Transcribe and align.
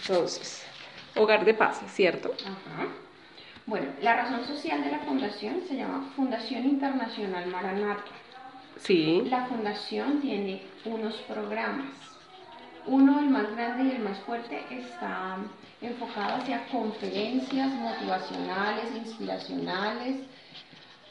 Entonces, 0.00 0.64
Hogar 1.16 1.44
de 1.44 1.54
Paz, 1.54 1.80
¿cierto? 1.88 2.32
Ajá. 2.44 2.88
Bueno, 3.66 3.88
la 4.00 4.14
razón 4.14 4.46
social 4.46 4.84
de 4.84 4.92
la 4.92 5.00
fundación 5.00 5.62
se 5.66 5.76
llama 5.76 6.12
Fundación 6.14 6.64
Internacional 6.64 7.46
Maranata. 7.48 8.04
Sí. 8.78 9.22
La 9.28 9.46
fundación 9.46 10.20
tiene 10.20 10.62
unos 10.84 11.14
programas. 11.22 11.86
Uno, 12.86 13.18
el 13.18 13.30
más 13.30 13.50
grande 13.56 13.84
y 13.84 13.96
el 13.96 14.02
más 14.02 14.18
fuerte, 14.20 14.64
está 14.70 15.38
enfocado 15.80 16.36
hacia 16.36 16.66
conferencias 16.68 17.72
motivacionales, 17.72 18.94
inspiracionales, 18.94 20.20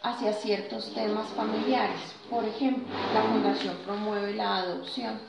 hacia 0.01 0.31
ciertos 0.31 0.93
temas 0.93 1.27
familiares. 1.29 2.15
Por 2.29 2.45
ejemplo, 2.45 2.85
la 3.13 3.23
fundación 3.23 3.75
promueve 3.83 4.33
la 4.33 4.57
adopción, 4.59 5.19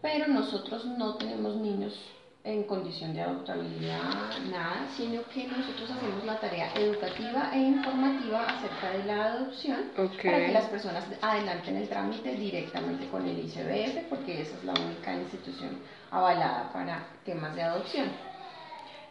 pero 0.00 0.28
nosotros 0.28 0.84
no 0.84 1.16
tenemos 1.16 1.56
niños 1.56 1.98
en 2.46 2.62
condición 2.62 3.12
de 3.12 3.22
adoptabilidad, 3.22 4.38
nada, 4.48 4.86
sino 4.96 5.20
que 5.34 5.48
nosotros 5.48 5.90
hacemos 5.90 6.24
la 6.24 6.38
tarea 6.38 6.72
educativa 6.76 7.50
e 7.52 7.58
informativa 7.58 8.46
acerca 8.46 8.90
de 8.90 9.04
la 9.04 9.24
adopción 9.24 9.90
para 9.96 10.46
que 10.46 10.52
las 10.52 10.66
personas 10.66 11.04
adelanten 11.20 11.76
el 11.76 11.88
trámite 11.88 12.36
directamente 12.36 13.08
con 13.08 13.26
el 13.26 13.40
ICBF, 13.40 14.08
porque 14.08 14.42
esa 14.42 14.56
es 14.56 14.64
la 14.64 14.74
única 14.74 15.12
institución 15.12 15.80
avalada 16.12 16.72
para 16.72 17.04
temas 17.24 17.56
de 17.56 17.64
adopción. 17.64 18.06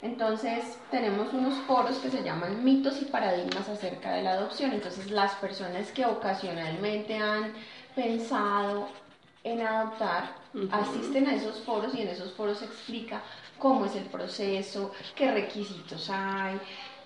Entonces 0.02 0.79
tenemos 0.90 1.34
unos 1.34 1.55
foros 1.67 1.98
que 1.98 2.09
se 2.09 2.23
llaman 2.23 2.63
mitos 2.63 3.02
y 3.02 3.05
paradigmas 3.05 3.67
acerca 3.67 4.13
de 4.13 4.23
la 4.23 4.34
adopción. 4.34 4.71
Entonces 4.71 5.12
las 5.12 5.34
personas 5.35 5.91
que 5.91 6.05
ocasionalmente 6.05 7.17
han 7.17 7.52
pensado 7.95 8.88
en 9.43 9.62
adoptar 9.62 10.45
asisten 10.71 11.27
a 11.27 11.35
esos 11.35 11.59
foros 11.61 11.93
y 11.95 12.01
en 12.01 12.09
esos 12.09 12.31
foros 12.33 12.59
se 12.59 12.65
explica 12.65 13.21
cómo 13.57 13.85
es 13.85 13.95
el 13.95 14.05
proceso, 14.05 14.91
qué 15.15 15.31
requisitos 15.31 16.09
hay. 16.09 16.59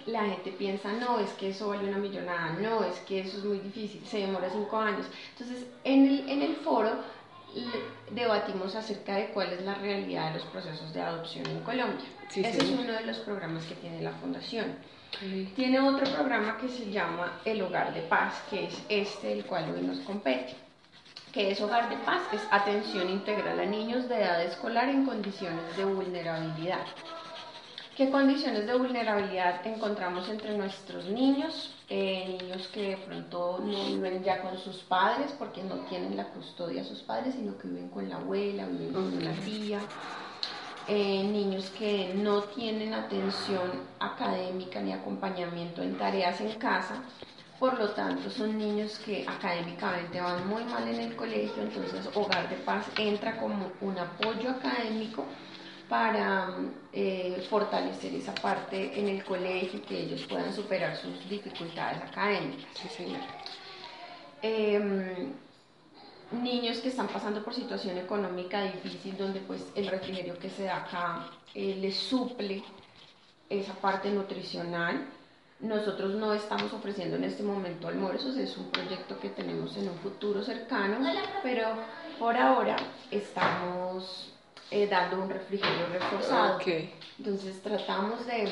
La 0.06 0.26
gente 0.26 0.52
piensa, 0.52 0.92
no, 0.94 1.20
es 1.20 1.32
que 1.32 1.50
eso 1.50 1.70
vale 1.70 1.88
una 1.88 1.98
millonada, 1.98 2.54
no, 2.54 2.84
es 2.84 3.00
que 3.02 3.20
eso 3.22 3.38
es 3.38 3.44
muy 3.44 3.60
difícil, 3.60 4.04
se 4.06 4.20
demora 4.20 4.50
cinco 4.50 4.78
años. 4.78 5.06
Entonces, 5.38 5.68
en 5.84 6.08
el, 6.08 6.30
en 6.30 6.42
el 6.42 6.56
foro 6.58 6.92
debatimos 8.12 8.76
acerca 8.76 9.16
de 9.16 9.30
cuál 9.30 9.54
es 9.54 9.64
la 9.64 9.76
realidad 9.76 10.32
de 10.32 10.40
los 10.40 10.48
procesos 10.48 10.94
de 10.94 11.02
adopción 11.02 11.46
en 11.48 11.60
Colombia. 11.62 12.06
Ese 12.30 12.58
es 12.58 12.70
uno 12.70 12.94
de 12.94 13.06
los 13.06 13.18
programas 13.18 13.66
que 13.66 13.76
tiene 13.76 14.02
la 14.02 14.12
Fundación. 14.14 14.76
Tiene 15.56 15.80
otro 15.80 16.06
programa 16.14 16.58
que 16.58 16.70
se 16.70 16.92
llama 16.92 17.42
El 17.44 17.62
Hogar 17.62 17.94
de 17.94 18.02
Paz, 18.02 18.44
que 18.50 18.66
es 18.66 18.84
este 18.90 19.34
el 19.34 19.46
cual 19.46 19.74
hoy 19.76 19.82
nos 19.82 20.00
compete. 20.00 20.56
Que 21.32 21.52
es 21.52 21.62
Hogar 21.62 21.90
de 21.90 21.98
Paz? 21.98 22.22
Es 22.34 22.42
atención 22.52 23.10
integral 23.10 23.60
a 23.60 23.66
niños 23.66 24.08
de 24.10 24.16
edad 24.16 24.44
escolar 24.44 24.90
en 24.90 25.06
condiciones 25.06 25.78
de 25.78 25.86
vulnerabilidad. 25.86 26.86
¿Qué 27.96 28.10
condiciones 28.10 28.66
de 28.66 28.78
vulnerabilidad 28.78 29.66
encontramos 29.68 30.30
entre 30.30 30.58
nuestros 30.58 31.06
niños? 31.06 31.76
Eh, 31.90 32.38
niños 32.42 32.68
que 32.70 32.92
de 32.92 32.98
pronto 32.98 33.60
no 33.62 33.86
viven 33.86 34.24
ya 34.24 34.42
con 34.42 34.58
sus 34.58 34.78
padres 34.84 35.34
porque 35.38 35.62
no 35.64 35.76
tienen 35.90 36.16
la 36.16 36.26
custodia 36.30 36.82
a 36.82 36.86
sus 36.86 37.02
padres, 37.02 37.36
sino 37.36 37.58
que 37.58 37.68
viven 37.68 37.90
con 37.90 38.08
la 38.08 38.16
abuela, 38.16 38.68
viven 38.68 38.94
con 38.94 39.18
una 39.18 39.34
tía. 39.42 39.80
Eh, 40.88 41.24
niños 41.24 41.70
que 41.78 42.14
no 42.16 42.44
tienen 42.44 42.94
atención 42.94 43.70
académica 44.00 44.80
ni 44.80 44.94
acompañamiento 44.94 45.84
en 45.84 45.98
tareas 45.98 46.40
en 46.42 46.54
casa, 46.54 47.04
por 47.60 47.78
lo 47.78 47.90
tanto 47.90 48.30
son 48.30 48.58
niños 48.58 48.98
que 49.00 49.26
académicamente 49.28 50.22
van 50.22 50.48
muy 50.48 50.64
mal 50.64 50.88
en 50.88 51.00
el 51.02 51.16
colegio, 51.16 51.62
entonces 51.62 52.10
Hogar 52.16 52.50
de 52.50 52.56
Paz 52.58 52.86
entra 52.98 53.38
como 53.38 53.72
un 53.82 53.98
apoyo 53.98 54.52
académico 54.52 55.26
para 55.90 56.56
eh, 56.94 57.46
fortalecer 57.50 58.14
esa 58.14 58.34
parte 58.36 58.98
en 58.98 59.10
el 59.10 59.24
colegio, 59.26 59.82
que 59.86 60.04
ellos 60.04 60.24
puedan 60.30 60.54
superar 60.54 60.96
sus 60.96 61.28
dificultades 61.28 62.02
académicas. 62.02 62.70
Em, 64.42 65.34
niños 66.32 66.78
que 66.78 66.90
están 66.90 67.08
pasando 67.08 67.44
por 67.44 67.54
situación 67.56 67.98
económica 67.98 68.62
difícil, 68.64 69.18
donde 69.18 69.40
pues 69.42 69.66
el 69.76 69.88
refrigerio 69.88 70.38
que 70.38 70.50
se 70.50 70.64
da 70.64 70.78
acá 70.78 71.30
eh, 71.56 71.76
les 71.76 71.96
suple 71.98 72.64
esa 73.50 73.74
parte 73.74 74.12
nutricional. 74.12 75.08
Nosotros 75.60 76.16
no 76.16 76.34
estamos 76.34 76.72
ofreciendo 76.72 77.18
en 77.18 77.26
este 77.26 77.44
momento 77.44 77.90
almuerzos, 77.90 78.38
es 78.38 78.56
un 78.56 78.72
proyecto 78.72 79.20
que 79.20 79.30
tenemos 79.30 79.76
en 79.76 79.90
un 79.90 79.98
futuro 79.98 80.42
cercano, 80.42 80.98
pero 81.44 81.68
por 82.18 82.38
ahora 82.38 82.78
estamos 83.12 84.32
eh, 84.72 84.88
dando 84.88 85.22
un 85.22 85.30
refrigerio 85.30 85.88
reforzado. 85.92 86.60
Entonces 87.18 87.62
tratamos 87.62 88.26
de, 88.26 88.50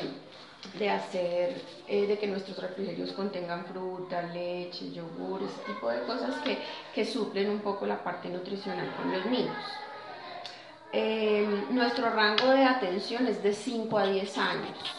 de 0.78 0.90
hacer, 0.90 1.62
eh, 1.86 2.06
de 2.06 2.18
que 2.18 2.26
nuestros 2.26 2.58
refrigerios 2.58 3.12
contengan 3.12 3.64
fruta, 3.64 4.20
leche, 4.24 4.92
yogur, 4.92 5.42
ese 5.44 5.72
tipo 5.72 5.88
de 5.88 6.02
cosas 6.02 6.34
que, 6.42 6.58
que 6.94 7.06
suplen 7.06 7.48
un 7.48 7.60
poco 7.60 7.86
la 7.86 8.04
parte 8.04 8.28
nutricional 8.28 8.94
con 8.96 9.10
los 9.10 9.24
niños. 9.24 9.56
Eh, 10.92 11.64
nuestro 11.70 12.10
rango 12.10 12.48
de 12.48 12.64
atención 12.64 13.26
es 13.26 13.42
de 13.42 13.54
5 13.54 13.96
a 13.96 14.06
10 14.06 14.38
años. 14.38 14.97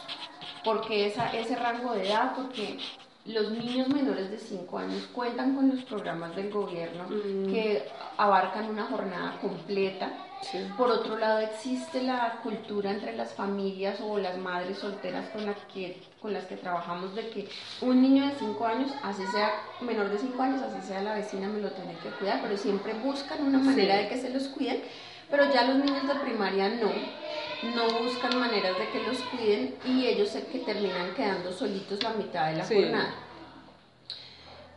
Porque 0.64 1.08
esa, 1.08 1.32
ese 1.32 1.56
rango 1.56 1.94
de 1.94 2.08
edad? 2.08 2.34
Porque 2.36 2.78
los 3.26 3.52
niños 3.52 3.90
menores 3.90 4.32
de 4.32 4.38
5 4.38 4.78
años 4.78 5.08
cuentan 5.14 5.56
con 5.56 5.70
los 5.70 5.84
programas 5.84 6.36
del 6.36 6.52
gobierno 6.52 7.06
mm. 7.10 7.52
que 7.52 7.84
abarcan 8.18 8.70
una 8.70 8.86
jornada 8.86 9.38
completa 9.40 10.26
por 10.78 10.90
otro 10.90 11.18
lado, 11.18 11.40
existe 11.40 12.02
la 12.02 12.40
cultura 12.42 12.92
entre 12.92 13.16
las 13.16 13.34
familias 13.34 14.00
o 14.02 14.18
las 14.18 14.38
madres 14.38 14.78
solteras 14.78 15.30
con, 15.30 15.44
que, 15.74 16.02
con 16.22 16.34
las 16.34 16.46
que 16.46 16.56
trabajamos 16.56 17.14
de 17.14 17.30
que 17.30 17.50
un 17.82 18.02
niño 18.02 18.26
de 18.26 18.36
5 18.36 18.66
años, 18.66 18.92
así 19.04 19.26
sea 19.28 19.52
menor 19.82 20.10
de 20.10 20.18
5 20.18 20.42
años, 20.42 20.62
así 20.62 20.88
sea 20.88 21.02
la 21.02 21.16
vecina, 21.16 21.48
me 21.48 21.60
lo 21.60 21.72
tiene 21.72 21.94
que 22.02 22.10
cuidar, 22.12 22.40
pero 22.42 22.56
siempre 22.56 22.94
buscan 22.94 23.46
una 23.46 23.60
manera 23.60 23.98
de 23.98 24.08
que 24.08 24.18
se 24.18 24.30
los 24.30 24.48
cuiden, 24.48 24.82
pero 25.30 25.52
ya 25.54 25.66
los 25.66 25.84
niños 25.84 26.08
de 26.08 26.16
primaria 26.16 26.70
no, 26.70 26.90
no 27.64 27.90
buscan 28.00 28.40
maneras 28.40 28.78
de 28.78 28.90
que 28.90 29.04
los 29.04 29.18
cuiden 29.24 29.76
y 29.86 30.06
ellos 30.06 30.30
se 30.30 30.46
que 30.46 30.60
terminan 30.60 31.14
quedando 31.14 31.52
solitos 31.52 32.02
la 32.04 32.14
mitad 32.14 32.52
de 32.52 32.58
la 32.58 32.66
jornada. 32.66 33.16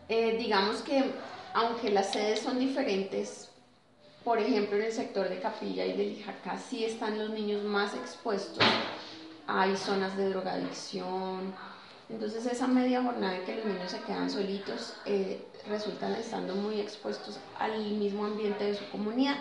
Eh, 0.08 0.36
digamos 0.38 0.82
que 0.82 1.04
aunque 1.54 1.90
las 1.90 2.12
sedes 2.12 2.40
son 2.40 2.58
diferentes, 2.58 3.50
por 4.24 4.38
ejemplo, 4.38 4.76
en 4.76 4.84
el 4.84 4.92
sector 4.92 5.28
de 5.28 5.40
Capilla 5.40 5.84
y 5.84 5.92
de 5.92 6.04
Lijacá 6.04 6.58
sí 6.58 6.84
están 6.84 7.18
los 7.18 7.30
niños 7.30 7.62
más 7.62 7.94
expuestos. 7.94 8.64
Hay 9.46 9.76
zonas 9.76 10.16
de 10.16 10.30
drogadicción. 10.30 11.54
Entonces 12.08 12.46
esa 12.46 12.66
media 12.66 13.02
jornada 13.02 13.36
en 13.36 13.44
que 13.44 13.56
los 13.56 13.64
niños 13.64 13.90
se 13.90 14.00
quedan 14.00 14.30
solitos 14.30 14.94
eh, 15.06 15.44
resultan 15.68 16.12
estando 16.14 16.54
muy 16.54 16.80
expuestos 16.80 17.38
al 17.58 17.78
mismo 17.78 18.26
ambiente 18.26 18.64
de 18.64 18.74
su 18.74 18.88
comunidad. 18.90 19.36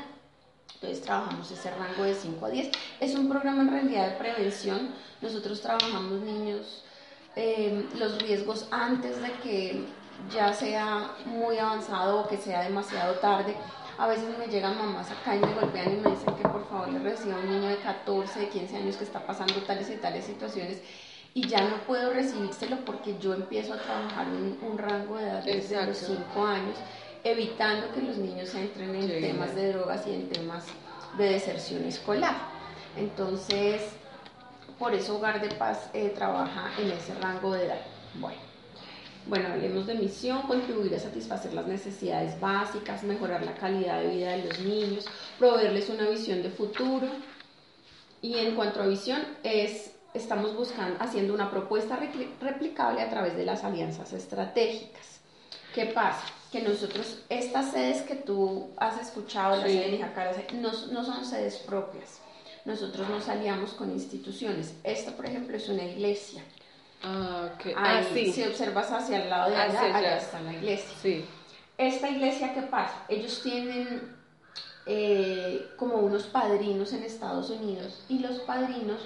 Entonces 0.75 1.01
trabajamos 1.01 1.49
ese 1.51 1.71
rango 1.71 2.03
de 2.03 2.15
5 2.15 2.45
a 2.45 2.49
10. 2.49 2.71
Es 2.99 3.15
un 3.15 3.29
programa 3.29 3.61
en 3.61 3.69
realidad 3.69 4.09
de 4.09 4.17
prevención. 4.17 4.89
Nosotros 5.21 5.61
trabajamos 5.61 6.21
niños 6.21 6.83
eh, 7.35 7.85
los 7.97 8.21
riesgos 8.21 8.67
antes 8.71 9.21
de 9.21 9.31
que 9.43 9.85
ya 10.33 10.53
sea 10.53 11.15
muy 11.25 11.57
avanzado 11.57 12.21
o 12.21 12.27
que 12.27 12.37
sea 12.37 12.63
demasiado 12.63 13.15
tarde 13.15 13.55
a 14.01 14.07
veces 14.07 14.35
me 14.37 14.47
llegan 14.47 14.79
mamás 14.79 15.11
acá 15.11 15.35
y 15.35 15.39
me 15.39 15.53
golpean 15.53 15.93
y 15.93 15.95
me 15.97 16.09
dicen 16.09 16.35
que 16.35 16.41
por 16.49 16.67
favor 16.67 16.89
le 16.89 16.97
reciba 16.99 17.37
un 17.37 17.47
niño 17.47 17.69
de 17.69 17.77
14, 17.77 18.39
de 18.39 18.49
15 18.49 18.77
años 18.77 18.97
que 18.97 19.03
está 19.03 19.25
pasando 19.25 19.53
tales 19.61 19.91
y 19.91 19.95
tales 19.97 20.25
situaciones 20.25 20.81
y 21.35 21.47
ya 21.47 21.61
no 21.61 21.77
puedo 21.85 22.11
recibírselo 22.11 22.77
porque 22.83 23.17
yo 23.19 23.35
empiezo 23.35 23.75
a 23.75 23.77
trabajar 23.77 24.27
un, 24.27 24.57
un 24.61 24.77
rango 24.79 25.17
de 25.17 25.23
edad 25.23 25.43
desde 25.43 25.85
los 25.85 25.97
5 25.99 26.43
años, 26.43 26.77
evitando 27.23 27.93
que 27.93 28.01
los 28.01 28.17
niños 28.17 28.53
entren 28.55 28.95
en 28.95 29.07
temas 29.21 29.55
de 29.55 29.73
drogas 29.73 30.05
y 30.07 30.13
en 30.13 30.29
temas 30.29 30.65
de 31.17 31.25
deserción 31.25 31.83
escolar. 31.85 32.35
Entonces, 32.97 33.81
por 34.79 34.93
eso 34.93 35.17
Hogar 35.17 35.41
de 35.41 35.53
Paz 35.55 35.89
eh, 35.93 36.09
trabaja 36.09 36.71
en 36.79 36.91
ese 36.91 37.13
rango 37.15 37.53
de 37.53 37.65
edad. 37.65 37.81
Bueno. 38.15 38.51
Bueno, 39.27 39.49
hablemos 39.49 39.85
de 39.85 39.93
misión, 39.93 40.41
contribuir 40.43 40.95
a 40.95 40.99
satisfacer 40.99 41.53
las 41.53 41.67
necesidades 41.67 42.39
básicas, 42.39 43.03
mejorar 43.03 43.45
la 43.45 43.53
calidad 43.53 44.01
de 44.01 44.07
vida 44.07 44.31
de 44.31 44.45
los 44.45 44.59
niños, 44.61 45.05
proveerles 45.37 45.89
una 45.89 46.09
visión 46.09 46.41
de 46.41 46.49
futuro. 46.49 47.07
Y 48.23 48.39
en 48.39 48.55
cuanto 48.55 48.81
a 48.81 48.87
visión, 48.87 49.21
es, 49.43 49.93
estamos 50.15 50.55
buscando, 50.55 50.97
haciendo 50.99 51.35
una 51.35 51.51
propuesta 51.51 51.99
replicable 52.41 53.01
a 53.01 53.09
través 53.11 53.37
de 53.37 53.45
las 53.45 53.63
alianzas 53.63 54.11
estratégicas. 54.11 55.21
¿Qué 55.75 55.85
pasa? 55.85 56.25
Que 56.51 56.61
nosotros, 56.61 57.19
estas 57.29 57.71
sedes 57.71 58.01
que 58.01 58.15
tú 58.15 58.71
has 58.77 58.99
escuchado, 58.99 59.55
la 59.55 59.63
sede 59.63 59.91
de 59.91 60.47
no, 60.55 60.71
no 60.91 61.05
son 61.05 61.25
sedes 61.25 61.57
propias. 61.57 62.19
Nosotros 62.65 63.09
nos 63.09 63.27
aliamos 63.29 63.71
con 63.71 63.89
instituciones. 63.91 64.75
Esta, 64.83 65.11
por 65.11 65.25
ejemplo, 65.25 65.55
es 65.55 65.69
una 65.69 65.83
iglesia. 65.83 66.43
Ah, 67.03 67.49
okay. 67.55 67.73
ah, 67.75 68.01
sí. 68.13 68.31
Si 68.31 68.43
observas 68.43 68.91
hacia 68.91 69.23
el 69.23 69.29
lado 69.29 69.49
de 69.49 69.55
allá, 69.55 69.95
allá 69.95 70.17
está 70.17 70.41
la 70.41 70.53
iglesia. 70.53 70.95
Sí. 71.01 71.25
Esta 71.77 72.09
iglesia, 72.09 72.53
¿qué 72.53 72.61
pasa? 72.63 73.05
Ellos 73.07 73.41
tienen 73.41 74.13
eh, 74.85 75.69
como 75.77 75.95
unos 75.97 76.23
padrinos 76.23 76.93
en 76.93 77.03
Estados 77.03 77.49
Unidos 77.49 78.03
y 78.09 78.19
los 78.19 78.39
padrinos 78.39 78.99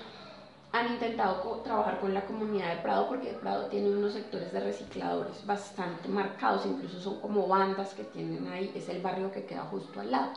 han 0.76 0.92
intentado 0.92 1.62
trabajar 1.64 2.02
con 2.02 2.14
la 2.14 2.26
comunidad 2.26 2.76
de 2.76 2.82
Prado 2.82 3.08
porque 3.08 3.30
Prado 3.30 3.68
tiene 3.68 3.90
unos 3.90 4.12
sectores 4.12 4.52
de 4.52 4.60
recicladores 4.60 5.46
bastante 5.46 6.10
marcados, 6.10 6.66
incluso 6.66 7.00
son 7.00 7.22
como 7.22 7.48
bandas 7.48 7.94
que 7.94 8.04
tienen 8.04 8.46
ahí, 8.50 8.74
es 8.76 8.90
el 8.90 9.02
barrio 9.02 9.32
que 9.32 9.46
queda 9.46 9.62
justo 9.62 10.02
al 10.02 10.12
lado. 10.12 10.34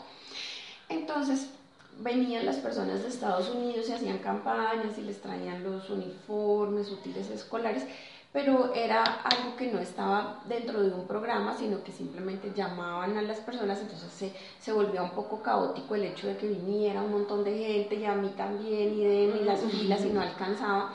Entonces 0.88 1.50
venían 1.98 2.46
las 2.46 2.58
personas 2.58 3.02
de 3.02 3.08
Estados 3.08 3.48
Unidos 3.50 3.88
y 3.88 3.92
hacían 3.92 4.18
campañas 4.18 4.96
y 4.96 5.02
les 5.02 5.20
traían 5.20 5.64
los 5.64 5.90
uniformes, 5.90 6.92
útiles 6.92 7.28
escolares 7.30 7.84
pero 8.32 8.74
era 8.74 9.02
algo 9.02 9.56
que 9.56 9.72
no 9.72 9.78
estaba 9.78 10.42
dentro 10.46 10.82
de 10.82 10.90
un 10.90 11.06
programa, 11.06 11.56
sino 11.56 11.82
que 11.82 11.92
simplemente 11.92 12.52
llamaban 12.54 13.16
a 13.16 13.22
las 13.22 13.38
personas, 13.38 13.80
entonces 13.80 14.12
se, 14.12 14.32
se 14.60 14.72
volvía 14.72 15.02
un 15.02 15.12
poco 15.12 15.42
caótico 15.42 15.94
el 15.94 16.04
hecho 16.04 16.26
de 16.26 16.36
que 16.36 16.48
viniera 16.48 17.02
un 17.02 17.12
montón 17.12 17.42
de 17.42 17.56
gente 17.56 17.94
y 17.94 18.04
a 18.04 18.14
mí 18.14 18.32
también 18.36 18.94
y 18.98 19.04
de 19.04 19.38
y 19.40 19.44
las 19.44 19.60
filas 19.60 20.04
y 20.04 20.10
no 20.10 20.20
alcanzaba. 20.20 20.92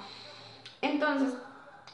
Entonces 0.82 1.34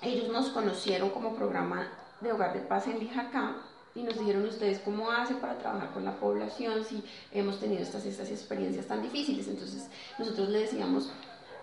ellos 0.02 0.30
nos 0.30 0.50
conocieron 0.50 1.10
como 1.10 1.36
programa 1.36 1.88
de 2.22 2.34
Hogar 2.34 2.54
de 2.54 2.60
Paz 2.60 2.88
en 2.88 3.00
Lijacá 3.00 3.56
y 3.96 4.04
nos 4.04 4.18
dijeron 4.20 4.46
ustedes 4.46 4.80
cómo 4.80 5.12
hacen 5.12 5.38
para 5.38 5.58
trabajar 5.58 5.92
con 5.92 6.06
la 6.06 6.16
población 6.20 6.84
si 6.84 7.04
hemos 7.32 7.60
tenido 7.60 7.82
estas, 7.82 8.06
estas 8.06 8.30
experiencias 8.30 8.88
tan 8.88 9.02
difíciles. 9.02 9.48
Entonces 9.48 9.88
nosotros 10.18 10.50
le 10.50 10.60
decíamos, 10.60 11.12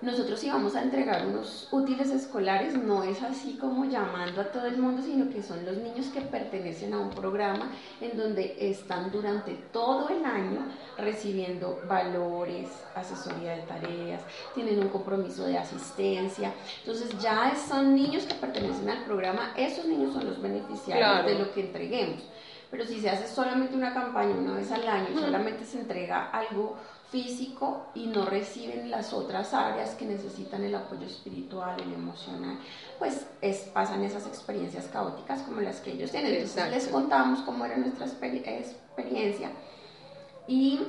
nosotros 0.03 0.43
íbamos 0.45 0.77
a 0.77 0.83
entregar 0.83 1.27
unos 1.27 1.69
útiles 1.73 2.11
escolares, 2.11 2.75
no 2.75 3.03
es 3.03 3.23
así 3.23 3.57
como 3.59 3.85
llamando 3.87 4.43
a 4.43 4.51
todo 4.53 4.67
el 4.67 4.77
mundo, 4.77 5.03
sino 5.03 5.31
que 5.31 5.43
son 5.43 5.65
los 5.65 5.77
niños 5.79 6.07
que 6.09 6.21
pertenecen 6.21 6.93
a 6.93 6.99
un 6.99 7.11
programa 7.11 7.71
en 8.01 8.17
donde 8.17 8.57
están 8.59 9.11
durante 9.11 9.55
todo 9.73 10.09
el 10.11 10.25
año 10.25 10.67
recibiendo 10.99 11.81
valores, 11.89 12.69
asesoría 12.95 13.57
de 13.57 13.63
tareas, 13.63 14.23
tienen 14.55 14.81
un 14.81 14.89
compromiso 14.89 15.47
de 15.47 15.57
asistencia. 15.57 16.53
Entonces 16.81 17.19
ya 17.19 17.55
son 17.57 17.95
niños 17.95 18.25
que 18.25 18.35
pertenecen 18.35 18.91
al 18.91 19.05
programa, 19.05 19.53
esos 19.57 19.87
niños 19.87 20.13
son 20.13 20.27
los 20.27 20.41
beneficiarios 20.43 21.25
de 21.25 21.39
lo 21.39 21.53
que 21.53 21.61
entreguemos. 21.61 22.23
Pero 22.71 22.85
si 22.85 23.01
se 23.01 23.09
hace 23.09 23.29
solamente 23.29 23.77
una 23.77 23.95
campaña 23.95 24.35
una 24.35 24.55
vez 24.55 24.71
al 24.73 24.87
año, 24.87 25.19
solamente 25.19 25.65
se 25.65 25.81
entrega 25.81 26.31
algo 26.31 26.77
físico 27.11 27.87
y 27.95 28.07
no 28.07 28.25
reciben 28.25 28.91
las 28.91 29.13
otras 29.13 29.55
áreas 29.55 29.95
que 29.95 30.05
necesitan 30.05 30.65
el 30.65 30.75
apoyo 30.75 31.07
espiritual, 31.07 31.81
el 31.81 31.93
emocional, 31.93 32.59
pues 32.99 33.27
es, 33.41 33.59
pasan 33.73 34.03
esas 34.03 34.27
experiencias 34.27 34.87
caóticas 34.87 35.43
como 35.43 35.61
las 35.61 35.81
que 35.81 35.93
ellos 35.93 36.11
tienen. 36.11 36.35
Entonces 36.35 36.71
les 36.71 36.89
contamos 36.89 37.41
cómo 37.41 37.65
era 37.65 37.77
nuestra 37.77 38.07
experiencia 38.07 39.51
y 40.49 40.81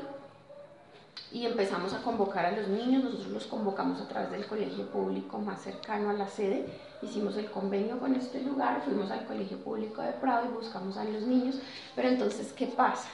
y 1.31 1.45
empezamos 1.45 1.93
a 1.93 2.01
convocar 2.01 2.45
a 2.45 2.51
los 2.51 2.67
niños, 2.69 3.03
nosotros 3.03 3.27
los 3.27 3.45
convocamos 3.47 3.99
a 3.99 4.07
través 4.07 4.31
del 4.31 4.45
colegio 4.45 4.89
público 4.89 5.37
más 5.39 5.61
cercano 5.61 6.09
a 6.09 6.13
la 6.13 6.27
sede, 6.27 6.65
hicimos 7.01 7.35
el 7.37 7.49
convenio 7.51 7.99
con 7.99 8.15
este 8.15 8.41
lugar, 8.41 8.81
fuimos 8.83 9.11
al 9.11 9.25
colegio 9.25 9.57
público 9.57 10.01
de 10.01 10.13
Prado 10.13 10.45
y 10.45 10.53
buscamos 10.53 10.97
a 10.97 11.03
los 11.03 11.23
niños, 11.23 11.59
pero 11.95 12.09
entonces, 12.09 12.51
¿qué 12.53 12.67
pasa? 12.67 13.09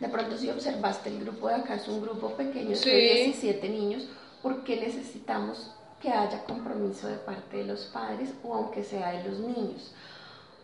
De 0.00 0.08
pronto 0.08 0.36
si 0.36 0.50
observaste 0.50 1.10
el 1.10 1.24
grupo 1.24 1.48
de 1.48 1.54
acá, 1.54 1.74
es 1.76 1.88
un 1.88 2.02
grupo 2.02 2.30
pequeño, 2.30 2.76
de 2.76 3.24
17 3.24 3.68
niños, 3.68 4.08
¿por 4.42 4.64
qué 4.64 4.80
necesitamos 4.80 5.72
que 6.00 6.10
haya 6.10 6.44
compromiso 6.44 7.08
de 7.08 7.16
parte 7.16 7.58
de 7.58 7.64
los 7.64 7.84
padres 7.86 8.32
o 8.42 8.54
aunque 8.54 8.82
sea 8.82 9.12
de 9.12 9.28
los 9.28 9.38
niños? 9.38 9.92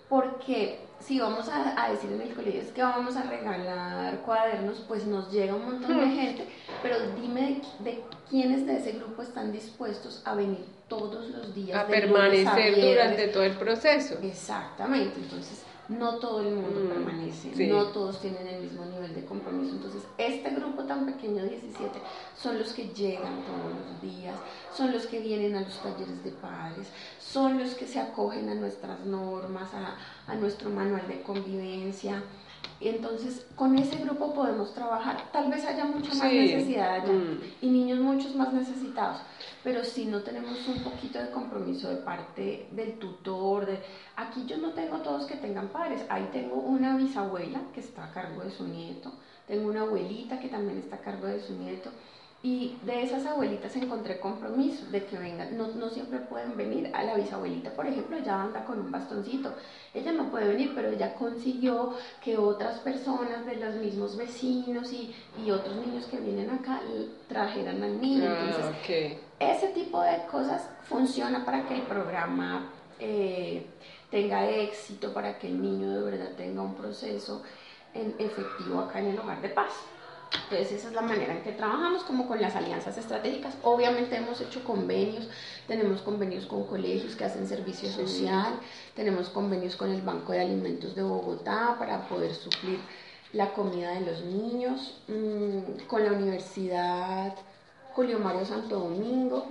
porque 0.09 0.81
si 1.01 1.19
vamos 1.21 1.49
a, 1.49 1.91
decir 1.91 2.11
en 2.13 2.21
el 2.21 2.35
colegio 2.35 2.61
es 2.61 2.71
que 2.71 2.83
vamos 2.83 3.17
a 3.17 3.23
regalar 3.23 4.19
cuadernos, 4.23 4.83
pues 4.89 5.05
nos 5.07 5.31
llega 5.33 5.55
un 5.55 5.65
montón 5.65 5.99
de 5.99 6.07
gente, 6.17 6.49
pero 6.83 6.97
dime 7.21 7.61
de, 7.81 8.03
quiénes 8.31 8.67
de 8.67 8.77
ese 8.77 8.93
grupo 8.93 9.23
están 9.23 9.53
dispuestos 9.53 10.23
a 10.25 10.35
venir 10.35 10.65
todos 10.89 11.29
los 11.31 11.55
días. 11.55 11.79
A 11.79 11.87
permanecer 11.87 12.81
durante 12.81 13.29
todo 13.29 13.43
el 13.43 13.57
proceso. 13.57 14.19
Exactamente, 14.23 15.21
entonces 15.21 15.65
no 15.89 16.17
todo 16.17 16.41
el 16.41 16.55
mundo 16.55 16.81
mm, 16.81 16.89
permanece, 16.89 17.67
no 17.69 17.87
todos 17.87 18.21
tienen 18.21 18.47
el 18.47 18.63
mismo 18.63 18.85
nivel 18.87 19.15
de 19.15 19.25
compromiso. 19.25 19.77
Entonces, 19.77 20.03
este 20.19 20.51
grupo 20.51 20.85
tan 20.85 21.07
pequeño, 21.07 21.45
17, 21.45 22.01
son 22.37 22.59
los 22.59 22.73
que 22.73 22.89
llegan 22.89 23.45
todos 23.45 23.73
los 23.73 24.03
días, 24.03 24.35
son 24.75 24.93
los 24.93 25.07
que 25.07 25.21
vienen 25.21 25.55
a 25.55 25.61
los 25.61 25.81
talleres 25.81 26.25
de 26.25 26.33
padres, 26.33 26.89
son 27.21 27.59
los 27.59 27.75
que 27.75 27.87
se 27.87 28.01
acogen 28.01 28.49
a 28.49 28.55
nuestras 28.55 29.01
normas, 29.07 29.69
a, 29.75 29.97
a 30.31 30.35
nuestro 30.35 30.71
manual 30.71 31.07
de 31.07 31.23
convivencia. 31.23 32.23
Entonces, 32.81 33.47
con 33.57 33.77
ese 33.79 33.97
grupo 33.97 34.35
podemos 34.35 34.75
trabajar. 34.75 35.31
Tal 35.33 35.51
vez 35.51 35.65
haya 35.65 35.85
mucha 35.87 36.15
más 36.15 36.33
necesidad 36.33 36.95
allá 36.95 37.13
mm. 37.13 37.41
y 37.63 37.71
niños 37.71 37.99
muchos 38.01 38.35
más 38.35 38.53
necesitados, 38.53 39.21
pero 39.65 39.83
si 39.83 40.05
no 40.05 40.23
tenemos 40.23 40.67
un 40.69 40.83
poquito 40.83 41.19
de 41.19 41.31
compromiso 41.31 41.89
de 41.89 41.97
parte 41.97 42.69
del 42.73 42.99
tutor, 42.99 43.67
de 43.67 43.81
aquí 44.17 44.45
yo 44.47 44.59
no 44.59 44.73
tengo 44.73 44.99
todos 44.99 45.27
que 45.27 45.37
tengan 45.37 45.69
padres, 45.69 46.05
ahí 46.11 46.29
tengo 46.33 46.57
una 46.57 46.97
bisabuela 46.97 47.61
que 47.73 47.81
está 47.81 48.05
a 48.05 48.13
cargo 48.13 48.43
de 48.43 48.51
su 48.51 48.67
nieto, 48.67 49.13
tengo 49.47 49.69
una 49.69 49.83
abuelita 49.83 50.39
que 50.39 50.49
también 50.49 50.79
está 50.79 50.97
a 50.97 51.01
cargo 51.01 51.27
de 51.27 51.41
su 51.41 51.55
nieto 51.55 51.91
y 52.47 52.79
de 52.83 53.03
esas 53.03 53.27
abuelitas 53.27 53.75
encontré 53.75 54.21
compromiso 54.21 54.87
de 54.93 55.05
que 55.05 55.19
vengan, 55.19 55.59
no, 55.59 55.67
no, 55.67 55.91
siempre 55.91 56.21
pueden 56.21 56.57
venir. 56.57 56.89
A 56.95 57.03
la 57.03 57.17
bisabuelita, 57.17 57.71
por 57.71 57.89
ejemplo, 57.89 58.17
ella 58.17 58.41
anda 58.41 58.65
con 58.65 58.79
un 58.79 58.93
bastoncito. 58.93 59.53
Ella 59.93 60.13
no 60.13 60.31
puede 60.31 60.47
venir, 60.47 60.71
pero 60.73 60.91
ella 60.91 61.13
consiguió 61.15 61.95
que 62.23 62.39
otras 62.39 62.79
personas 62.79 63.45
de 63.47 63.57
los 63.57 63.75
mismos 63.75 64.17
vecinos 64.17 64.93
y, 64.93 65.13
y 65.45 65.51
otros 65.51 65.75
niños 65.75 66.07
que 66.07 66.19
vienen 66.19 66.49
acá 66.51 66.81
trajeran 67.27 67.83
al 67.83 68.01
niño. 68.01 68.31
Ah, 68.31 68.45
Entonces, 68.47 69.19
ese 69.41 69.69
tipo 69.75 70.01
de 70.01 70.25
cosas 70.31 70.71
funciona 70.85 71.45
para 71.45 71.67
que 71.67 71.75
el 71.75 71.83
programa 71.83 72.71
eh, 73.01 73.67
tenga 74.09 74.49
éxito, 74.49 75.13
para 75.13 75.37
que 75.37 75.49
el 75.49 75.61
niño 75.61 75.91
de 75.91 76.03
verdad 76.13 76.37
tenga 76.37 76.63
un 76.63 76.77
proceso 76.77 77.43
en 77.93 78.15
efectivo 78.21 78.83
acá 78.83 79.01
en 79.01 79.07
el 79.09 79.19
hogar 79.19 79.43
de 79.43 79.49
paz. 79.49 79.73
Entonces 80.33 80.73
esa 80.73 80.89
es 80.89 80.95
la 80.95 81.03
manera 81.03 81.33
en 81.35 81.43
que 81.43 81.53
trabajamos, 81.53 82.05
como 82.05 82.27
con 82.27 82.41
las 82.41 82.55
alianzas 82.55 82.97
estratégicas. 82.99 83.55
Obviamente 83.63 84.17
hemos 84.17 84.41
hecho 84.41 84.63
convenios, 84.65 85.29
tenemos 85.67 86.03
convenios 86.03 86.47
con 86.47 86.65
colegios 86.65 87.17
que 87.17 87.25
hacen 87.25 87.49
servicio 87.49 87.91
social, 87.91 88.61
tenemos 88.95 89.29
convenios 89.29 89.77
con 89.77 89.91
el 89.91 90.03
Banco 90.03 90.33
de 90.33 90.41
Alimentos 90.41 90.95
de 90.95 91.03
Bogotá 91.03 91.77
para 91.79 92.09
poder 92.09 92.35
suplir 92.35 92.79
la 93.33 93.53
comida 93.53 93.91
de 93.93 94.01
los 94.03 94.25
niños, 94.25 94.99
mm, 95.09 95.87
con 95.87 96.05
la 96.05 96.13
Universidad 96.13 97.35
Julio 97.93 98.19
Mario 98.19 98.45
Santo 98.45 98.79
Domingo, 98.79 99.47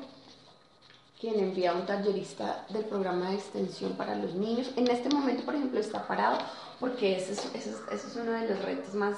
quien 1.20 1.40
envía 1.40 1.74
un 1.74 1.86
tallerista 1.86 2.66
del 2.70 2.86
programa 2.86 3.30
de 3.30 3.36
extensión 3.36 3.94
para 3.94 4.16
los 4.16 4.36
niños. 4.36 4.72
En 4.76 4.90
este 4.90 5.10
momento, 5.10 5.44
por 5.44 5.56
ejemplo, 5.56 5.80
está 5.80 6.08
parado 6.08 6.38
porque 6.80 7.18
ese 7.18 7.34
es 7.34 8.16
uno 8.16 8.32
de 8.32 8.50
los 8.50 8.62
retos 8.62 8.94
más 8.94 9.18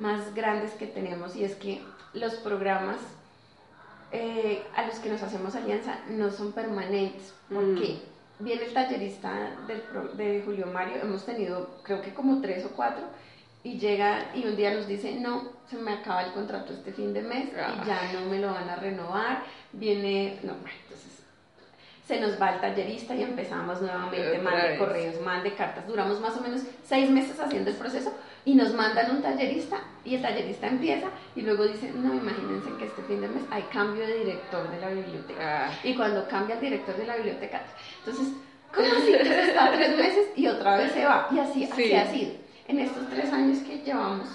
más 0.00 0.34
grandes 0.34 0.72
que 0.72 0.86
tenemos 0.86 1.36
y 1.36 1.44
es 1.44 1.54
que 1.54 1.80
los 2.14 2.34
programas 2.36 2.96
eh, 4.10 4.62
a 4.74 4.86
los 4.86 4.96
que 4.96 5.10
nos 5.10 5.22
hacemos 5.22 5.54
alianza 5.54 6.00
no 6.08 6.30
son 6.30 6.52
permanentes. 6.52 7.34
porque 7.52 8.00
mm. 8.06 8.10
Viene 8.42 8.64
el 8.64 8.72
tallerista 8.72 9.50
de 10.16 10.42
Julio 10.42 10.66
Mario, 10.66 10.96
hemos 11.02 11.26
tenido 11.26 11.68
creo 11.82 12.00
que 12.00 12.14
como 12.14 12.40
tres 12.40 12.64
o 12.64 12.70
cuatro, 12.70 13.04
y 13.62 13.78
llega 13.78 14.34
y 14.34 14.46
un 14.46 14.56
día 14.56 14.72
nos 14.74 14.86
dice, 14.86 15.16
no, 15.20 15.42
se 15.68 15.76
me 15.76 15.92
acaba 15.92 16.22
el 16.22 16.32
contrato 16.32 16.72
este 16.72 16.92
fin 16.92 17.12
de 17.12 17.20
mes 17.20 17.48
y 17.48 17.60
ah. 17.60 17.84
ya 17.86 18.12
no 18.18 18.26
me 18.30 18.38
lo 18.38 18.52
van 18.52 18.70
a 18.70 18.76
renovar. 18.76 19.42
Viene, 19.72 20.38
no, 20.42 20.54
entonces 20.54 21.22
se 22.08 22.18
nos 22.18 22.40
va 22.40 22.54
el 22.54 22.60
tallerista 22.60 23.14
y 23.14 23.22
empezamos 23.22 23.82
nuevamente, 23.82 24.38
mande 24.38 24.78
correos, 24.78 25.20
mande 25.20 25.54
cartas. 25.54 25.86
Duramos 25.86 26.18
más 26.20 26.36
o 26.38 26.40
menos 26.40 26.62
seis 26.84 27.10
meses 27.10 27.38
haciendo 27.38 27.68
el 27.68 27.76
proceso 27.76 28.14
y 28.44 28.54
nos 28.54 28.72
mandan 28.74 29.10
un 29.10 29.22
tallerista 29.22 29.78
y 30.04 30.14
el 30.14 30.22
tallerista 30.22 30.66
empieza 30.66 31.08
y 31.36 31.42
luego 31.42 31.64
dice, 31.64 31.92
no, 31.92 32.14
imagínense 32.14 32.70
que 32.78 32.86
este 32.86 33.02
fin 33.02 33.20
de 33.20 33.28
mes 33.28 33.42
hay 33.50 33.62
cambio 33.64 34.06
de 34.06 34.18
director 34.18 34.70
de 34.70 34.80
la 34.80 34.88
biblioteca. 34.90 35.66
Ah. 35.66 35.70
Y 35.84 35.94
cuando 35.94 36.26
cambia 36.28 36.54
el 36.54 36.60
director 36.60 36.96
de 36.96 37.06
la 37.06 37.16
biblioteca, 37.16 37.62
entonces, 37.98 38.34
¿cómo 38.74 38.86
así 38.86 39.12
que 39.12 39.50
está 39.50 39.72
tres 39.72 39.96
meses 39.96 40.28
y 40.36 40.46
otra 40.46 40.76
vez 40.76 40.92
se 40.92 41.04
va? 41.04 41.28
Y 41.30 41.38
así, 41.38 41.64
así 41.64 41.92
ha 41.92 42.06
sido. 42.06 42.32
En 42.68 42.78
estos 42.78 43.08
tres 43.10 43.32
años 43.32 43.58
que 43.58 43.78
llevamos, 43.78 44.28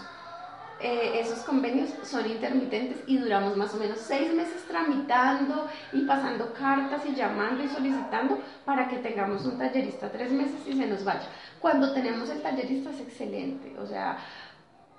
eh, 0.82 1.20
esos 1.20 1.40
convenios 1.40 1.90
son 2.04 2.30
intermitentes 2.30 2.98
y 3.08 3.18
duramos 3.18 3.56
más 3.56 3.74
o 3.74 3.78
menos 3.78 4.00
seis 4.00 4.34
meses 4.34 4.64
tramitando 4.68 5.68
y 5.94 6.02
pasando 6.02 6.54
cartas 6.54 7.06
y 7.06 7.16
llamando 7.16 7.64
y 7.64 7.70
solicitando 7.70 8.40
para 8.66 8.90
que 8.90 8.98
tengamos 8.98 9.46
un 9.46 9.58
tallerista 9.58 10.12
tres 10.12 10.32
meses 10.32 10.68
y 10.68 10.74
se 10.74 10.86
nos 10.86 11.04
vaya. 11.06 11.28
Cuando 11.62 11.94
tenemos 11.94 12.30
el 12.30 12.42
tallerista 12.42 12.90
es 12.90 13.00
excelente, 13.00 13.74
o 13.80 13.86
sea, 13.86 14.18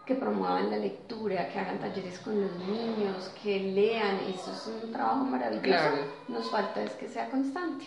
que 0.07 0.15
promuevan 0.15 0.71
la 0.71 0.79
lectura, 0.79 1.49
que 1.49 1.59
hagan 1.59 1.79
talleres 1.79 2.21
con 2.21 2.41
los 2.41 2.55
niños, 2.61 3.31
que 3.43 3.59
lean, 3.59 4.19
eso 4.29 4.53
es 4.53 4.85
un 4.85 4.93
trabajo 4.93 5.25
maravilloso. 5.25 5.99
Nos 6.29 6.51
falta 6.51 6.83
es 6.83 6.93
que 6.93 7.09
sea 7.09 7.29
constante, 7.29 7.85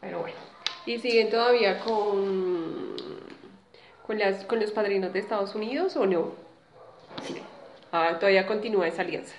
pero 0.00 0.20
bueno. 0.20 0.36
¿Y 0.84 0.98
siguen 0.98 1.30
todavía 1.30 1.80
con, 1.80 2.94
con, 4.06 4.18
las, 4.18 4.44
con 4.44 4.60
los 4.60 4.70
padrinos 4.70 5.12
de 5.12 5.20
Estados 5.20 5.54
Unidos 5.54 5.96
o 5.96 6.06
no? 6.06 6.41
Sí. 7.22 7.36
Ah, 7.92 8.16
todavía 8.18 8.46
continúa 8.46 8.88
esa 8.88 9.02
alianza. 9.02 9.34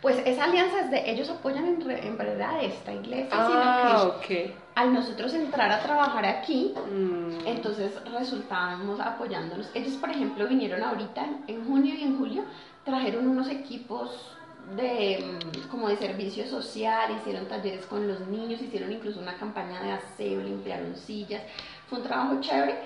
Pues 0.00 0.16
esa 0.24 0.44
alianza 0.44 0.80
es 0.80 0.90
de, 0.90 1.10
ellos 1.10 1.28
apoyan 1.28 1.66
en, 1.66 1.90
en 1.90 2.16
verdad 2.16 2.62
esta 2.62 2.92
iglesia, 2.92 3.28
ah, 3.32 3.98
sino 4.00 4.20
que 4.20 4.54
al 4.76 4.94
nosotros 4.94 5.34
entrar 5.34 5.70
a 5.72 5.82
trabajar 5.82 6.24
aquí, 6.24 6.72
mm. 6.90 7.46
entonces 7.46 7.92
resultábamos 8.12 9.00
apoyándonos. 9.00 9.68
Ellos, 9.74 9.94
por 9.94 10.10
ejemplo, 10.10 10.46
vinieron 10.46 10.82
ahorita 10.82 11.26
en 11.48 11.66
junio 11.66 11.94
y 11.94 12.04
en 12.04 12.16
julio, 12.16 12.44
trajeron 12.84 13.26
unos 13.26 13.48
equipos 13.48 14.36
de 14.76 15.18
mm, 15.20 15.68
como 15.68 15.88
de 15.88 15.96
servicio 15.96 16.46
social, 16.46 17.10
hicieron 17.20 17.46
talleres 17.46 17.84
con 17.86 18.06
los 18.06 18.20
niños, 18.20 18.62
hicieron 18.62 18.92
incluso 18.92 19.18
una 19.18 19.36
campaña 19.36 19.82
de 19.82 19.90
aseo, 19.90 20.40
limpiaron 20.40 20.94
sillas. 20.96 21.42
Fue 21.88 21.98
un 21.98 22.04
trabajo 22.04 22.40
chévere 22.40 22.76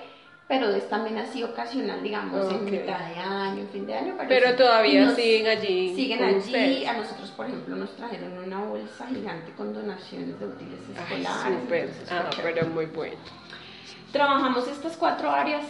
pero 0.47 0.69
es 0.69 0.87
también 0.89 1.17
así 1.17 1.41
ocasional, 1.41 2.03
digamos, 2.03 2.51
en 2.51 2.65
mitad 2.65 2.99
de 2.99 3.19
año, 3.19 3.65
fin 3.71 3.85
de 3.85 3.95
año. 3.95 4.15
Pero, 4.27 4.55
todavía 4.55 5.09
siguen 5.15 5.47
allí. 5.47 5.95
Siguen 5.95 6.23
allí. 6.23 6.85
A 6.85 6.93
nosotros, 6.93 7.31
por 7.31 7.47
ejemplo, 7.47 7.75
nos 7.75 7.95
trajeron 7.95 8.37
una 8.37 8.59
bolsa 8.59 9.07
gigante 9.07 9.53
con 9.53 9.73
donaciones 9.73 10.37
de 10.39 10.45
útiles 10.45 10.79
escolares. 10.89 11.61
Súper, 11.61 11.89
ah, 12.11 12.29
pero 12.41 12.67
muy 12.67 12.85
bueno. 12.87 13.15
Trabajamos 14.11 14.67
estas 14.67 14.97
cuatro 14.97 15.31
áreas 15.31 15.65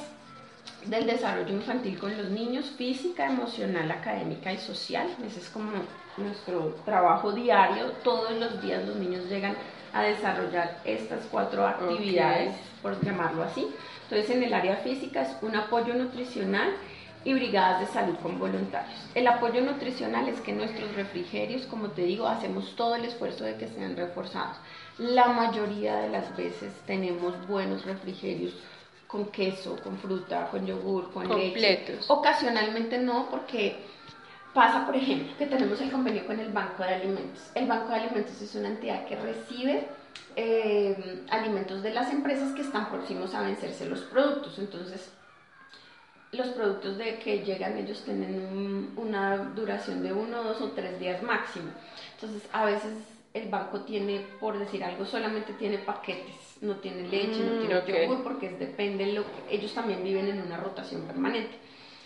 del 0.85 1.05
desarrollo 1.05 1.53
infantil 1.53 1.97
con 1.97 2.17
los 2.17 2.29
niños, 2.29 2.71
física, 2.71 3.27
emocional, 3.27 3.89
académica 3.91 4.51
y 4.51 4.57
social. 4.57 5.07
Ese 5.25 5.39
es 5.39 5.49
como 5.49 5.71
nuestro 6.17 6.75
trabajo 6.83 7.31
diario. 7.31 7.91
Todos 8.03 8.31
los 8.33 8.61
días 8.61 8.85
los 8.85 8.95
niños 8.95 9.29
llegan 9.29 9.55
a 9.93 10.01
desarrollar 10.01 10.79
estas 10.83 11.25
cuatro 11.31 11.65
actividades, 11.65 12.55
por 12.81 12.99
llamarlo 13.05 13.43
así. 13.43 13.67
Entonces, 14.03 14.29
en 14.35 14.43
el 14.43 14.53
área 14.53 14.77
física 14.77 15.21
es 15.23 15.35
un 15.41 15.55
apoyo 15.55 15.93
nutricional 15.93 16.73
y 17.25 17.33
brigadas 17.33 17.79
de 17.79 17.87
salud 17.87 18.15
con 18.21 18.37
voluntarios. 18.37 18.99
El 19.15 19.27
apoyo 19.27 19.61
nutricional 19.61 20.27
es 20.27 20.41
que 20.41 20.51
nuestros 20.51 20.93
refrigerios, 20.95 21.65
como 21.67 21.89
te 21.89 22.03
digo, 22.03 22.27
hacemos 22.27 22.75
todo 22.75 22.95
el 22.95 23.05
esfuerzo 23.05 23.45
de 23.45 23.55
que 23.55 23.67
sean 23.69 23.95
reforzados. 23.95 24.57
La 24.97 25.27
mayoría 25.27 25.95
de 25.97 26.09
las 26.09 26.35
veces 26.35 26.73
tenemos 26.85 27.47
buenos 27.47 27.85
refrigerios 27.85 28.53
con 29.07 29.25
queso, 29.27 29.77
con 29.83 29.97
fruta, 29.97 30.47
con 30.49 30.65
yogur, 30.65 31.11
con 31.13 31.27
Completos. 31.27 31.61
leche. 31.61 31.99
Ocasionalmente 32.07 32.97
no, 32.97 33.27
porque 33.29 33.77
pasa, 34.53 34.85
por 34.85 34.95
ejemplo, 34.95 35.37
que 35.37 35.45
tenemos 35.45 35.79
el 35.81 35.91
convenio 35.91 36.25
con 36.25 36.39
el 36.39 36.51
Banco 36.51 36.83
de 36.83 36.95
Alimentos. 36.95 37.51
El 37.55 37.67
Banco 37.67 37.89
de 37.89 37.95
Alimentos 37.95 38.41
es 38.41 38.55
una 38.55 38.69
entidad 38.69 39.05
que 39.05 39.15
recibe 39.15 39.87
eh, 40.35 41.23
alimentos 41.29 41.83
de 41.83 41.93
las 41.93 42.11
empresas 42.11 42.53
que 42.53 42.61
están 42.61 42.89
próximos 42.89 43.33
a 43.33 43.41
vencerse 43.41 43.85
los 43.85 44.01
productos. 44.01 44.57
Entonces, 44.59 45.11
los 46.31 46.47
productos 46.49 46.97
de 46.97 47.19
que 47.19 47.43
llegan 47.43 47.77
ellos 47.77 48.03
tienen 48.03 48.91
una 48.97 49.37
duración 49.37 50.01
de 50.01 50.11
uno, 50.11 50.43
dos 50.43 50.61
o 50.61 50.71
tres 50.71 50.99
días 50.99 51.21
máximo. 51.21 51.67
Entonces, 52.15 52.49
a 52.51 52.65
veces 52.65 52.93
el 53.33 53.49
banco 53.49 53.81
tiene, 53.81 54.25
por 54.39 54.57
decir 54.57 54.83
algo, 54.83 55.05
solamente 55.05 55.53
tiene 55.53 55.79
paquetes, 55.79 56.57
no 56.61 56.75
tiene 56.77 57.07
leche, 57.07 57.39
no 57.39 57.59
tiene 57.59 57.81
mm, 57.81 58.07
yogur, 58.07 58.23
porque 58.23 58.47
es, 58.47 58.59
depende, 58.59 59.13
lo 59.13 59.23
ellos 59.49 59.73
también 59.73 60.03
viven 60.03 60.27
en 60.27 60.41
una 60.41 60.57
rotación 60.57 61.01
permanente. 61.03 61.55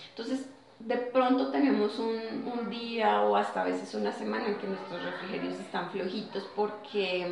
Entonces, 0.10 0.48
de 0.80 0.98
pronto 0.98 1.52
tenemos 1.52 1.98
un, 2.00 2.20
un 2.46 2.70
día 2.70 3.22
o 3.22 3.36
hasta 3.36 3.62
a 3.62 3.66
veces 3.66 3.94
una 3.96 4.12
semana 4.12 4.48
en 4.48 4.56
que 4.56 4.68
nuestros 4.68 5.04
refrigerios 5.04 5.60
están 5.60 5.90
flojitos 5.90 6.44
porque 6.56 7.26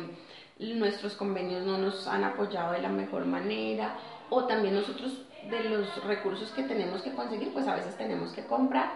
nuestros 0.58 1.14
convenios 1.14 1.64
no 1.64 1.78
nos 1.78 2.06
han 2.06 2.24
apoyado 2.24 2.72
de 2.72 2.82
la 2.82 2.88
mejor 2.88 3.26
manera 3.26 3.96
o 4.30 4.44
también 4.44 4.74
nosotros 4.74 5.22
de 5.50 5.64
los 5.64 6.04
recursos 6.04 6.50
que 6.50 6.62
tenemos 6.62 7.02
que 7.02 7.12
conseguir, 7.12 7.52
pues 7.52 7.68
a 7.68 7.76
veces 7.76 7.96
tenemos 7.96 8.32
que 8.32 8.44
comprar, 8.46 8.92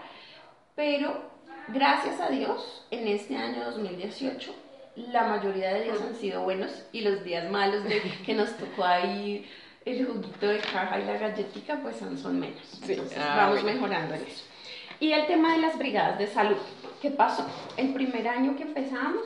pero 0.74 1.30
gracias 1.68 2.18
a 2.20 2.28
Dios, 2.28 2.86
en 2.90 3.06
este 3.06 3.36
año 3.36 3.64
2018, 3.64 4.54
la 5.12 5.24
mayoría 5.24 5.74
de 5.74 5.84
días 5.84 6.00
han 6.00 6.16
sido 6.16 6.42
buenos 6.42 6.84
y 6.92 7.02
los 7.02 7.22
días 7.24 7.50
malos 7.50 7.84
de 7.84 8.00
que 8.26 8.34
nos 8.34 8.56
tocó 8.56 8.84
ahí 8.84 9.48
el 9.84 10.06
juguito 10.06 10.46
de 10.46 10.58
caja 10.58 11.00
y 11.00 11.04
la 11.04 11.18
galletica, 11.18 11.80
pues 11.82 11.96
son, 11.96 12.18
son 12.18 12.38
menos. 12.38 12.80
Entonces 12.86 13.18
ah, 13.18 13.34
vamos 13.36 13.64
mejorando 13.64 14.14
en 14.14 14.22
eso. 14.22 14.44
Y 14.98 15.12
el 15.12 15.26
tema 15.26 15.54
de 15.54 15.62
las 15.62 15.78
brigadas 15.78 16.18
de 16.18 16.26
salud, 16.26 16.58
¿qué 17.00 17.10
pasó? 17.10 17.46
El 17.76 17.94
primer 17.94 18.28
año 18.28 18.56
que 18.56 18.64
empezamos, 18.64 19.22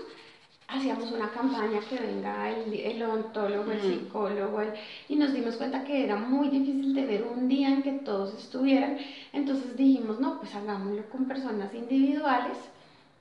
hacíamos 0.69 1.13
una 1.13 1.31
campaña 1.31 1.81
que 1.89 1.99
venga 1.99 2.51
el, 2.51 2.73
el 2.73 3.03
odontólogo, 3.03 3.71
el 3.73 3.81
psicólogo, 3.81 4.63
y 5.09 5.17
nos 5.17 5.33
dimos 5.33 5.57
cuenta 5.57 5.85
que 5.85 6.05
era 6.05 6.17
muy 6.17 6.49
difícil 6.49 6.95
tener 6.95 7.25
un 7.25 7.49
día 7.49 7.69
en 7.69 7.83
que 7.83 7.93
todos 7.93 8.35
estuvieran. 8.35 8.99
Entonces 9.33 9.77
dijimos, 9.77 10.21
no, 10.21 10.39
pues 10.39 10.55
hagámoslo 10.55 11.09
con 11.11 11.27
personas 11.27 11.75
individuales 11.75 12.57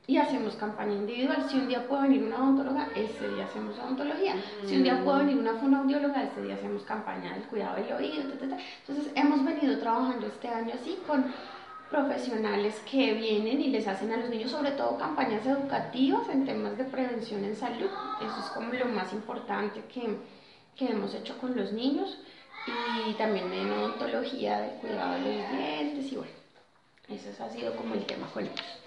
y 0.06 0.18
hacemos 0.18 0.56
campaña 0.56 0.94
individual. 0.94 1.48
Si 1.50 1.58
un 1.58 1.68
día 1.68 1.88
puede 1.88 2.04
venir 2.04 2.24
una 2.24 2.38
odontóloga, 2.38 2.90
ese 2.96 3.30
día 3.30 3.46
hacemos 3.46 3.78
odontología. 3.80 4.36
Si 4.66 4.76
un 4.76 4.84
día 4.84 5.02
puede 5.04 5.20
venir 5.20 5.38
una 5.38 5.54
fonoaudióloga, 5.54 6.24
ese 6.24 6.42
día 6.42 6.56
hacemos 6.56 6.84
campaña 6.84 7.34
del 7.34 7.44
cuidado 7.44 7.76
del 7.76 7.94
oído. 7.94 8.24
Entonces 8.24 9.12
hemos 9.16 9.46
venido 9.46 9.80
trabajando 9.80 10.28
este 10.28 10.50
año 10.50 10.74
así 10.74 10.98
con 11.08 11.26
profesionales 11.94 12.82
que 12.90 13.14
vienen 13.14 13.62
y 13.62 13.68
les 13.68 13.88
hacen 13.88 14.12
a 14.12 14.18
los 14.18 14.28
niños 14.28 14.50
sobre 14.50 14.72
todo 14.72 14.98
campañas 14.98 15.46
educativas 15.46 16.28
en 16.28 16.44
temas 16.44 16.76
de 16.76 16.86
prevención 16.86 17.46
en 17.46 17.56
salud. 17.56 17.90
Eso 18.20 18.40
es 18.40 18.48
como 18.48 18.74
lo 18.74 18.86
más 18.86 19.14
importante 19.14 19.80
que, 19.94 20.18
que 20.76 20.92
hemos 20.92 21.14
hecho 21.14 21.38
con 21.38 21.56
los 21.56 21.72
niños 21.72 22.18
y 23.08 23.14
también 23.14 23.54
en 23.54 23.72
odontología 23.72 24.60
de 24.60 24.70
cuidado 24.80 25.14
de 25.14 25.20
los 25.20 25.52
dientes 25.52 26.12
y 26.12 26.16
bueno, 26.16 26.34
eso 27.10 27.44
ha 27.44 27.50
sido 27.52 27.76
como 27.76 27.94
el 27.94 28.06
tema 28.08 28.26
con 28.34 28.44
ellos. 28.44 28.80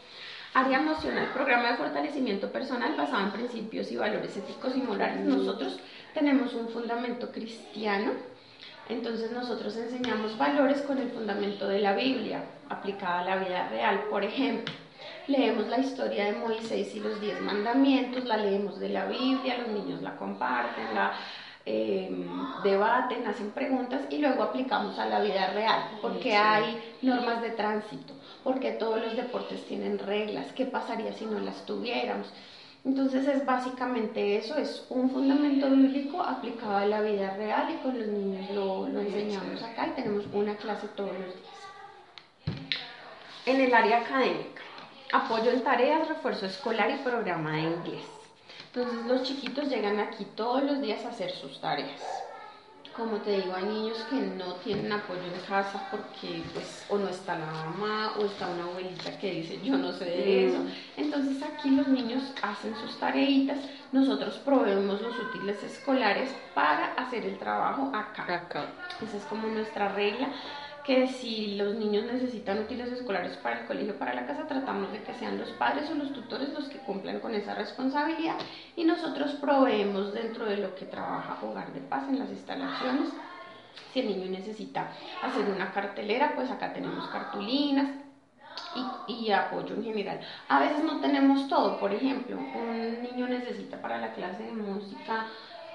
Área 0.55 0.81
emocional, 0.81 1.31
programa 1.33 1.71
de 1.71 1.77
fortalecimiento 1.77 2.51
personal 2.51 2.97
basado 2.97 3.23
en 3.23 3.31
principios 3.31 3.93
y 3.93 3.97
valores 3.97 4.37
éticos 4.37 4.75
y 4.75 4.81
morales. 4.81 5.25
Nosotros 5.25 5.79
tenemos 6.13 6.55
un 6.55 6.71
fundamento 6.71 7.31
cristiano 7.31 8.15
entonces 8.89 9.33
nosotros 9.33 9.77
enseñamos 9.77 10.39
valores 10.39 10.81
con 10.83 10.99
el 10.99 11.11
fundamento 11.11 11.67
de 11.67 11.81
la 11.81 11.95
Biblia, 11.95 12.45
aplicada 12.69 13.21
a 13.21 13.25
la 13.25 13.37
vida 13.37 13.69
real. 13.69 14.05
Por 14.11 14.25
ejemplo, 14.25 14.75
leemos 15.27 15.67
la 15.69 15.79
historia 15.79 16.27
de 16.27 16.33
Moisés 16.33 16.95
y 16.95 17.01
los 17.01 17.21
diez 17.21 17.41
mandamientos, 17.41 18.25
la 18.25 18.37
leemos 18.37 18.79
de 18.79 18.91
la 18.91 19.07
Biblia, 19.07 19.59
los 19.59 19.69
niños 19.69 20.03
la 20.03 20.17
comparten, 20.17 20.95
la 20.95 21.13
em, 21.65 22.29
debaten, 22.63 23.27
hacen 23.27 23.51
preguntas 23.51 24.03
y 24.11 24.19
luego 24.19 24.43
aplicamos 24.43 24.99
a 24.99 25.07
la 25.07 25.21
vida 25.21 25.49
real, 25.53 25.99
porque 26.01 26.35
hay 26.37 26.95
normas 27.03 27.43
de 27.43 27.51
tránsito, 27.51 28.15
porque 28.45 28.73
todos 28.73 29.01
los 29.01 29.17
deportes 29.17 29.65
tienen 29.67 29.99
reglas, 29.99 30.53
¿qué 30.53 30.67
pasaría 30.67 31.13
si 31.13 31.27
no 31.27 31.41
las 31.41 31.67
tuviéramos? 31.67 32.33
Entonces 32.85 33.27
es 33.27 33.45
básicamente 33.45 34.37
eso, 34.37 34.57
es 34.57 34.87
un 34.91 35.11
fundamento 35.11 35.69
bíblico 35.69 36.23
aplicado 36.23 36.77
a 36.77 36.87
la 36.87 37.01
vida 37.01 37.37
real 37.37 37.69
y 37.75 37.83
con 37.83 37.99
los 37.99 38.07
niños 38.07 38.49
lo, 38.53 38.87
lo 38.87 39.01
enseñamos 39.01 39.61
acá 39.61 39.89
y 39.89 40.01
tenemos 40.01 40.25
una 40.33 40.55
clase 40.55 40.87
todos 40.95 41.11
los 41.11 41.35
días. 41.35 41.56
En 43.47 43.61
el 43.61 43.73
área 43.73 43.99
académica, 43.99 44.63
apoyo 45.13 45.51
en 45.53 45.63
tareas, 45.63 46.09
refuerzo 46.09 46.47
escolar 46.47 46.91
y 46.91 47.05
programa 47.05 47.53
de 47.53 47.63
inglés. 47.63 48.05
Entonces 48.67 49.07
los 49.07 49.23
chiquitos 49.23 49.69
llegan 49.69 50.01
aquí 50.01 50.27
todos 50.35 50.63
los 50.63 50.81
días 50.81 51.05
a 51.05 51.09
hacer 51.09 51.31
sus 51.31 51.61
tareas 51.61 52.03
como 52.97 53.19
te 53.19 53.43
digo, 53.43 53.55
hay 53.55 53.65
niños 53.65 53.99
que 54.09 54.17
no 54.17 54.55
tienen 54.55 54.91
apoyo 54.91 55.23
en 55.23 55.41
casa 55.47 55.87
porque 55.91 56.43
pues 56.55 56.87
o 56.89 56.97
no 56.97 57.09
está 57.09 57.39
la 57.39 57.47
mamá 57.47 58.15
o 58.19 58.25
está 58.25 58.49
una 58.49 58.65
abuelita 58.65 59.19
que 59.19 59.33
dice 59.33 59.61
yo 59.63 59.77
no 59.77 59.93
sé 59.93 60.07
de 60.07 60.49
eso. 60.49 60.59
Entonces 60.97 61.43
aquí 61.43 61.71
los 61.71 61.87
niños 61.89 62.23
hacen 62.43 62.75
sus 62.77 62.99
tareitas, 62.99 63.59
nosotros 63.93 64.39
proveemos 64.39 65.01
los 65.03 65.15
útiles 65.19 65.63
escolares 65.63 66.31
para 66.55 66.95
hacer 66.95 67.27
el 67.27 67.39
trabajo 67.39 67.93
acá. 67.95 68.23
acá. 68.35 68.65
Esa 69.03 69.17
es 69.19 69.25
como 69.25 69.47
nuestra 69.49 69.89
regla 69.89 70.31
que 70.87 71.09
si 71.09 71.57
los 71.57 71.75
niños 71.75 72.05
necesitan 72.05 72.61
útiles 72.61 72.93
escolares 72.93 73.37
para 73.39 73.61
el 73.61 73.67
colegio, 73.67 73.99
para 73.99 74.15
la 74.15 74.25
casa, 74.25 74.47
tratamos 74.47 74.93
de 74.93 75.03
que 75.03 75.15
sean 75.15 75.37
los 75.37 75.51
padres 75.51 75.91
o 75.91 75.95
los 75.95 76.13
tutores 76.13 76.51
los 76.51 76.69
que 76.69 76.79
cumplan 76.79 77.19
con 77.19 77.35
esa 77.35 77.55
responsabilidad 77.55 78.37
y 78.77 78.85
nosotros 78.85 79.33
proveemos 79.33 80.15
dentro 80.15 80.47
de 80.47 80.59
lo 80.59 80.77
que 80.77 80.85
trabaja 80.85 81.39
Hogar 81.43 81.73
de 81.73 81.81
Paz 81.81 82.09
en 82.09 82.21
las 82.21 82.31
instalaciones. 82.31 83.09
Si 83.93 84.01
el 84.01 84.07
niño 84.07 84.31
necesita 84.31 84.93
hacer 85.23 85.47
una 85.51 85.73
cartelera, 85.73 86.33
pues 86.37 86.51
acá 86.51 86.73
tenemos 86.73 87.09
cartulinas, 87.09 87.91
y, 89.07 89.27
y, 89.27 89.33
apoyo 89.33 89.75
en 89.75 89.85
general. 89.85 90.21
A 90.49 90.61
veces 90.61 90.83
no 90.83 91.01
tenemos 91.01 91.47
todo, 91.49 91.79
por 91.79 91.93
ejemplo, 91.93 92.37
un 92.39 93.03
niño 93.03 93.29
necesita 93.29 93.81
para 93.81 93.99
la 93.99 94.13
clase 94.13 94.45
de 94.45 94.53
música 94.53 95.27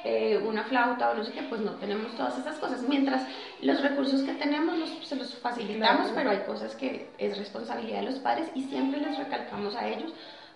eh, 0.04 0.42
una 0.46 0.64
flauta 0.64 1.12
o 1.12 1.16
no 1.16 1.24
sé 1.24 1.32
qué, 1.32 1.44
pues 1.44 1.62
no 1.62 1.72
tenemos 1.74 2.16
todas 2.16 2.38
esas 2.38 2.58
cosas. 2.58 2.82
Mientras 2.84 3.28
los 3.62 3.82
recursos 3.82 4.22
que 4.24 4.34
tenemos 4.34 4.78
se 5.04 5.16
los 5.16 5.36
facilitamos, 5.36 6.12
pero 6.16 6.32
hay 6.32 6.40
cosas 6.40 6.76
que 6.76 7.10
es 7.18 7.38
responsabilidad 7.38 8.00
de 8.00 8.06
los 8.08 8.20
padres 8.20 8.50
y 8.56 8.64
siempre 8.64 9.00
les 9.00 9.18
recalcamos 9.18 9.76
a 9.76 9.88
ellos 9.88 10.14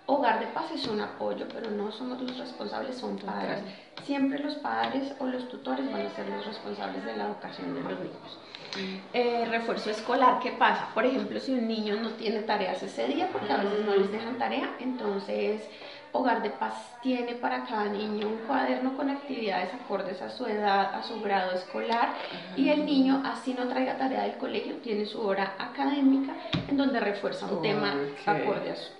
Hogar 0.07 0.39
de 0.39 0.47
Paz 0.47 0.65
es 0.71 0.87
un 0.87 1.01
apoyo, 1.01 1.47
pero 1.51 1.71
no 1.71 1.91
somos 1.91 2.21
los 2.21 2.37
responsables, 2.37 2.95
son 2.95 3.17
padres. 3.17 3.63
Siempre 4.03 4.37
los 4.37 4.55
padres 4.55 5.13
o 5.19 5.25
los 5.25 5.49
tutores 5.49 5.91
van 5.91 6.05
a 6.05 6.09
ser 6.11 6.29
los 6.29 6.45
responsables 6.45 7.03
de 7.03 7.17
la 7.17 7.25
educación 7.25 7.73
de 7.73 7.81
los 7.81 7.99
niños. 7.99 8.39
Mm. 8.75 8.97
Eh, 9.13 9.45
refuerzo 9.49 9.89
escolar, 9.89 10.39
¿qué 10.41 10.51
pasa? 10.51 10.89
Por 10.93 11.05
ejemplo, 11.05 11.39
si 11.39 11.53
un 11.53 11.67
niño 11.67 11.95
no 11.95 12.11
tiene 12.11 12.41
tareas 12.41 12.83
ese 12.83 13.07
día, 13.07 13.29
porque 13.31 13.51
a 13.51 13.57
veces 13.57 13.83
no 13.83 13.95
les 13.95 14.11
dejan 14.11 14.37
tarea, 14.37 14.75
entonces 14.79 15.67
Hogar 16.15 16.41
de 16.41 16.49
Paz 16.49 16.73
tiene 17.01 17.35
para 17.35 17.65
cada 17.65 17.85
niño 17.85 18.27
un 18.27 18.37
cuaderno 18.47 18.95
con 18.95 19.09
actividades 19.09 19.73
acordes 19.73 20.21
a 20.21 20.29
su 20.29 20.45
edad, 20.45 20.95
a 20.95 21.03
su 21.03 21.19
grado 21.21 21.51
escolar, 21.51 22.13
y 22.55 22.69
el 22.69 22.85
niño, 22.85 23.21
así 23.25 23.53
no 23.53 23.67
traiga 23.67 23.97
tarea 23.97 24.23
del 24.23 24.37
colegio, 24.37 24.77
tiene 24.77 25.05
su 25.05 25.21
hora 25.21 25.55
académica 25.59 26.33
en 26.69 26.77
donde 26.77 27.01
refuerza 27.01 27.47
un 27.47 27.61
tema 27.61 27.93
acorde 28.25 28.71
a 28.71 28.75
su. 28.75 28.91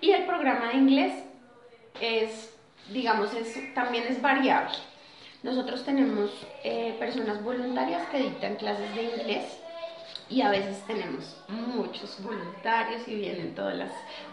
Y 0.00 0.10
el 0.10 0.24
programa 0.24 0.68
de 0.70 0.74
inglés 0.74 1.24
es, 2.00 2.52
digamos, 2.90 3.32
es, 3.34 3.74
también 3.74 4.04
es 4.08 4.20
variable. 4.20 4.76
Nosotros 5.44 5.84
tenemos 5.84 6.30
eh, 6.64 6.96
personas 6.98 7.42
voluntarias 7.44 8.08
que 8.08 8.18
dictan 8.18 8.56
clases 8.56 8.92
de 8.94 9.02
inglés 9.04 9.60
y 10.28 10.42
a 10.42 10.50
veces 10.50 10.82
tenemos 10.86 11.36
muchos 11.48 12.20
voluntarios 12.22 13.06
y 13.06 13.14
vienen 13.14 13.54
todos 13.54 13.74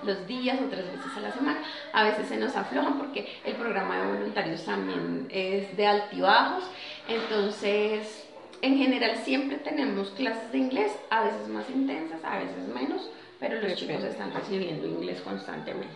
los 0.04 0.28
días 0.28 0.60
o 0.60 0.70
tres 0.70 0.86
veces 0.86 1.18
a 1.18 1.22
la 1.22 1.32
semana. 1.32 1.64
A 1.94 2.04
veces 2.04 2.28
se 2.28 2.38
nos 2.38 2.56
aflojan 2.56 2.98
porque 2.98 3.28
el 3.46 3.56
programa 3.56 3.98
de 3.98 4.08
voluntarios 4.08 4.66
también 4.66 5.28
es 5.30 5.76
de 5.78 5.86
altibajos. 5.88 6.64
Entonces, 7.08 8.28
en 8.62 8.78
general 8.78 9.18
siempre 9.18 9.58
tenemos 9.58 10.10
clases 10.12 10.52
de 10.52 10.58
inglés, 10.58 10.92
a 11.10 11.24
veces 11.24 11.48
más 11.48 11.70
intensas, 11.70 12.24
a 12.24 12.40
veces 12.40 12.68
menos 12.74 13.10
pero 13.44 13.60
los 13.60 13.76
chicos 13.76 14.02
están 14.06 14.34
recibiendo 14.34 14.88
inglés 14.88 15.20
constantemente. 15.20 15.94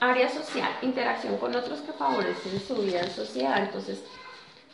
Área 0.00 0.28
social, 0.28 0.68
interacción 0.82 1.38
con 1.38 1.54
otros 1.54 1.80
que 1.80 1.92
favorecen 1.92 2.58
su 2.58 2.74
vida 2.82 3.02
en 3.02 3.10
sociedad. 3.10 3.62
Entonces, 3.62 4.02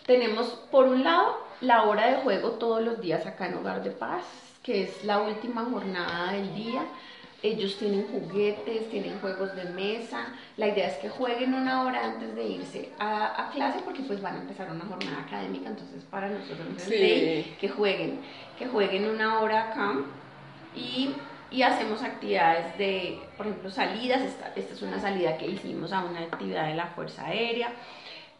tenemos 0.07 0.47
por 0.71 0.87
un 0.87 1.05
lado 1.05 1.37
la 1.63 1.85
hora 1.85 2.09
de 2.09 2.17
juego 2.23 2.51
todos 2.53 2.83
los 2.83 3.01
días 3.01 3.25
acá 3.27 3.47
en 3.47 3.55
Hogar 3.55 3.83
de 3.83 3.91
Paz, 3.91 4.25
que 4.63 4.83
es 4.83 5.05
la 5.05 5.21
última 5.23 5.65
jornada 5.65 6.33
del 6.33 6.55
día. 6.55 6.83
Ellos 7.43 7.77
tienen 7.77 8.07
juguetes, 8.07 8.91
tienen 8.91 9.19
juegos 9.21 9.55
de 9.57 9.65
mesa. 9.65 10.29
La 10.57 10.69
idea 10.69 10.89
es 10.89 10.97
que 10.99 11.09
jueguen 11.09 11.55
una 11.55 11.83
hora 11.83 12.05
antes 12.05 12.35
de 12.37 12.45
irse 12.45 12.91
a, 12.99 13.51
clase 13.53 13.81
porque 13.85 14.03
pues 14.03 14.21
van 14.21 14.37
a 14.37 14.41
empezar 14.43 14.71
una 14.71 14.85
jornada 14.85 15.23
académica. 15.23 15.71
Entonces 15.71 16.05
para 16.11 16.29
nosotros 16.29 16.67
es 16.77 16.89
ley 16.89 17.57
que 17.61 17.69
jueguen, 17.69 18.21
que 18.59 18.67
jueguen 18.67 19.09
una 19.09 19.41
hora 19.41 19.71
acá. 19.71 19.95
Y 20.77 21.15
y 21.53 21.63
hacemos 21.63 22.03
actividades 22.03 22.79
de, 22.79 23.21
por 23.37 23.47
ejemplo, 23.47 23.71
salidas. 23.71 24.23
Esta, 24.23 24.53
esta, 24.57 24.73
es 24.73 24.83
una 24.83 24.99
salida 24.99 25.37
que 25.37 25.47
hicimos 25.47 25.93
a 25.93 26.03
una 26.03 26.21
actividad 26.21 26.67
de 26.67 26.75
la 26.75 26.87
Fuerza 26.87 27.27
Aérea. 27.27 27.73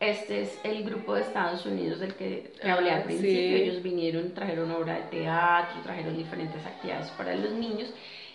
Este 0.03 0.43
es 0.43 0.59
el 0.65 0.83
grupo 0.83 1.15
de 1.15 1.21
Estados 1.21 1.65
Unidos 1.65 2.01
del 2.01 2.15
que 2.15 2.53
hablé 2.65 2.91
al 2.91 3.03
ah, 3.03 3.05
principio. 3.05 3.57
Ellos 3.57 3.85
vinieron, 3.85 4.35
trajeron 4.35 4.73
obra 4.73 4.95
de 4.95 5.03
teatro, 5.03 5.81
trajeron 5.85 6.17
diferentes 6.17 6.67
actividades 6.67 7.09
para 7.11 7.37
los 7.37 7.53
niños. 7.53 7.89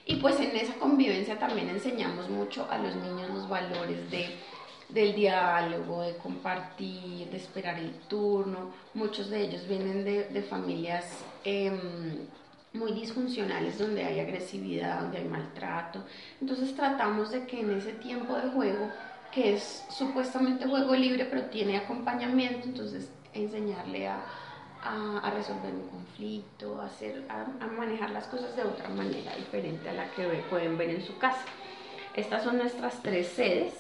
Y 0.05 0.15
pues 0.15 0.39
en 0.39 0.55
esa 0.55 0.75
convivencia 0.75 1.37
también 1.37 1.67
enseñamos 1.67 2.29
mucho 2.29 2.65
a 2.71 2.77
los 2.77 2.95
niños 2.95 3.29
los 3.31 3.49
valores 3.49 4.09
de, 4.09 4.27
del 4.87 5.13
diálogo, 5.13 6.03
de 6.03 6.15
compartir, 6.15 7.27
de 7.27 7.35
esperar 7.35 7.77
el 7.77 7.91
turno. 8.07 8.71
Muchos 8.93 9.29
de 9.29 9.41
ellos 9.41 9.67
vienen 9.67 10.05
de, 10.05 10.23
de 10.23 10.41
familias... 10.43 11.25
Eh, 11.43 11.69
muy 12.73 12.91
disfuncionales 12.91 13.79
donde 13.79 14.03
hay 14.03 14.19
agresividad, 14.19 15.01
donde 15.01 15.17
hay 15.17 15.25
maltrato. 15.25 16.03
Entonces 16.39 16.75
tratamos 16.75 17.31
de 17.31 17.47
que 17.47 17.61
en 17.61 17.71
ese 17.71 17.93
tiempo 17.93 18.35
de 18.35 18.49
juego, 18.49 18.91
que 19.37 19.53
es 19.53 19.85
supuestamente 19.89 20.65
juego 20.65 20.95
libre, 20.95 21.25
pero 21.25 21.43
tiene 21.43 21.77
acompañamiento, 21.77 22.65
entonces 22.65 23.11
enseñarle 23.35 24.07
a, 24.07 24.25
a, 24.83 25.29
resolver 25.29 25.75
un 25.75 25.87
conflicto, 25.89 26.81
a, 26.81 26.87
hacer, 26.87 27.23
a, 27.29 27.67
manejar 27.67 28.09
las 28.09 28.25
cosas 28.25 28.55
de 28.55 28.63
otra 28.63 28.89
manera 28.89 29.35
diferente 29.35 29.89
a 29.89 29.93
la 29.93 30.09
que 30.09 30.23
pueden 30.49 30.75
ver 30.75 30.89
en 30.89 31.03
su 31.03 31.19
casa. 31.19 31.45
Estas 32.15 32.43
son 32.43 32.57
nuestras 32.57 32.99
tres 33.03 33.27
sedes. 33.27 33.75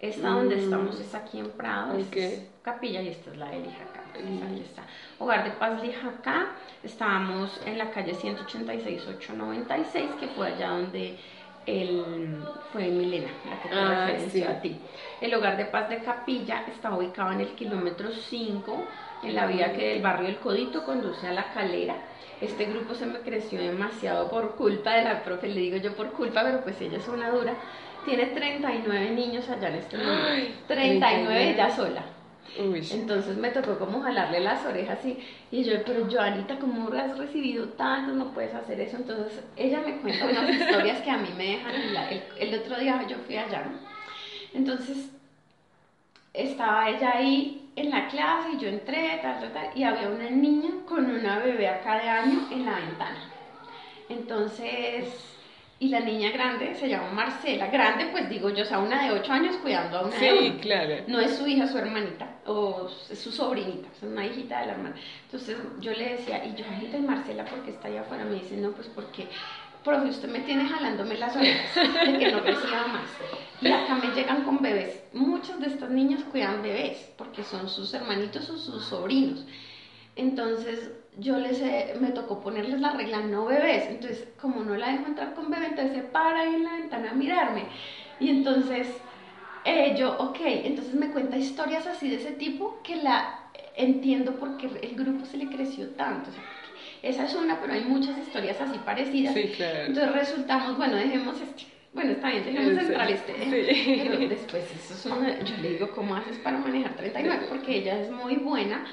Esta 0.00 0.28
donde 0.28 0.56
mm. 0.56 0.58
estamos 0.58 1.00
es 1.00 1.14
aquí 1.14 1.38
en 1.38 1.50
Prado, 1.52 1.96
es 1.96 2.08
Capilla 2.60 3.00
y 3.00 3.08
esta 3.08 3.30
es 3.30 3.38
la 3.38 3.48
de 3.48 3.60
Lijacá. 3.60 4.04
Aquí 4.10 4.60
está. 4.60 4.82
Hogar 5.18 5.44
de 5.44 5.52
Paz 5.52 5.82
Lijacá, 5.82 6.48
estábamos 6.82 7.58
en 7.64 7.78
la 7.78 7.90
calle 7.90 8.12
186-896, 8.12 10.16
que 10.20 10.28
fue 10.28 10.48
allá 10.48 10.68
donde 10.68 11.18
el, 11.66 12.44
fue 12.72 12.88
Milena, 12.88 13.30
la 13.48 13.62
que 13.62 13.68
te 13.68 13.74
ah, 13.74 14.06
referenció 14.06 14.48
a 14.48 14.60
ti. 14.60 14.76
El 15.20 15.34
Hogar 15.34 15.56
de 15.56 15.66
Paz 15.66 15.88
de 15.88 15.98
Capilla 15.98 16.64
está 16.68 16.94
ubicado 16.94 17.32
en 17.32 17.40
el 17.40 17.48
kilómetro 17.54 18.10
5, 18.10 18.84
en 19.22 19.34
la 19.34 19.46
vía 19.46 19.72
que 19.72 19.88
del 19.88 20.02
barrio 20.02 20.28
El 20.28 20.36
Codito 20.36 20.84
conduce 20.84 21.26
a 21.26 21.32
La 21.32 21.52
Calera. 21.52 21.96
Este 22.40 22.66
grupo 22.66 22.94
se 22.94 23.06
me 23.06 23.20
creció 23.20 23.60
demasiado 23.60 24.28
por 24.28 24.56
culpa 24.56 24.94
de 24.94 25.04
la 25.04 25.22
profe, 25.22 25.48
le 25.48 25.60
digo 25.60 25.76
yo 25.76 25.94
por 25.94 26.12
culpa, 26.12 26.42
pero 26.42 26.60
pues 26.62 26.80
ella 26.80 26.98
es 26.98 27.08
una 27.08 27.30
dura 27.30 27.54
tiene 28.04 28.26
39 28.26 29.10
niños 29.10 29.48
allá 29.48 29.68
en 29.68 29.74
este 29.76 29.96
momento. 29.96 30.52
39 30.68 31.54
ya 31.56 31.74
sola. 31.74 32.04
Entonces 32.56 33.36
me 33.36 33.50
tocó 33.50 33.78
como 33.78 34.00
jalarle 34.02 34.40
las 34.40 34.64
orejas 34.64 35.04
y, 35.04 35.18
y 35.50 35.64
yo, 35.64 35.82
pero 35.84 36.08
Joanita, 36.10 36.58
¿cómo 36.58 36.92
has 36.92 37.18
recibido 37.18 37.68
tanto? 37.70 38.12
No 38.12 38.32
puedes 38.32 38.54
hacer 38.54 38.80
eso. 38.80 38.96
Entonces 38.96 39.42
ella 39.56 39.80
me 39.84 39.98
cuenta 39.98 40.26
unas 40.26 40.50
historias 40.60 41.00
que 41.02 41.10
a 41.10 41.18
mí 41.18 41.28
me 41.36 41.44
dejan. 41.44 41.74
El, 41.74 42.22
el, 42.38 42.60
otro 42.60 42.78
día 42.78 43.04
yo 43.08 43.16
fui 43.26 43.36
allá, 43.36 43.64
Entonces 44.52 45.10
estaba 46.32 46.88
ella 46.88 47.16
ahí 47.16 47.70
en 47.76 47.90
la 47.90 48.08
clase 48.08 48.50
y 48.54 48.58
yo 48.58 48.68
entré, 48.68 49.18
tal, 49.22 49.40
tal, 49.40 49.52
tal, 49.52 49.70
y 49.74 49.82
había 49.82 50.08
una 50.08 50.30
niña 50.30 50.70
con 50.86 51.10
una 51.10 51.40
bebé 51.40 51.68
acá 51.68 51.98
de 52.00 52.08
año 52.08 52.48
en 52.52 52.64
la 52.64 52.76
ventana. 52.76 53.30
Entonces 54.08 55.34
y 55.84 55.88
la 55.88 56.00
niña 56.00 56.30
grande 56.30 56.74
se 56.76 56.88
llama 56.88 57.10
Marcela. 57.10 57.66
Grande, 57.66 58.06
pues 58.06 58.28
digo 58.28 58.48
yo, 58.50 58.62
o 58.62 58.66
sea, 58.66 58.78
una 58.78 59.02
de 59.04 59.10
8 59.10 59.32
años 59.32 59.56
cuidando 59.56 59.98
a 59.98 60.02
una 60.02 60.18
Sí, 60.18 60.58
claro. 60.62 60.94
No 61.08 61.20
es 61.20 61.36
su 61.36 61.46
hija, 61.46 61.66
su 61.66 61.76
hermanita, 61.76 62.33
o 62.46 62.88
es 63.10 63.18
su 63.18 63.30
sobrinita, 63.32 63.88
es 63.94 64.02
una 64.02 64.26
hijita 64.26 64.60
de 64.60 64.66
la 64.66 64.72
hermana. 64.72 64.96
Entonces 65.24 65.56
yo 65.80 65.92
le 65.92 66.16
decía, 66.16 66.44
y 66.44 66.54
yo, 66.54 66.64
ay, 66.68 67.00
Marcela, 67.00 67.44
¿por 67.44 67.60
qué 67.62 67.70
está 67.70 67.88
allá 67.88 68.02
afuera? 68.02 68.24
Me 68.24 68.34
dice, 68.34 68.56
no, 68.56 68.72
pues 68.72 68.88
porque, 68.88 69.28
profe, 69.82 70.08
usted 70.08 70.28
me 70.28 70.40
tiene 70.40 70.68
jalándome 70.68 71.16
las 71.16 71.34
orejas 71.36 71.74
de 71.74 72.18
que 72.18 72.32
no 72.32 72.40
reciba 72.40 72.86
más. 72.86 73.10
Y 73.60 73.68
acá 73.68 73.94
me 73.94 74.14
llegan 74.14 74.44
con 74.44 74.60
bebés. 74.60 75.02
Muchas 75.12 75.60
de 75.60 75.66
estas 75.66 75.90
niñas 75.90 76.22
cuidan 76.24 76.62
bebés, 76.62 77.10
porque 77.16 77.42
son 77.42 77.68
sus 77.68 77.92
hermanitos 77.94 78.48
o 78.50 78.58
sus 78.58 78.84
sobrinos. 78.84 79.44
Entonces 80.16 80.92
yo 81.18 81.38
les 81.38 81.60
me 82.00 82.10
tocó 82.10 82.40
ponerles 82.40 82.80
la 82.80 82.92
regla 82.92 83.20
no 83.20 83.46
bebés, 83.46 83.86
entonces 83.88 84.28
como 84.40 84.62
no 84.62 84.76
la 84.76 84.90
dejo 84.90 85.06
entrar 85.06 85.34
con 85.34 85.50
bebé, 85.50 85.66
entonces 85.66 85.96
se 85.96 86.02
para 86.02 86.40
ahí 86.40 86.54
en 86.54 86.64
la 86.64 86.72
ventana 86.72 87.10
a 87.10 87.14
mirarme. 87.14 87.66
Y 88.20 88.30
entonces 88.30 88.88
eh, 89.64 89.94
yo, 89.96 90.16
ok, 90.18 90.38
entonces 90.42 90.94
me 90.94 91.10
cuenta 91.10 91.36
historias 91.36 91.86
así 91.86 92.08
de 92.08 92.16
ese 92.16 92.32
tipo 92.32 92.80
que 92.82 92.96
la 92.96 93.40
entiendo 93.76 94.36
porque 94.36 94.66
el 94.66 94.94
grupo 94.94 95.24
se 95.24 95.36
le 95.36 95.46
creció 95.48 95.88
tanto. 95.90 96.30
esa 97.02 97.24
es 97.24 97.34
una, 97.34 97.60
pero 97.60 97.72
hay 97.72 97.84
muchas 97.84 98.16
historias 98.18 98.60
así 98.60 98.78
parecidas. 98.78 99.34
Sí, 99.34 99.52
claro. 99.56 99.86
Entonces 99.86 100.12
resultamos, 100.12 100.76
bueno, 100.76 100.96
dejemos 100.96 101.40
este. 101.40 101.72
Bueno, 101.92 102.10
está 102.10 102.28
bien, 102.30 102.44
dejemos 102.44 102.82
entrar 102.82 103.10
este. 103.10 103.32
Sí. 103.74 104.02
Pero 104.02 104.18
después, 104.28 104.64
eso 104.64 104.94
es 104.94 105.06
una, 105.06 105.40
yo 105.40 105.56
le 105.58 105.70
digo, 105.70 105.90
¿cómo 105.92 106.14
haces 106.16 106.38
para 106.38 106.58
manejar 106.58 106.94
39? 106.96 107.46
Porque 107.48 107.76
ella 107.76 108.00
es 108.00 108.10
muy 108.10 108.36
buena 108.36 108.84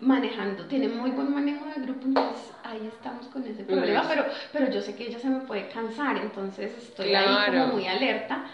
manejando, 0.00 0.66
tiene 0.66 0.88
muy 0.88 1.10
buen 1.10 1.32
manejo 1.32 1.64
de 1.66 1.82
grupo, 1.82 2.06
entonces 2.06 2.52
ahí 2.64 2.90
estamos 2.92 3.26
con 3.28 3.46
ese 3.46 3.62
problema, 3.62 4.04
pero, 4.08 4.24
pero 4.52 4.70
yo 4.70 4.80
sé 4.82 4.96
que 4.96 5.04
ella 5.04 5.18
se 5.20 5.28
me 5.28 5.40
puede 5.40 5.68
cansar, 5.68 6.16
entonces 6.16 6.76
estoy 6.76 7.14
ahí 7.14 7.52
como 7.52 7.68
muy 7.68 7.86
alerta 7.86 8.44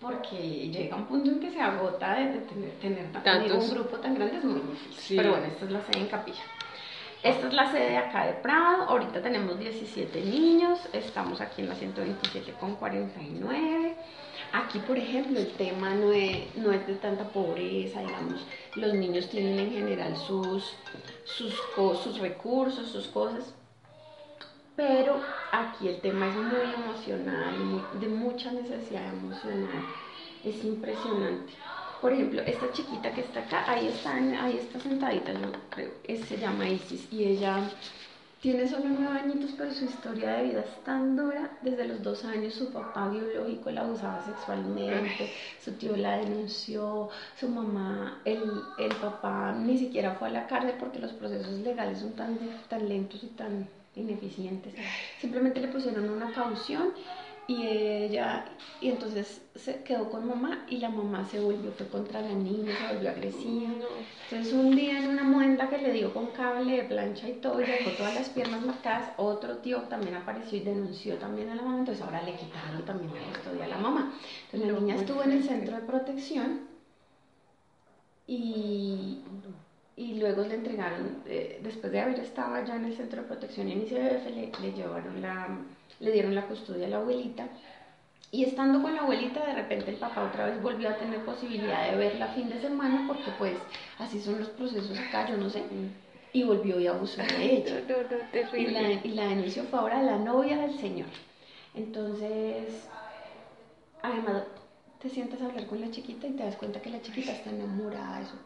porque 0.00 0.68
llega 0.68 0.96
un 0.96 1.06
punto 1.06 1.30
en 1.30 1.40
que 1.40 1.50
se 1.50 1.60
agota 1.60 2.14
de, 2.14 2.38
tener, 2.40 2.70
tener 3.12 3.52
un 3.52 3.70
grupo 3.70 3.96
tan 3.96 4.14
grande, 4.14 4.36
es 4.36 4.44
muy 4.44 4.60
difícil. 4.60 5.16
Pero 5.16 5.30
bueno, 5.30 5.46
esta 5.46 5.64
es 5.64 5.70
la 5.70 5.80
sede 5.82 6.00
en 6.00 6.06
Capilla. 6.08 6.42
Esta 7.22 7.48
es 7.48 7.54
la 7.54 7.70
sede 7.72 7.90
de 7.90 7.96
acá 7.96 8.26
de 8.26 8.34
Prado, 8.34 8.84
ahorita 8.84 9.22
tenemos 9.22 9.58
17 9.58 10.20
niños, 10.20 10.78
estamos 10.92 11.40
aquí 11.40 11.62
en 11.62 11.70
la 11.70 11.74
127 11.74 12.52
con 12.60 12.76
49. 12.76 13.96
Aquí, 14.52 14.78
por 14.80 14.96
ejemplo, 14.96 15.40
el 15.40 15.50
tema 15.52 15.94
no 15.94 16.12
es, 16.12 16.54
no 16.56 16.70
es 16.72 16.86
de 16.86 16.94
tanta 16.94 17.24
pobreza, 17.24 18.00
digamos, 18.00 18.46
los 18.76 18.94
niños 18.94 19.28
tienen 19.28 19.58
en 19.58 19.72
general 19.72 20.16
sus, 20.16 20.76
sus, 21.24 21.54
sus 22.04 22.18
recursos, 22.18 22.88
sus 22.90 23.08
cosas, 23.08 23.54
pero 24.76 25.20
aquí 25.52 25.88
el 25.88 26.00
tema 26.00 26.28
es 26.28 26.36
muy 26.36 26.74
emocional, 26.74 27.54
de 27.98 28.08
mucha 28.08 28.52
necesidad 28.52 29.08
emocional, 29.08 29.84
es 30.44 30.62
impresionante. 30.64 31.54
Por 32.00 32.12
ejemplo, 32.12 32.42
esta 32.42 32.70
chiquita 32.72 33.10
que 33.12 33.22
está 33.22 33.40
acá, 33.40 33.64
ahí 33.66 33.88
está, 33.88 34.14
ahí 34.14 34.58
está 34.58 34.78
sentadita, 34.78 35.32
yo 35.32 35.50
creo, 35.70 35.90
se 36.06 36.36
llama 36.36 36.68
Isis 36.68 37.10
y 37.10 37.24
ella 37.24 37.70
tiene 38.40 38.68
solo 38.68 38.84
nueve 38.86 39.18
añitos, 39.18 39.52
pero 39.56 39.72
su 39.72 39.86
historia 39.86 40.34
de 40.34 40.44
vida 40.44 40.60
es 40.60 40.84
tan 40.84 41.16
dura. 41.16 41.58
Desde 41.62 41.88
los 41.88 42.02
dos 42.02 42.24
años 42.26 42.54
su 42.54 42.70
papá 42.70 43.08
biológico 43.08 43.70
la 43.70 43.80
abusaba 43.80 44.22
sexualmente, 44.24 45.32
su 45.64 45.72
tío 45.72 45.96
la 45.96 46.18
denunció, 46.18 47.08
su 47.40 47.48
mamá, 47.48 48.20
el, 48.26 48.42
el 48.78 48.94
papá 48.96 49.52
ni 49.52 49.78
siquiera 49.78 50.14
fue 50.16 50.28
a 50.28 50.32
la 50.32 50.46
cárcel 50.46 50.74
porque 50.78 50.98
los 50.98 51.12
procesos 51.14 51.54
legales 51.60 51.98
son 52.00 52.12
tan, 52.12 52.38
tan 52.68 52.86
lentos 52.88 53.24
y 53.24 53.28
tan 53.28 53.68
ineficientes. 53.96 54.74
Simplemente 55.20 55.60
le 55.60 55.68
pusieron 55.68 56.08
una 56.08 56.32
caución 56.32 56.92
y 57.48 57.64
ella, 57.64 58.44
y 58.80 58.88
entonces 58.88 59.40
se 59.54 59.82
quedó 59.84 60.10
con 60.10 60.26
mamá 60.26 60.66
y 60.68 60.78
la 60.78 60.88
mamá 60.88 61.24
se 61.30 61.38
volvió, 61.38 61.70
fue 61.72 61.86
contra 61.86 62.20
la 62.20 62.32
niña, 62.32 62.74
se 62.76 62.94
volvió 62.94 63.10
agresiva. 63.10 63.70
Entonces 64.24 64.52
un 64.52 64.74
día 64.74 64.98
en 64.98 65.10
una 65.10 65.22
muenda 65.22 65.68
que 65.70 65.78
le 65.78 65.92
dio 65.92 66.12
con 66.12 66.26
cable 66.28 66.76
de 66.76 66.84
plancha 66.84 67.28
y 67.28 67.34
todo, 67.34 67.60
y 67.60 67.64
dejó 67.64 67.90
todas 67.90 68.16
las 68.16 68.28
piernas 68.30 68.66
marcadas, 68.66 69.12
otro 69.16 69.58
tío 69.58 69.82
también 69.82 70.16
apareció 70.16 70.58
y 70.58 70.62
denunció 70.62 71.16
también 71.18 71.50
a 71.50 71.54
la 71.54 71.62
mamá, 71.62 71.78
entonces 71.78 72.02
ahora 72.04 72.22
le 72.22 72.34
quitaron 72.34 72.84
también 72.84 73.12
la 73.14 73.32
custodia 73.32 73.64
a 73.66 73.68
la 73.68 73.78
mamá. 73.78 74.12
Entonces 74.46 74.72
la 74.72 74.80
niña 74.80 74.96
estuvo 74.96 75.22
en 75.22 75.32
el 75.32 75.44
centro 75.44 75.76
de 75.76 75.82
protección 75.82 76.62
y, 78.26 79.20
y 79.96 80.14
luego 80.14 80.42
le 80.42 80.54
entregaron, 80.54 81.22
eh, 81.26 81.58
después 81.62 81.90
de 81.90 82.00
haber 82.00 82.20
estado 82.20 82.54
allá 82.54 82.76
en 82.76 82.84
el 82.84 82.96
centro 82.96 83.22
de 83.22 83.28
protección 83.28 83.68
en 83.68 83.82
ICBF, 83.82 84.26
le, 84.26 84.52
le 84.60 84.72
llevaron 84.72 85.22
la 85.22 85.48
le 86.00 86.12
dieron 86.12 86.34
la 86.34 86.46
custodia 86.46 86.86
a 86.86 86.90
la 86.90 86.96
abuelita. 86.98 87.48
Y 88.30 88.44
estando 88.44 88.82
con 88.82 88.94
la 88.94 89.02
abuelita, 89.02 89.46
de 89.46 89.54
repente 89.54 89.90
el 89.90 89.96
papá 89.96 90.24
otra 90.24 90.46
vez 90.46 90.60
volvió 90.60 90.90
a 90.90 90.96
tener 90.96 91.24
posibilidad 91.24 91.90
de 91.90 91.96
verla 91.96 92.28
fin 92.28 92.48
de 92.48 92.60
semana, 92.60 93.04
porque 93.06 93.30
pues 93.38 93.56
así 93.98 94.20
son 94.20 94.40
los 94.40 94.48
procesos 94.48 94.98
acá, 94.98 95.28
yo 95.28 95.36
no 95.36 95.48
sé. 95.48 95.62
Y 96.32 96.42
volvió 96.42 96.78
y 96.80 96.86
abusó 96.86 97.22
de 97.22 97.56
ella. 97.56 97.80
y, 98.56 98.66
la, 98.66 98.92
y 98.92 99.08
la 99.14 99.28
denunció 99.28 99.64
fue 99.64 99.78
ahora 99.78 100.02
la 100.02 100.18
novia 100.18 100.58
del 100.58 100.78
señor. 100.78 101.08
Entonces, 101.74 102.88
además, 104.02 104.42
te 105.00 105.08
sientas 105.08 105.40
a 105.40 105.46
hablar 105.46 105.66
con 105.66 105.80
la 105.80 105.90
chiquita 105.90 106.26
y 106.26 106.32
te 106.32 106.42
das 106.42 106.56
cuenta 106.56 106.82
que 106.82 106.90
la 106.90 107.00
chiquita 107.00 107.32
está 107.32 107.50
enamorada 107.50 108.18
de 108.20 108.26
su... 108.26 108.36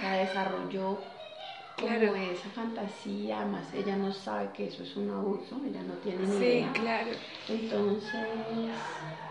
Sea, 0.00 0.12
desarrolló 0.18 0.98
claro. 1.76 2.12
como 2.12 2.22
esa 2.22 2.48
fantasía, 2.50 3.44
más 3.46 3.72
ella 3.74 3.96
no 3.96 4.12
sabe 4.12 4.50
que 4.54 4.66
eso 4.66 4.82
es 4.82 4.96
un 4.96 5.10
abuso, 5.10 5.60
ella 5.64 5.82
no 5.82 5.94
tiene 5.94 6.26
ni 6.26 6.36
idea. 6.36 6.72
Sí, 6.72 6.80
claro. 6.80 7.10
Entonces, 7.48 8.28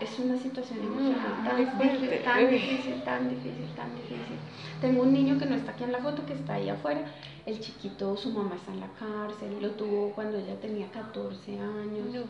es 0.00 0.18
una 0.18 0.36
situación 0.38 0.78
emocional 0.80 1.44
tan, 1.44 1.56
difícil, 1.56 2.22
tan 2.22 2.50
difícil, 2.50 3.02
tan 3.02 3.28
difícil, 3.28 3.74
tan 3.74 3.94
difícil. 3.96 4.36
Tengo 4.80 5.02
un 5.02 5.12
niño 5.12 5.38
que 5.38 5.46
no 5.46 5.54
está 5.54 5.72
aquí 5.72 5.84
en 5.84 5.92
la 5.92 5.98
foto, 5.98 6.24
que 6.26 6.34
está 6.34 6.54
ahí 6.54 6.68
afuera. 6.68 7.00
El 7.44 7.60
chiquito, 7.60 8.16
su 8.16 8.30
mamá 8.30 8.56
está 8.56 8.72
en 8.72 8.80
la 8.80 8.88
cárcel, 8.88 9.58
lo 9.60 9.70
tuvo 9.72 10.10
cuando 10.10 10.38
ella 10.38 10.58
tenía 10.60 10.90
14 10.90 11.58
años. 11.58 12.26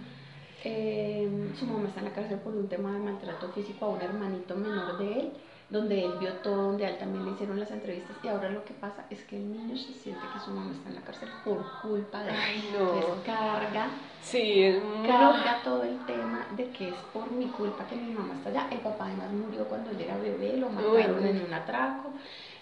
Eh, 0.65 1.53
su 1.59 1.67
mamá 1.67 1.89
está 1.89 2.01
en 2.01 2.07
la 2.07 2.13
cárcel 2.13 2.39
por 2.39 2.55
un 2.55 2.69
tema 2.69 2.93
de 2.93 2.99
maltrato 2.99 3.53
físico 3.53 3.85
a 3.85 3.89
un 3.91 4.01
hermanito 4.01 4.57
menor 4.57 4.99
de 4.99 5.21
él 5.21 5.33
donde 5.69 6.05
él 6.05 6.13
vio 6.21 6.33
todo, 6.35 6.57
donde 6.57 6.87
a 6.87 6.91
él 6.91 6.99
también 6.99 7.25
le 7.25 7.33
hicieron 7.33 7.59
las 7.59 7.71
entrevistas 7.73 8.17
y 8.23 8.29
ahora 8.29 8.51
lo 8.51 8.65
que 8.65 8.73
pasa 8.75 9.05
es 9.11 9.25
que 9.25 9.37
el 9.37 9.51
niño 9.51 9.77
se 9.77 9.93
siente 9.95 10.23
que 10.33 10.39
su 10.39 10.53
mamá 10.53 10.73
está 10.73 10.89
en 10.89 10.95
la 10.95 11.01
cárcel 11.01 11.29
por 11.45 11.65
culpa 11.83 12.23
de 12.23 12.31
él. 12.31 12.37
Entonces 12.71 13.05
carga, 13.25 13.89
sí, 14.23 14.63
es 14.63 14.81
carga 15.07 15.61
todo 15.65 15.83
el 15.83 15.99
tema 16.07 16.47
de 16.57 16.71
que 16.71 16.91
es 16.91 16.95
por 17.13 17.31
mi 17.33 17.47
culpa 17.47 17.85
que 17.89 17.97
mi 17.97 18.13
mamá 18.13 18.35
está 18.35 18.51
allá. 18.51 18.69
El 18.71 18.79
papá 18.79 19.07
además 19.07 19.33
murió 19.33 19.65
cuando 19.65 19.91
él 19.91 20.01
era 20.01 20.17
bebé, 20.19 20.57
lo 20.57 20.71
mataron 20.71 21.27
en 21.27 21.43
un 21.43 21.53
atraco. 21.53 22.13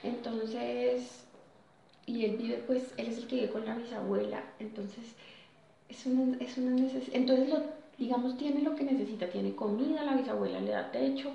Entonces, 0.03 1.27
y 2.07 2.25
él 2.25 2.37
vive, 2.39 2.65
pues, 2.67 2.95
él 2.97 3.09
es 3.09 3.19
el 3.19 3.27
que 3.27 3.37
vive 3.37 3.51
con 3.51 3.67
la 3.67 3.75
bisabuela, 3.75 4.43
entonces 4.59 5.15
es 5.91 6.07
una, 6.07 6.39
es 6.39 6.57
una 6.57 6.71
necesidad. 6.71 7.17
Entonces, 7.17 7.51
lo, 7.51 7.63
digamos, 7.99 8.39
tiene 8.39 8.63
lo 8.63 8.75
que 8.75 8.85
necesita, 8.85 9.29
tiene 9.29 9.55
comida, 9.55 10.05
la 10.05 10.15
bisabuela 10.15 10.59
le 10.61 10.71
da 10.71 10.91
techo 10.91 11.31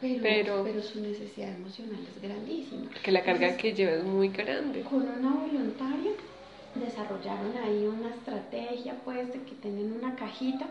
pero, 0.00 0.62
pero, 0.64 0.82
su 0.82 1.00
necesidad 1.00 1.54
emocional 1.54 2.00
es 2.14 2.22
grandísima. 2.22 2.90
Que 3.02 3.12
la 3.12 3.22
carga 3.22 3.56
que 3.56 3.74
lleva 3.74 3.92
es 3.92 4.04
muy 4.04 4.28
grande. 4.28 4.82
Con 4.82 5.02
una 5.02 5.30
voluntaria 5.30 6.12
desarrollaron 6.74 7.52
ahí 7.64 7.86
una 7.86 8.10
estrategia 8.10 8.94
pues 9.04 9.32
de 9.32 9.42
que 9.42 9.54
tienen 9.56 9.92
una 9.92 10.14
cajita 10.14 10.66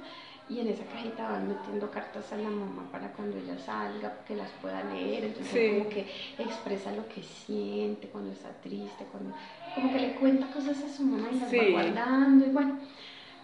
y 0.49 0.59
en 0.59 0.67
esa 0.67 0.83
cajita 0.85 1.29
van 1.29 1.47
metiendo 1.47 1.91
cartas 1.91 2.33
a 2.33 2.37
la 2.37 2.49
mamá 2.49 2.89
para 2.91 3.11
cuando 3.13 3.37
ella 3.37 3.57
salga, 3.59 4.17
que 4.27 4.35
las 4.35 4.49
pueda 4.61 4.83
leer, 4.85 5.25
entonces 5.25 5.77
como 5.77 5.89
que 5.89 6.07
expresa 6.39 6.91
lo 6.93 7.07
que 7.07 7.21
siente 7.21 8.07
cuando 8.07 8.31
está 8.31 8.49
triste, 8.61 9.05
cuando 9.11 9.35
como 9.75 9.93
que 9.93 9.99
le 9.99 10.15
cuenta 10.15 10.47
cosas 10.47 10.81
a 10.81 10.89
su 10.89 11.03
mamá 11.03 11.29
y 11.31 11.39
las 11.39 11.53
va 11.53 11.69
guardando 11.69 12.45
y 12.45 12.49
bueno, 12.49 12.79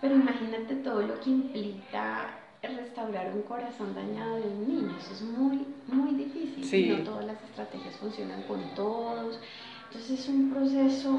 pero 0.01 0.15
imagínate 0.15 0.75
todo 0.77 1.03
lo 1.03 1.19
que 1.19 1.29
implica 1.29 2.39
restaurar 2.63 3.31
un 3.33 3.41
corazón 3.43 3.93
dañado 3.93 4.35
de 4.35 4.47
un 4.47 4.67
niño. 4.67 4.97
Eso 4.97 5.13
es 5.13 5.21
muy, 5.21 5.65
muy 5.87 6.15
difícil. 6.15 6.97
No 6.97 7.03
todas 7.03 7.25
las 7.25 7.43
estrategias 7.43 7.95
funcionan 7.97 8.41
con 8.43 8.61
todos. 8.75 9.39
Entonces 9.87 10.19
es 10.19 10.27
un 10.27 10.51
proceso 10.51 11.11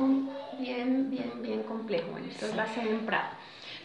bien, 0.59 1.11
bien, 1.11 1.42
bien 1.42 1.62
complejo. 1.62 2.11
Bueno, 2.11 2.27
esto 2.27 2.46
es 2.46 2.55
la 2.55 2.66
Prado. 3.07 3.31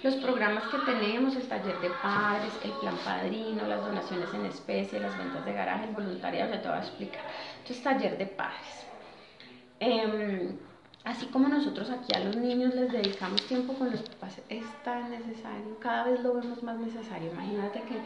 Los 0.03 0.15
programas 0.15 0.63
que 0.65 0.79
tenemos, 0.79 1.35
el 1.35 1.47
taller 1.47 1.79
de 1.79 1.91
padres, 2.01 2.51
el 2.63 2.71
plan 2.71 2.97
padrino, 3.05 3.67
las 3.67 3.85
donaciones 3.85 4.33
en 4.33 4.45
especie, 4.47 4.99
las 4.99 5.15
ventas 5.15 5.45
de 5.45 5.53
garaje, 5.53 5.85
el 5.85 5.91
voluntariado, 5.91 6.51
ya 6.51 6.61
te 6.61 6.67
voy 6.67 6.77
a 6.77 6.81
explicar. 6.81 7.21
Entonces, 7.59 7.83
taller 7.83 8.17
de 8.17 8.25
padres. 8.25 8.87
Eh, 9.79 10.55
así 11.03 11.25
como 11.27 11.47
nosotros 11.47 11.89
aquí 11.89 12.13
a 12.13 12.19
los 12.19 12.35
niños 12.35 12.75
les 12.75 12.91
dedicamos 12.91 13.41
tiempo 13.47 13.73
con 13.73 13.91
los 13.91 14.01
papás, 14.01 14.37
es 14.49 14.63
tan 14.83 15.09
necesario, 15.09 15.79
cada 15.79 16.05
vez 16.05 16.21
lo 16.21 16.33
vemos 16.33 16.61
más 16.63 16.77
necesario. 16.77 17.31
Imagínate 17.31 17.81
que, 17.81 17.97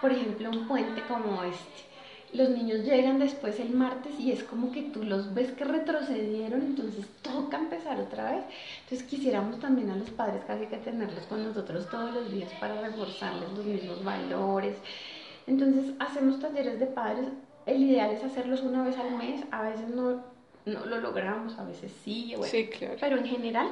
por 0.00 0.12
ejemplo, 0.12 0.50
un 0.50 0.68
puente 0.68 1.02
como 1.08 1.42
este, 1.42 1.88
los 2.32 2.50
niños 2.50 2.84
llegan 2.84 3.18
después 3.18 3.58
el 3.58 3.70
martes 3.70 4.18
y 4.20 4.32
es 4.32 4.44
como 4.44 4.70
que 4.70 4.82
tú 4.82 5.02
los 5.02 5.32
ves 5.32 5.52
que 5.52 5.64
retrocedieron, 5.64 6.60
entonces 6.60 7.06
toca 7.22 7.56
empezar 7.56 7.98
otra 7.98 8.32
vez. 8.32 8.44
Entonces 8.82 9.06
quisiéramos 9.06 9.58
también 9.60 9.90
a 9.90 9.96
los 9.96 10.10
padres 10.10 10.44
casi 10.46 10.66
que 10.66 10.76
tenerlos 10.76 11.24
con 11.24 11.42
nosotros 11.42 11.88
todos 11.88 12.12
los 12.12 12.30
días 12.30 12.52
para 12.60 12.80
reforzarles 12.82 13.50
los 13.52 13.64
mismos 13.64 14.04
valores. 14.04 14.76
Entonces 15.46 15.94
hacemos 15.98 16.38
talleres 16.40 16.78
de 16.78 16.86
padres, 16.86 17.28
el 17.64 17.82
ideal 17.82 18.10
es 18.10 18.22
hacerlos 18.22 18.60
una 18.60 18.82
vez 18.82 18.98
al 18.98 19.16
mes, 19.16 19.44
a 19.50 19.62
veces 19.62 19.88
no 19.88 20.22
no 20.72 20.86
lo 20.86 20.98
logramos, 20.98 21.58
a 21.58 21.64
veces 21.64 21.92
sí, 22.04 22.34
pero 23.00 23.16
en 23.16 23.26
general 23.26 23.70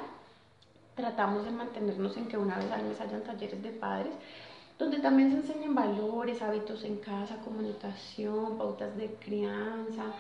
tratamos 0.95 1.45
de 1.45 1.51
mantenernos 1.51 2.17
en 2.17 2.27
que 2.27 2.37
una 2.37 2.57
vez 2.57 2.71
al 2.71 2.85
mes 2.85 3.01
hayan 3.01 3.23
talleres 3.23 3.63
de 3.63 3.71
padres 3.71 4.13
donde 4.79 4.99
también 4.99 5.31
se 5.31 5.37
enseñan 5.39 5.75
valores, 5.75 6.43
hábitos 6.43 6.85
en 6.85 6.97
casa, 6.97 7.37
comunicación, 7.45 8.59
pautas 8.59 8.95
de 8.97 9.07
crianza, 9.25 10.13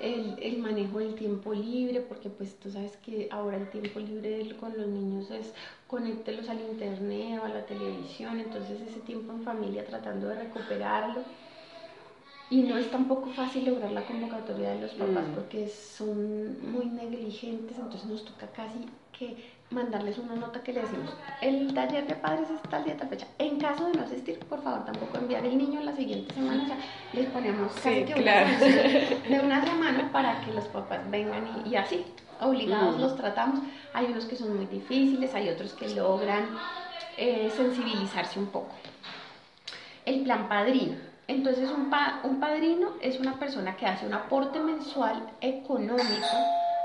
el, 0.00 0.36
el, 0.40 0.58
manejo 0.58 0.98
del 0.98 1.14
tiempo 1.14 1.52
libre, 1.52 2.00
porque 2.02 2.28
pues 2.28 2.54
tú 2.56 2.70
sabes 2.70 2.96
que 2.98 3.28
ahora 3.32 3.56
el 3.56 3.68
tiempo 3.70 3.98
libre 3.98 4.54
con 4.60 4.76
los 4.76 4.86
niños 4.86 5.30
es 5.30 5.52
conéctelos 5.86 6.48
al 6.48 6.60
internet 6.60 7.40
o 7.42 7.46
a 7.46 7.48
la 7.48 7.66
televisión, 7.66 8.38
entonces 8.38 8.80
ese 8.80 9.00
tiempo 9.00 9.32
en 9.32 9.42
familia 9.42 9.84
tratando 9.84 10.28
de 10.28 10.36
recuperarlo 10.36 11.22
y 12.48 12.62
no 12.62 12.76
es 12.76 12.90
tampoco 12.90 13.30
fácil 13.30 13.64
lograr 13.64 13.90
la 13.90 14.02
convocatoria 14.02 14.70
de 14.70 14.80
los 14.82 14.92
papás 14.92 15.26
mm. 15.28 15.34
porque 15.34 15.68
son 15.68 16.70
muy 16.70 16.86
negligentes, 16.86 17.76
entonces 17.76 18.04
nos 18.04 18.24
toca 18.24 18.46
casi 18.48 18.86
que 19.18 19.36
mandarles 19.70 20.18
una 20.18 20.36
nota 20.36 20.62
que 20.62 20.72
le 20.72 20.82
decimos, 20.82 21.10
el 21.40 21.74
taller 21.74 22.06
de 22.06 22.14
padres 22.14 22.48
es 22.50 22.62
tal 22.70 22.84
día, 22.84 22.96
tal 22.96 23.08
fecha. 23.08 23.26
En 23.38 23.58
caso 23.58 23.86
de 23.86 23.94
no 23.94 24.04
asistir, 24.04 24.38
por 24.40 24.62
favor, 24.62 24.84
tampoco 24.84 25.18
enviar 25.18 25.44
el 25.44 25.58
niño 25.58 25.80
la 25.80 25.92
siguiente 25.96 26.32
semana, 26.34 26.62
o 26.62 26.66
sea, 26.66 26.76
les 27.12 27.26
ponemos 27.30 27.72
casi 27.72 28.04
que 28.04 28.14
una 28.14 28.44
de 29.28 29.40
una 29.42 29.64
semana 29.64 30.08
para 30.12 30.40
que 30.42 30.52
los 30.52 30.64
papás 30.66 31.00
vengan 31.10 31.62
y, 31.66 31.74
así, 31.74 32.04
obligados 32.40 32.96
mm. 32.96 33.00
los 33.00 33.16
tratamos. 33.16 33.60
Hay 33.92 34.06
unos 34.06 34.26
que 34.26 34.36
son 34.36 34.56
muy 34.56 34.66
difíciles, 34.66 35.34
hay 35.34 35.48
otros 35.48 35.72
que 35.72 35.88
logran 35.88 36.46
eh, 37.16 37.50
sensibilizarse 37.56 38.38
un 38.38 38.46
poco. 38.46 38.72
El 40.04 40.20
plan 40.22 40.48
padrino 40.48 41.05
entonces 41.28 41.70
un, 41.70 41.92
un 42.24 42.40
padrino 42.40 42.90
es 43.00 43.18
una 43.18 43.38
persona 43.38 43.76
que 43.76 43.86
hace 43.86 44.06
un 44.06 44.14
aporte 44.14 44.60
mensual 44.60 45.30
económico 45.40 46.36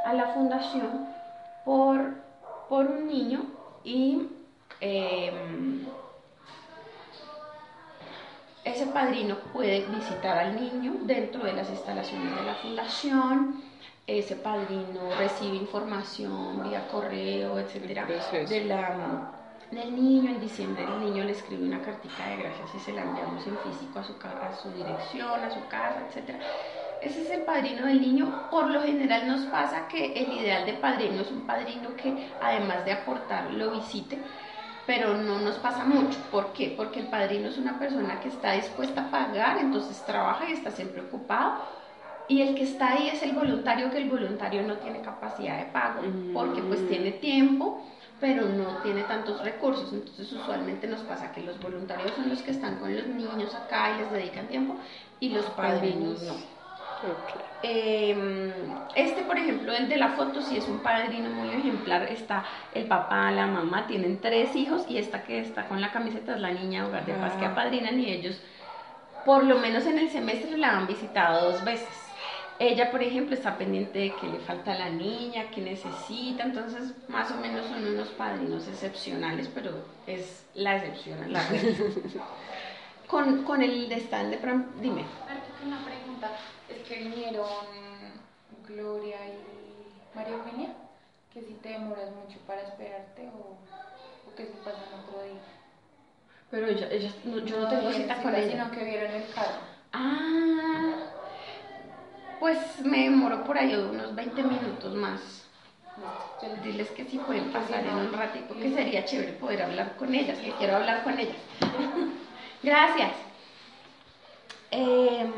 a 0.06 0.14
la 0.14 0.28
fundación 0.28 1.08
por, 1.64 2.16
por 2.68 2.88
un 2.88 3.08
niño 3.08 3.46
y 3.84 4.28
em, 4.80 5.86
ese 8.64 8.88
padrino 8.88 9.38
puede 9.54 9.86
visitar 9.86 10.38
al 10.38 10.56
niño 10.56 10.94
dentro 11.04 11.44
de 11.44 11.54
las 11.54 11.70
instalaciones 11.70 12.36
de 12.36 12.44
la 12.44 12.56
fundación, 12.56 13.64
ese 14.08 14.36
padrino 14.36 15.16
recibe 15.18 15.56
información 15.56 16.64
vía 16.68 16.88
correo, 16.88 17.60
etcétera, 17.60 18.06
de 18.06 18.66
la 18.66 19.41
del 19.72 19.96
niño, 19.96 20.32
en 20.32 20.42
diciembre 20.42 20.84
el 20.84 21.00
niño 21.00 21.24
le 21.24 21.32
escribe 21.32 21.64
una 21.64 21.82
cartita 21.82 22.28
de 22.28 22.38
gracias 22.38 22.76
y 22.76 22.80
se 22.80 22.92
la 22.92 23.04
enviamos 23.04 23.46
en 23.48 23.58
físico 23.60 24.00
a 24.00 24.04
su, 24.04 24.14
a 24.14 24.54
su 24.62 24.70
dirección, 24.72 25.40
a 25.40 25.50
su 25.50 25.66
casa, 25.68 26.04
etc. 26.10 26.36
ese 27.02 27.22
es 27.22 27.32
el 27.32 27.42
padrino 27.44 27.86
del 27.86 28.02
niño. 28.02 28.50
Por 28.52 28.70
lo 28.70 28.82
general 28.82 29.28
nos 29.28 29.46
pasa 29.46 29.88
que 29.88 30.14
el 30.14 30.34
ideal 30.34 30.66
de 30.66 30.74
padrino 30.74 31.22
es 31.22 31.32
un 31.32 31.48
padrino 31.48 31.96
que 31.96 32.30
además 32.42 32.84
de 32.84 32.92
aportar 32.92 33.50
lo 33.52 33.72
visite, 33.72 34.18
pero 34.86 35.16
no 35.16 35.40
nos 35.40 35.56
pasa 35.60 35.86
mucho. 35.86 36.20
¿Por 36.30 36.52
qué? 36.52 36.74
Porque 36.76 37.00
el 37.00 37.08
padrino 37.08 37.48
es 37.48 37.58
una 37.58 37.80
persona 37.80 38.20
que 38.20 38.28
está 38.28 38.52
dispuesta 38.52 39.04
a 39.04 39.12
pagar, 39.12 39.58
entonces 39.60 40.06
trabaja 40.06 40.50
y 40.50 40.54
está 40.54 40.72
siempre 40.72 41.02
ocupado. 41.02 41.62
Y 42.28 42.42
el 42.42 42.56
que 42.56 42.64
está 42.64 42.92
ahí 42.92 43.10
es 43.10 43.24
el 43.24 43.34
voluntario, 43.34 43.90
que 43.90 43.98
el 43.98 44.10
voluntario 44.10 44.64
no 44.64 44.78
tiene 44.78 45.02
capacidad 45.02 45.58
de 45.58 45.66
pago, 45.66 46.02
porque 46.34 46.62
pues 46.62 46.88
tiene 46.88 47.12
tiempo, 47.12 47.84
pero 48.22 48.48
no 48.48 48.78
tiene 48.84 49.02
tantos 49.04 49.44
recursos. 49.44 49.92
Entonces 49.92 50.32
usualmente 50.32 50.88
nos 50.88 51.02
pasa 51.02 51.34
que 51.34 51.42
los 51.42 51.60
voluntarios 51.60 52.12
son 52.16 52.30
los 52.30 52.42
que 52.44 52.52
están 52.52 52.78
con 52.78 52.96
los 52.96 53.08
niños 53.08 53.54
acá 53.56 53.96
y 53.96 54.02
les 54.02 54.12
dedican 54.12 54.48
tiempo, 54.48 54.76
y 55.20 55.30
los 55.30 55.46
padrinos 55.48 56.22
no. 56.22 56.62
Em, 57.64 58.54
este, 58.96 59.24
por 59.24 59.38
ejemplo, 59.38 59.74
el 59.74 59.90
de 59.90 59.98
la 59.98 60.10
foto, 60.10 60.40
sí 60.42 60.58
es 60.58 60.68
un 60.68 60.80
padrino 60.80 61.30
muy 61.32 61.50
ejemplar. 61.50 62.04
Está 62.04 62.46
el 62.76 62.86
papá, 62.86 63.32
la 63.32 63.48
mamá, 63.48 63.88
tienen 63.88 64.22
tres 64.22 64.56
hijos 64.56 64.86
y 64.88 65.00
esta 65.00 65.24
que 65.24 65.40
está 65.40 65.68
con 65.68 65.82
la 65.82 65.92
camiseta 65.92 66.36
es 66.36 66.42
la 66.42 66.52
niña 66.52 66.86
hogar 66.86 67.06
de 67.06 67.14
paz 67.14 67.34
que 67.34 67.46
ah. 67.46 67.52
apadrinan 67.52 68.00
y 68.00 68.12
ellos, 68.12 68.40
por 69.26 69.44
lo 69.44 69.58
menos 69.58 69.88
en 69.88 69.98
el 69.98 70.10
semestre, 70.10 70.58
la 70.58 70.78
han 70.78 70.86
visitado 70.86 71.52
dos 71.52 71.64
veces. 71.64 72.01
Ella, 72.64 72.92
por 72.92 73.02
ejemplo, 73.02 73.34
está 73.34 73.58
pendiente 73.58 73.98
de 73.98 74.14
que 74.14 74.28
le 74.28 74.38
falta 74.38 74.74
a 74.74 74.78
la 74.78 74.90
niña, 74.92 75.50
que 75.50 75.62
necesita, 75.62 76.44
entonces 76.44 76.94
más 77.08 77.32
o 77.32 77.36
menos 77.38 77.66
son 77.66 77.84
unos 77.84 78.10
padrinos 78.10 78.68
excepcionales, 78.68 79.48
pero 79.48 79.72
es 80.06 80.46
la 80.54 80.76
excepción, 80.76 81.34
la 81.34 81.44
con, 83.08 83.44
con 83.46 83.64
el 83.64 83.90
de 83.90 83.96
stand 83.96 84.30
de... 84.30 84.38
Dime. 84.80 85.04
Una 85.66 85.84
pregunta 85.84 86.30
es 86.70 86.88
que 86.88 86.98
vinieron 86.98 87.48
Gloria 88.68 89.18
y 89.26 90.16
María 90.16 90.36
Eugenia, 90.36 90.70
que 91.34 91.42
si 91.42 91.54
te 91.56 91.70
demoras 91.70 92.12
mucho 92.12 92.38
para 92.46 92.62
esperarte 92.62 93.28
o, 93.30 93.58
o 94.30 94.36
que 94.36 94.46
si 94.46 94.54
pasan 94.64 94.84
otro 95.04 95.24
día. 95.24 95.42
Pero 96.52 96.68
ella, 96.68 96.88
ella 96.92 97.12
yo 97.26 97.60
no 97.60 97.68
tengo 97.68 97.92
cita 97.92 98.22
con 98.22 98.36
ella. 98.36 98.52
Sino 98.52 98.70
que 98.70 98.86
vieron 98.86 99.12
el 99.14 99.34
carro. 99.34 99.62
Ah, 99.94 101.21
pues 102.42 102.58
me 102.84 103.04
demoro 103.04 103.44
por 103.44 103.56
ahí 103.56 103.76
unos 103.76 104.16
20 104.16 104.42
minutos 104.42 104.96
más. 104.96 105.22
Diles 106.64 106.90
que 106.90 107.06
si 107.06 107.20
pueden 107.20 107.52
pasar 107.52 107.86
en 107.86 107.94
un 107.94 108.12
ratito, 108.12 108.56
que 108.56 108.74
sería 108.74 109.06
chévere 109.06 109.34
poder 109.34 109.62
hablar 109.62 109.96
con 109.96 110.14
ellas, 110.16 110.40
que 110.40 110.52
quiero 110.54 110.78
hablar 110.78 111.04
con 111.04 111.20
ellas. 111.20 111.38
Gracias. 112.64 113.12
Eh, 114.72 115.30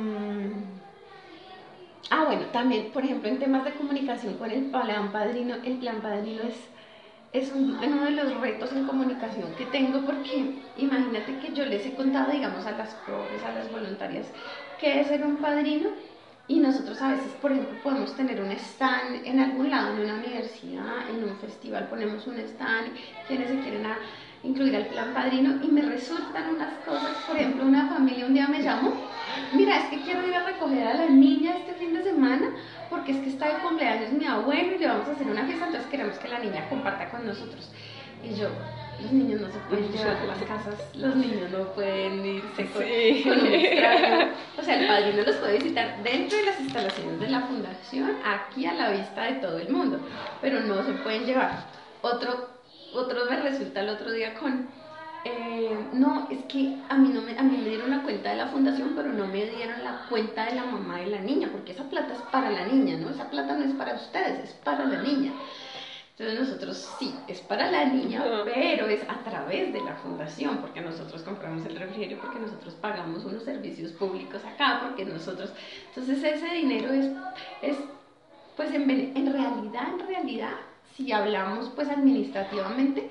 Ah, 2.09 2.25
bueno, 2.25 2.45
también, 2.51 2.91
por 2.91 3.03
ejemplo, 3.03 3.27
en 3.27 3.39
temas 3.39 3.65
de 3.65 3.73
comunicación 3.73 4.37
con 4.37 4.51
el 4.51 4.65
plan 4.65 5.11
padrino, 5.11 5.55
el 5.65 5.77
plan 5.79 5.99
padrino 5.99 6.43
es, 6.43 6.55
es 7.31 7.51
uno 7.55 8.03
de 8.03 8.11
los 8.11 8.39
retos 8.39 8.71
en 8.71 8.85
comunicación 8.85 9.55
que 9.55 9.65
tengo 9.65 10.01
porque 10.05 10.61
imagínate 10.77 11.39
que 11.39 11.53
yo 11.53 11.65
les 11.65 11.83
he 11.87 11.95
contado, 11.95 12.31
digamos, 12.31 12.67
a 12.67 12.77
las 12.77 12.93
profes, 12.93 13.43
a 13.43 13.53
las 13.53 13.71
voluntarias, 13.71 14.27
que 14.79 14.99
es 14.99 15.07
ser 15.07 15.23
un 15.25 15.37
padrino 15.37 15.89
y 16.47 16.59
nosotros 16.59 17.01
a 17.01 17.11
veces, 17.11 17.31
por 17.41 17.51
ejemplo, 17.51 17.77
podemos 17.81 18.15
tener 18.15 18.41
un 18.41 18.51
stand 18.51 19.25
en 19.25 19.39
algún 19.39 19.69
lado, 19.69 19.93
en 19.93 20.01
una 20.01 20.15
universidad, 20.15 21.09
en 21.09 21.23
un 21.23 21.37
festival, 21.37 21.87
ponemos 21.87 22.27
un 22.27 22.37
stand, 22.39 22.93
quienes 23.27 23.49
se 23.49 23.59
quieren 23.59 23.85
incluir 24.43 24.75
al 24.75 24.87
plan 24.87 25.13
padrino 25.13 25.63
y 25.63 25.67
me 25.69 25.81
resultan 25.81 26.55
unas 26.55 26.73
cosas, 26.85 27.15
por 27.25 27.37
ejemplo, 27.37 27.63
una 27.63 27.87
familia 27.87 28.25
un 28.25 28.33
día 28.33 28.47
me 28.47 28.61
llamó, 28.61 28.91
mira, 29.53 29.77
es 29.77 29.85
que 29.85 30.01
quiero 30.01 30.27
ir 30.27 30.35
a 30.35 30.45
recoger 30.45 30.85
a 30.85 30.93
la 30.95 31.05
niña 31.07 31.55
este 31.57 31.73
fin 31.75 31.93
de 31.93 32.03
semana 32.03 32.49
porque 32.89 33.13
es 33.13 33.17
que 33.19 33.29
está 33.29 33.47
de 33.47 33.63
cumpleaños 33.63 34.11
mi 34.11 34.25
abuelo 34.25 34.75
y 34.75 34.79
le 34.79 34.87
vamos 34.87 35.07
a 35.07 35.11
hacer 35.11 35.27
una 35.27 35.45
fiesta, 35.45 35.67
entonces 35.67 35.89
queremos 35.89 36.17
que 36.17 36.27
la 36.27 36.39
niña 36.39 36.67
comparta 36.67 37.09
con 37.09 37.25
nosotros. 37.25 37.71
Y 38.21 38.35
yo, 38.35 38.49
los 39.01 39.11
niños 39.11 39.41
no 39.41 39.47
se 39.51 39.59
pueden 39.69 39.91
llevar 39.91 40.17
a 40.17 40.25
las 40.25 40.37
casas, 40.43 40.75
los 40.95 41.15
niños 41.15 41.51
no 41.51 41.65
pueden 41.73 42.25
irse 42.25 42.65
con, 42.67 42.83
un 42.83 43.47
extraño. 43.47 44.27
O 44.57 44.61
sea, 44.63 44.79
el 44.79 44.87
padrino 44.87 45.23
los 45.23 45.35
puede 45.37 45.57
visitar 45.57 46.03
dentro 46.03 46.37
de 46.37 46.45
las 46.45 46.59
instalaciones 46.59 47.19
de 47.19 47.29
la 47.29 47.41
fundación, 47.41 48.17
aquí 48.23 48.65
a 48.65 48.73
la 48.73 48.91
vista 48.91 49.23
de 49.23 49.33
todo 49.33 49.57
el 49.57 49.69
mundo, 49.69 49.99
pero 50.41 50.61
no 50.61 50.83
se 50.83 50.93
pueden 50.93 51.25
llevar. 51.25 51.65
Otro 52.01 52.53
otro 52.93 53.25
me 53.29 53.37
resulta 53.37 53.81
el 53.81 53.89
otro 53.89 54.11
día 54.11 54.35
con, 54.35 54.67
eh, 55.25 55.77
no, 55.93 56.27
es 56.29 56.43
que 56.45 56.77
a 56.89 56.95
mí, 56.95 57.09
no 57.09 57.21
me, 57.21 57.37
a 57.37 57.43
mí 57.43 57.57
me 57.57 57.69
dieron 57.69 57.89
la 57.89 58.03
cuenta 58.03 58.29
de 58.29 58.37
la 58.37 58.47
fundación, 58.47 58.93
pero 58.95 59.11
no 59.11 59.25
me 59.27 59.45
dieron 59.45 59.83
la 59.83 60.05
cuenta 60.09 60.45
de 60.45 60.55
la 60.55 60.65
mamá 60.65 60.99
de 60.99 61.07
la 61.07 61.19
niña, 61.19 61.49
porque 61.51 61.71
esa 61.71 61.83
plata 61.85 62.13
es 62.13 62.21
para 62.31 62.51
la 62.51 62.65
niña, 62.65 62.97
¿no? 62.97 63.09
Esa 63.09 63.29
plata 63.29 63.53
no 63.55 63.63
es 63.65 63.73
para 63.73 63.95
ustedes, 63.95 64.49
es 64.49 64.53
para 64.63 64.85
la 64.85 65.01
niña. 65.01 65.31
Entonces 66.15 66.39
nosotros 66.39 66.95
sí, 66.99 67.11
es 67.27 67.41
para 67.41 67.71
la 67.71 67.85
niña, 67.85 68.23
pero 68.45 68.87
es 68.87 69.01
a 69.09 69.23
través 69.23 69.73
de 69.73 69.81
la 69.81 69.95
fundación, 69.95 70.59
porque 70.59 70.79
nosotros 70.79 71.23
compramos 71.23 71.65
el 71.65 71.75
refrigerio, 71.75 72.19
porque 72.21 72.39
nosotros 72.39 72.75
pagamos 72.75 73.25
unos 73.25 73.43
servicios 73.43 73.91
públicos 73.93 74.45
acá, 74.45 74.81
porque 74.83 75.05
nosotros... 75.05 75.51
Entonces 75.87 76.23
ese 76.23 76.53
dinero 76.53 76.93
es, 76.93 77.07
es 77.63 77.77
pues 78.55 78.71
en, 78.75 78.87
en 78.91 79.33
realidad, 79.33 79.87
en 79.87 80.07
realidad, 80.07 80.51
si 80.95 81.11
hablamos 81.11 81.71
pues 81.73 81.89
administrativamente, 81.89 83.09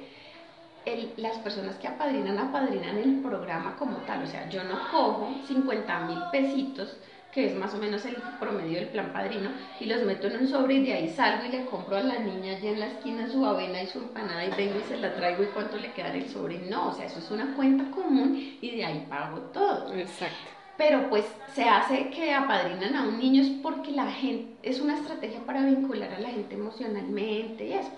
las 1.16 1.38
personas 1.38 1.76
que 1.76 1.88
apadrinan, 1.88 2.38
apadrinan 2.38 2.98
el 2.98 3.20
programa 3.20 3.76
como 3.76 3.96
tal. 3.98 4.22
O 4.22 4.26
sea, 4.26 4.48
yo 4.48 4.64
no 4.64 4.78
cojo 4.90 5.34
50 5.46 6.06
mil 6.06 6.18
pesitos, 6.30 6.96
que 7.32 7.46
es 7.46 7.54
más 7.54 7.74
o 7.74 7.78
menos 7.78 8.04
el 8.04 8.16
promedio 8.38 8.78
del 8.78 8.88
plan 8.88 9.12
padrino, 9.12 9.50
y 9.80 9.86
los 9.86 10.02
meto 10.02 10.26
en 10.26 10.42
un 10.42 10.48
sobre 10.48 10.74
y 10.74 10.84
de 10.84 10.92
ahí 10.92 11.08
salgo 11.08 11.44
y 11.46 11.48
le 11.48 11.64
compro 11.66 11.96
a 11.96 12.02
la 12.02 12.18
niña 12.18 12.56
allá 12.56 12.70
en 12.70 12.80
la 12.80 12.86
esquina 12.86 13.28
su 13.28 13.44
avena 13.44 13.82
y 13.82 13.86
su 13.86 13.98
empanada 13.98 14.44
y 14.44 14.50
vengo 14.50 14.78
y 14.78 14.88
se 14.88 14.98
la 14.98 15.14
traigo 15.14 15.42
y 15.42 15.46
cuánto 15.46 15.78
le 15.78 15.92
queda 15.92 16.12
el 16.14 16.28
sobre. 16.28 16.58
No, 16.58 16.90
o 16.90 16.92
sea, 16.94 17.06
eso 17.06 17.18
es 17.18 17.30
una 17.30 17.54
cuenta 17.54 17.90
común 17.90 18.58
y 18.60 18.70
de 18.76 18.84
ahí 18.84 19.06
pago 19.08 19.38
todo. 19.52 19.92
Exacto 19.94 20.62
pero 20.76 21.08
pues 21.10 21.24
se 21.54 21.62
hace 21.64 22.10
que 22.10 22.32
apadrinan 22.32 22.96
a 22.96 23.02
un 23.02 23.18
niño 23.18 23.42
es 23.42 23.50
porque 23.62 23.92
la 23.92 24.10
gente, 24.10 24.56
es 24.68 24.80
una 24.80 24.94
estrategia 24.94 25.40
para 25.46 25.64
vincular 25.64 26.12
a 26.12 26.18
la 26.18 26.30
gente 26.30 26.54
emocionalmente 26.54 27.66
y 27.66 27.72
eso. 27.74 27.90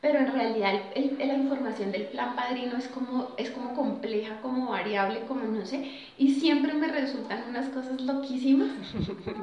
Pero 0.00 0.18
en 0.18 0.32
realidad 0.32 0.80
la 0.96 1.34
información 1.34 1.92
del 1.92 2.04
plan 2.04 2.34
padrino 2.34 2.78
es 2.78 2.88
como, 2.88 3.34
es 3.36 3.50
como 3.50 3.74
compleja, 3.74 4.40
como 4.40 4.70
variable, 4.70 5.20
como 5.28 5.44
no 5.44 5.66
sé, 5.66 5.92
y 6.16 6.32
siempre 6.40 6.72
me 6.72 6.88
resultan 6.88 7.44
unas 7.50 7.68
cosas 7.68 8.00
loquísimas 8.00 8.70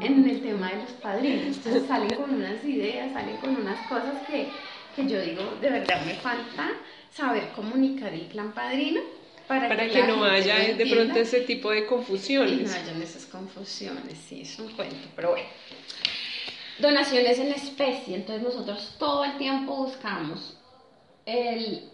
en 0.01 0.27
el 0.27 0.41
tema 0.41 0.71
de 0.71 0.77
los 0.77 0.91
padrinos. 0.93 1.57
Entonces 1.57 1.83
salen 1.87 2.15
con 2.15 2.33
unas 2.33 2.65
ideas, 2.65 3.13
salen 3.13 3.37
con 3.37 3.55
unas 3.55 3.79
cosas 3.87 4.23
que, 4.25 4.51
que 4.95 5.07
yo 5.07 5.21
digo, 5.21 5.43
de 5.61 5.69
verdad 5.69 6.03
me 6.03 6.15
falta 6.15 6.71
saber 7.11 7.49
comunicar 7.55 8.11
el 8.15 8.25
plan 8.25 8.51
padrino 8.51 9.01
para, 9.47 9.69
que, 9.77 10.07
no 10.07 10.23
haya 10.23 10.73
de 10.73 10.87
pronto 10.87 11.19
ese 11.19 11.41
tipo 11.41 11.69
de 11.69 11.85
confusiones. 11.85 12.61
Y 12.61 12.63
no 12.63 12.71
hayan 12.71 13.01
esas 13.01 13.27
confusiones, 13.27 14.17
sí, 14.27 14.41
es 14.41 14.57
un 14.57 14.71
cuento, 14.71 15.07
pero 15.15 15.31
bueno. 15.31 15.47
Donaciones 16.79 17.39
en 17.39 17.51
especie, 17.51 18.15
entonces 18.15 18.43
nosotros 18.43 18.95
todo 18.99 19.23
el 19.23 19.37
tiempo 19.37 19.75
buscamos 19.75 20.57
el, 21.25 21.89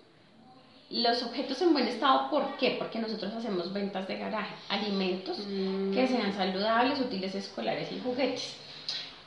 los 0.90 1.24
objetos 1.24 1.62
en 1.62 1.74
buen 1.74 1.88
estado, 1.88 2.30
¿por 2.30 2.58
qué? 2.58 2.76
Porque 2.78 3.00
nosotros 3.00 3.34
hacemos 3.34 3.72
ventas 3.72 4.08
de 4.08 4.18
garaje, 4.18 4.54
alimentos 4.70 5.40
mm. 5.40 5.94
que 5.94 6.08
sean 6.08 6.34
saludables, 6.34 7.00
útiles 7.00 7.34
escolares 7.34 7.92
y 7.92 8.00
juguetes. 8.00 8.56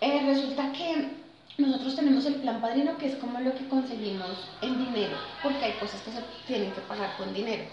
Eh, 0.00 0.22
resulta 0.26 0.72
que 0.72 1.08
nosotros 1.58 1.96
tenemos 1.96 2.26
el 2.26 2.34
plan 2.34 2.60
padrino 2.60 2.98
que 2.98 3.06
es 3.06 3.14
como 3.16 3.40
lo 3.40 3.54
que 3.54 3.66
conseguimos 3.68 4.48
en 4.60 4.84
dinero, 4.84 5.16
porque 5.42 5.64
hay 5.64 5.72
cosas 5.72 6.00
que 6.02 6.12
se 6.12 6.22
tienen 6.46 6.70
que 6.72 6.82
pagar 6.82 7.16
con 7.16 7.32
dinero 7.32 7.64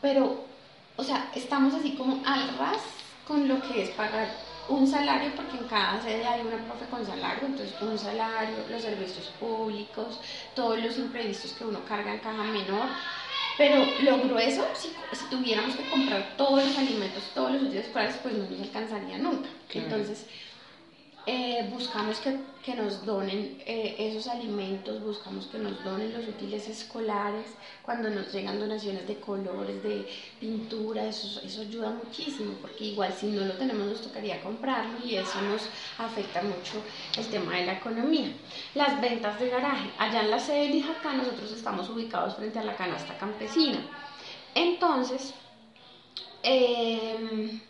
pero, 0.00 0.44
o 0.96 1.02
sea, 1.02 1.30
estamos 1.34 1.74
así 1.74 1.92
como 1.96 2.22
al 2.24 2.56
ras 2.58 2.82
con 3.26 3.48
lo 3.48 3.60
que 3.62 3.82
es 3.82 3.90
pagar 3.90 4.28
un 4.68 4.86
salario, 4.86 5.32
porque 5.36 5.58
en 5.58 5.68
cada 5.68 6.00
sede 6.02 6.26
hay 6.26 6.40
una 6.40 6.56
profe 6.64 6.86
con 6.86 7.04
salario, 7.06 7.46
entonces 7.46 7.74
un 7.80 7.98
salario, 7.98 8.56
los 8.70 8.82
servicios 8.82 9.32
públicos, 9.38 10.20
todos 10.54 10.82
los 10.82 10.98
imprevistos 10.98 11.52
que 11.52 11.64
uno 11.64 11.80
carga 11.88 12.14
en 12.14 12.20
caja 12.20 12.42
menor. 12.42 12.88
Pero 13.58 13.86
lo 14.02 14.18
grueso, 14.18 14.66
si, 14.74 14.88
si 15.12 15.24
tuviéramos 15.30 15.74
que 15.76 15.88
comprar 15.88 16.34
todos 16.36 16.62
los 16.64 16.76
alimentos, 16.76 17.22
todos 17.34 17.52
los 17.52 17.62
útiles 17.62 17.86
escolares, 17.86 18.16
pues 18.22 18.34
no 18.34 18.44
nos 18.44 18.60
alcanzaría 18.60 19.18
nunca. 19.18 19.48
Entonces, 19.72 20.26
eh, 21.28 21.68
buscamos 21.72 22.20
que, 22.20 22.38
que, 22.64 22.74
nos 22.76 23.04
donen 23.04 23.60
eh, 23.66 23.96
esos 23.98 24.28
alimentos, 24.28 25.02
buscamos 25.02 25.46
que 25.46 25.58
nos 25.58 25.82
donen 25.82 26.12
los 26.12 26.28
útiles 26.28 26.68
escolares, 26.68 27.46
cuando 27.82 28.08
nos 28.08 28.32
llegan 28.32 28.60
donaciones 28.60 29.08
de 29.08 29.18
colores, 29.18 29.82
de 29.82 30.06
pintura, 30.38 31.04
eso, 31.04 31.40
eso 31.44 31.62
ayuda 31.62 31.90
muchísimo, 31.90 32.54
porque 32.60 32.84
igual 32.84 33.12
si 33.12 33.26
no 33.26 33.44
lo 33.44 33.54
tenemos 33.54 33.88
nos 33.88 34.02
tocaría 34.02 34.40
comprarlo 34.40 35.04
y 35.04 35.16
eso 35.16 35.40
nos 35.42 35.62
afecta 35.98 36.42
mucho 36.42 36.80
el 37.18 37.26
tema 37.26 37.56
de 37.56 37.66
la 37.66 37.72
economía. 37.72 38.32
Las 38.76 39.00
ventas 39.00 39.40
de 39.40 39.48
garaje, 39.48 39.90
allá 39.98 40.20
en 40.20 40.30
la 40.30 40.38
sede 40.38 40.68
de 40.68 40.84
acá 40.84 41.12
nosotros 41.12 41.50
estamos 41.50 41.90
ubicados 41.90 42.36
frente 42.36 42.60
a 42.60 42.64
la 42.64 42.76
canasta 42.76 43.18
campesina. 43.18 43.80
Entonces, 44.54 45.34
eh, 46.44 47.60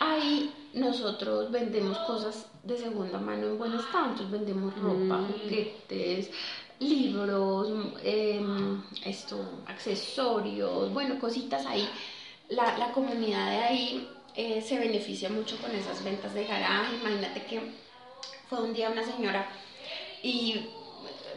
ahí 0.00 0.55
nosotros 0.76 1.50
vendemos 1.50 1.98
cosas 2.00 2.46
de 2.62 2.76
segunda 2.78 3.18
mano 3.18 3.46
en 3.46 3.58
buen 3.58 3.74
estado, 3.74 4.10
entonces 4.10 4.30
vendemos 4.30 4.74
ropa, 4.76 5.16
Mm. 5.18 5.32
juguetes, 5.32 6.30
libros, 6.78 7.68
em, 8.04 8.82
esto, 9.04 9.36
accesorios, 9.66 10.92
bueno, 10.92 11.18
cositas 11.18 11.64
ahí. 11.66 11.88
La, 12.50 12.76
la 12.78 12.92
comunidad 12.92 13.50
de 13.50 13.56
ahí 13.58 14.08
eh, 14.34 14.60
se 14.60 14.78
beneficia 14.78 15.30
mucho 15.30 15.56
con 15.56 15.70
esas 15.74 16.04
ventas 16.04 16.34
de 16.34 16.44
garaje. 16.44 16.96
Imagínate 17.00 17.42
que 17.46 17.60
fue 18.48 18.62
un 18.62 18.74
día 18.74 18.90
una 18.90 19.02
señora 19.02 19.48
y 20.22 20.60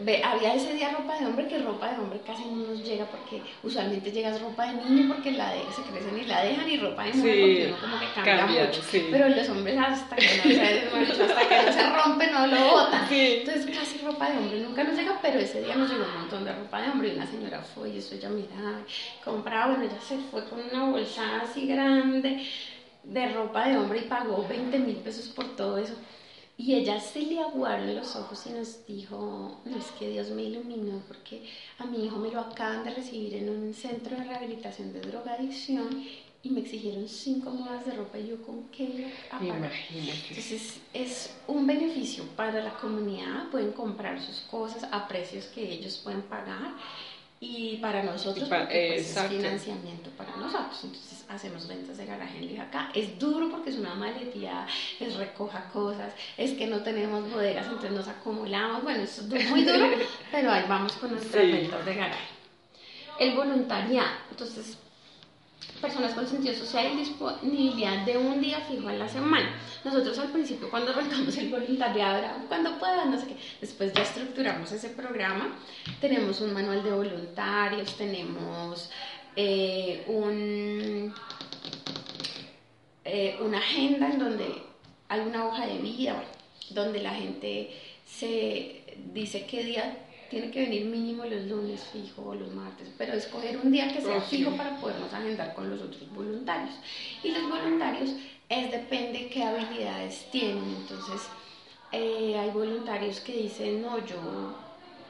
ve- 0.01 0.21
había 0.23 0.53
ese 0.55 0.73
día 0.73 0.89
ropa 0.89 1.17
de 1.19 1.25
hombre 1.25 1.47
que 1.47 1.57
ropa 1.59 1.89
de 1.91 1.97
hombre 1.99 2.19
casi 2.25 2.45
no 2.45 2.67
nos 2.67 2.83
llega 2.83 3.05
porque 3.05 3.41
usualmente 3.63 4.11
llegas 4.11 4.41
ropa 4.41 4.65
de 4.67 4.73
niño 4.83 5.13
porque 5.13 5.31
la 5.31 5.51
de, 5.53 5.61
se 5.75 5.81
crecen 5.83 6.17
y 6.17 6.25
la 6.25 6.43
dejan 6.43 6.69
y 6.69 6.77
ropa 6.77 7.03
de 7.03 7.13
mujer 7.13 7.33
Sí, 7.33 7.39
porque 7.41 7.67
uno 7.67 7.77
como 7.81 7.99
que 7.99 8.05
cambia, 8.13 8.37
cambia, 8.37 8.65
mucho. 8.65 8.81
sí. 8.83 9.07
Pero 9.11 9.29
los 9.29 9.49
hombres 9.49 9.77
hasta 9.77 10.15
que 10.15 10.25
no 10.37 10.43
se, 10.43 11.23
hasta 11.23 11.47
que 11.47 11.65
no 11.65 11.71
se 11.73 11.89
rompe 11.89 12.27
no 12.31 12.47
lo 12.47 12.67
botan. 12.71 13.09
Sí. 13.09 13.35
Entonces 13.39 13.77
casi 13.77 13.97
ropa 13.99 14.29
de 14.29 14.37
hombre 14.37 14.59
nunca 14.61 14.83
nos 14.83 14.95
llega, 14.97 15.19
pero 15.21 15.39
ese 15.39 15.61
día 15.61 15.75
nos 15.75 15.89
llegó 15.89 16.05
un 16.05 16.21
montón 16.21 16.45
de 16.45 16.53
ropa 16.53 16.81
de 16.81 16.89
hombre 16.89 17.09
y 17.09 17.15
una 17.15 17.27
señora 17.27 17.61
fue 17.61 17.89
y 17.89 17.97
eso 17.99 18.15
ella 18.15 18.29
miraba, 18.29 18.79
compraba, 19.23 19.67
bueno, 19.75 19.83
ella 19.83 20.01
se 20.01 20.17
fue 20.31 20.43
con 20.49 20.59
una 20.61 20.85
bolsa 20.91 21.41
así 21.43 21.67
grande 21.67 22.45
de 23.03 23.29
ropa 23.29 23.67
de 23.67 23.77
hombre 23.77 23.99
y 23.99 24.07
pagó 24.07 24.45
20 24.47 24.77
mil 24.79 24.97
pesos 24.97 25.27
por 25.29 25.55
todo 25.55 25.77
eso. 25.77 25.93
Y 26.59 26.75
ella 26.75 26.99
se 26.99 27.21
le 27.21 27.39
aguaron 27.39 27.95
los 27.95 28.17
ojos 28.17 28.45
y 28.45 28.49
nos 28.49 28.85
dijo, 28.85 29.61
no 29.63 29.77
es 29.77 29.85
que 29.97 30.09
Dios 30.09 30.29
me 30.31 30.43
iluminó 30.43 31.01
porque 31.07 31.45
a 31.77 31.85
mi 31.85 32.05
hijo 32.05 32.17
me 32.17 32.31
lo 32.31 32.41
acaban 32.41 32.83
de 32.83 32.93
recibir 32.93 33.33
en 33.35 33.47
un 33.49 33.73
centro 33.73 34.17
de 34.17 34.25
rehabilitación 34.25 34.91
de 34.91 34.99
drogadicción 34.99 36.03
y 36.43 36.49
me 36.49 36.59
exigieron 36.59 37.07
cinco 37.07 37.51
mudas 37.51 37.85
de 37.85 37.93
ropa 37.93 38.19
y 38.19 38.27
yo 38.27 38.41
con 38.41 38.65
qué. 38.71 39.09
Imagínate. 39.39 40.27
Entonces 40.27 40.81
es 40.93 41.33
un 41.47 41.65
beneficio 41.65 42.25
para 42.35 42.61
la 42.61 42.73
comunidad, 42.73 43.49
pueden 43.51 43.71
comprar 43.71 44.21
sus 44.21 44.41
cosas 44.51 44.83
a 44.91 45.07
precios 45.07 45.45
que 45.45 45.63
ellos 45.63 46.01
pueden 46.03 46.23
pagar 46.23 46.73
y 47.41 47.77
para 47.77 48.03
nosotros 48.03 48.47
Y 48.47 48.49
porque, 48.49 48.93
pues, 48.97 49.15
es 49.17 49.27
financiamiento 49.29 50.09
para 50.11 50.35
nosotros. 50.35 50.77
Entonces 50.83 51.25
hacemos 51.29 51.67
ventas 51.67 51.97
de 51.97 52.05
garaje 52.05 52.37
en 52.39 52.47
Liga 52.47 52.63
acá. 52.63 52.89
Es 52.93 53.17
duro 53.17 53.49
porque 53.49 53.69
es 53.69 53.77
una 53.77 53.95
maletía, 53.95 54.67
es 54.99 55.15
recoja 55.15 55.69
cosas, 55.71 56.13
es 56.37 56.51
que 56.51 56.67
no 56.67 56.83
tenemos 56.83 57.31
bodegas, 57.31 57.65
entonces 57.67 57.91
nos 57.91 58.07
acumulamos. 58.07 58.83
Bueno, 58.83 59.03
es 59.03 59.29
du- 59.29 59.35
muy 59.49 59.63
duro, 59.63 59.87
pero 60.31 60.51
ahí 60.51 60.65
vamos 60.67 60.93
con 60.93 61.11
nuestras 61.11 61.43
Sí. 61.45 61.51
ventas 61.51 61.85
de 61.85 61.95
garaje. 61.95 62.27
El 63.19 63.35
voluntariado, 63.35 64.07
entonces 64.31 64.77
personas 65.79 66.13
con 66.13 66.27
sentido 66.27 66.53
social 66.53 66.91
y 66.93 66.97
disponibilidad 66.97 68.05
de 68.05 68.17
un 68.17 68.41
día 68.41 68.59
fijo 68.61 68.87
a 68.87 68.93
la 68.93 69.07
semana. 69.07 69.55
Nosotros 69.83 70.17
al 70.19 70.29
principio 70.29 70.69
cuando 70.69 70.91
arrancamos 70.91 71.35
el 71.37 71.49
voluntariado 71.49 72.27
cuando 72.47 72.77
puedan, 72.77 73.11
no 73.11 73.19
sé 73.19 73.27
qué. 73.27 73.37
Después 73.61 73.93
ya 73.93 74.03
estructuramos 74.03 74.71
ese 74.71 74.89
programa. 74.89 75.55
Tenemos 75.99 76.41
un 76.41 76.53
manual 76.53 76.83
de 76.83 76.91
voluntarios, 76.91 77.95
tenemos 77.95 78.89
eh, 79.35 80.03
un, 80.07 81.13
eh, 83.05 83.37
una 83.41 83.57
agenda 83.57 84.09
en 84.09 84.19
donde 84.19 84.63
hay 85.07 85.19
una 85.21 85.47
hoja 85.47 85.65
de 85.65 85.77
vida, 85.79 86.23
donde 86.71 87.01
la 87.01 87.13
gente 87.15 87.71
se 88.05 88.83
dice 89.13 89.45
qué 89.45 89.63
día 89.63 90.05
tiene 90.29 90.51
que 90.51 90.61
venir 90.61 90.85
mínimo 90.85 91.25
los 91.25 91.45
lunes 91.45 91.83
fijo 91.91 92.21
o 92.23 92.35
los 92.35 92.53
martes, 92.53 92.89
pero 92.97 93.13
escoger 93.13 93.57
un 93.57 93.71
día 93.71 93.91
que 93.91 94.01
sea 94.01 94.21
fijo 94.21 94.51
para 94.51 94.79
podernos 94.79 95.13
agendar 95.13 95.53
con 95.53 95.69
los 95.69 95.81
otros 95.81 96.09
voluntarios. 96.13 96.75
Y 97.23 97.31
los 97.31 97.49
voluntarios 97.49 98.11
es 98.47 98.71
depende 98.71 99.29
qué 99.29 99.43
habilidades 99.43 100.27
tienen. 100.31 100.75
Entonces, 100.81 101.27
eh, 101.91 102.37
hay 102.37 102.49
voluntarios 102.51 103.19
que 103.19 103.33
dicen, 103.33 103.81
no, 103.81 104.05
yo 104.05 104.17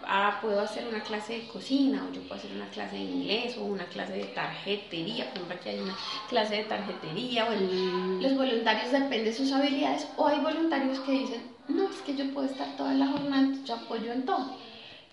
ah, 0.06 0.40
puedo 0.42 0.62
hacer 0.62 0.88
una 0.88 1.02
clase 1.04 1.34
de 1.34 1.48
cocina, 1.48 2.06
o 2.10 2.14
yo 2.14 2.22
puedo 2.22 2.36
hacer 2.36 2.52
una 2.52 2.70
clase 2.70 2.96
de 2.96 3.04
inglés, 3.04 3.58
o 3.58 3.66
una 3.66 3.86
clase 3.86 4.14
de 4.14 4.24
tarjetería, 4.26 5.26
por 5.30 5.38
ejemplo, 5.38 5.56
aquí 5.56 5.70
hay 5.70 5.80
una 5.80 5.96
clase 6.30 6.56
de 6.56 6.64
tarjetería, 6.64 7.46
bueno, 7.46 7.68
Mm, 7.72 8.22
los 8.22 8.36
voluntarios 8.36 8.92
dependen 8.92 9.26
de 9.26 9.34
sus 9.34 9.52
habilidades, 9.52 10.08
o 10.18 10.28
hay 10.28 10.40
voluntarios 10.40 11.00
que 11.00 11.12
dicen, 11.12 11.42
no, 11.68 11.90
es 11.90 11.98
que 11.98 12.16
yo 12.16 12.32
puedo 12.34 12.48
estar 12.48 12.76
toda 12.78 12.94
la 12.94 13.08
jornada, 13.08 13.54
yo 13.66 13.76
apoyo 13.76 14.12
en 14.12 14.26
todo. 14.26 14.58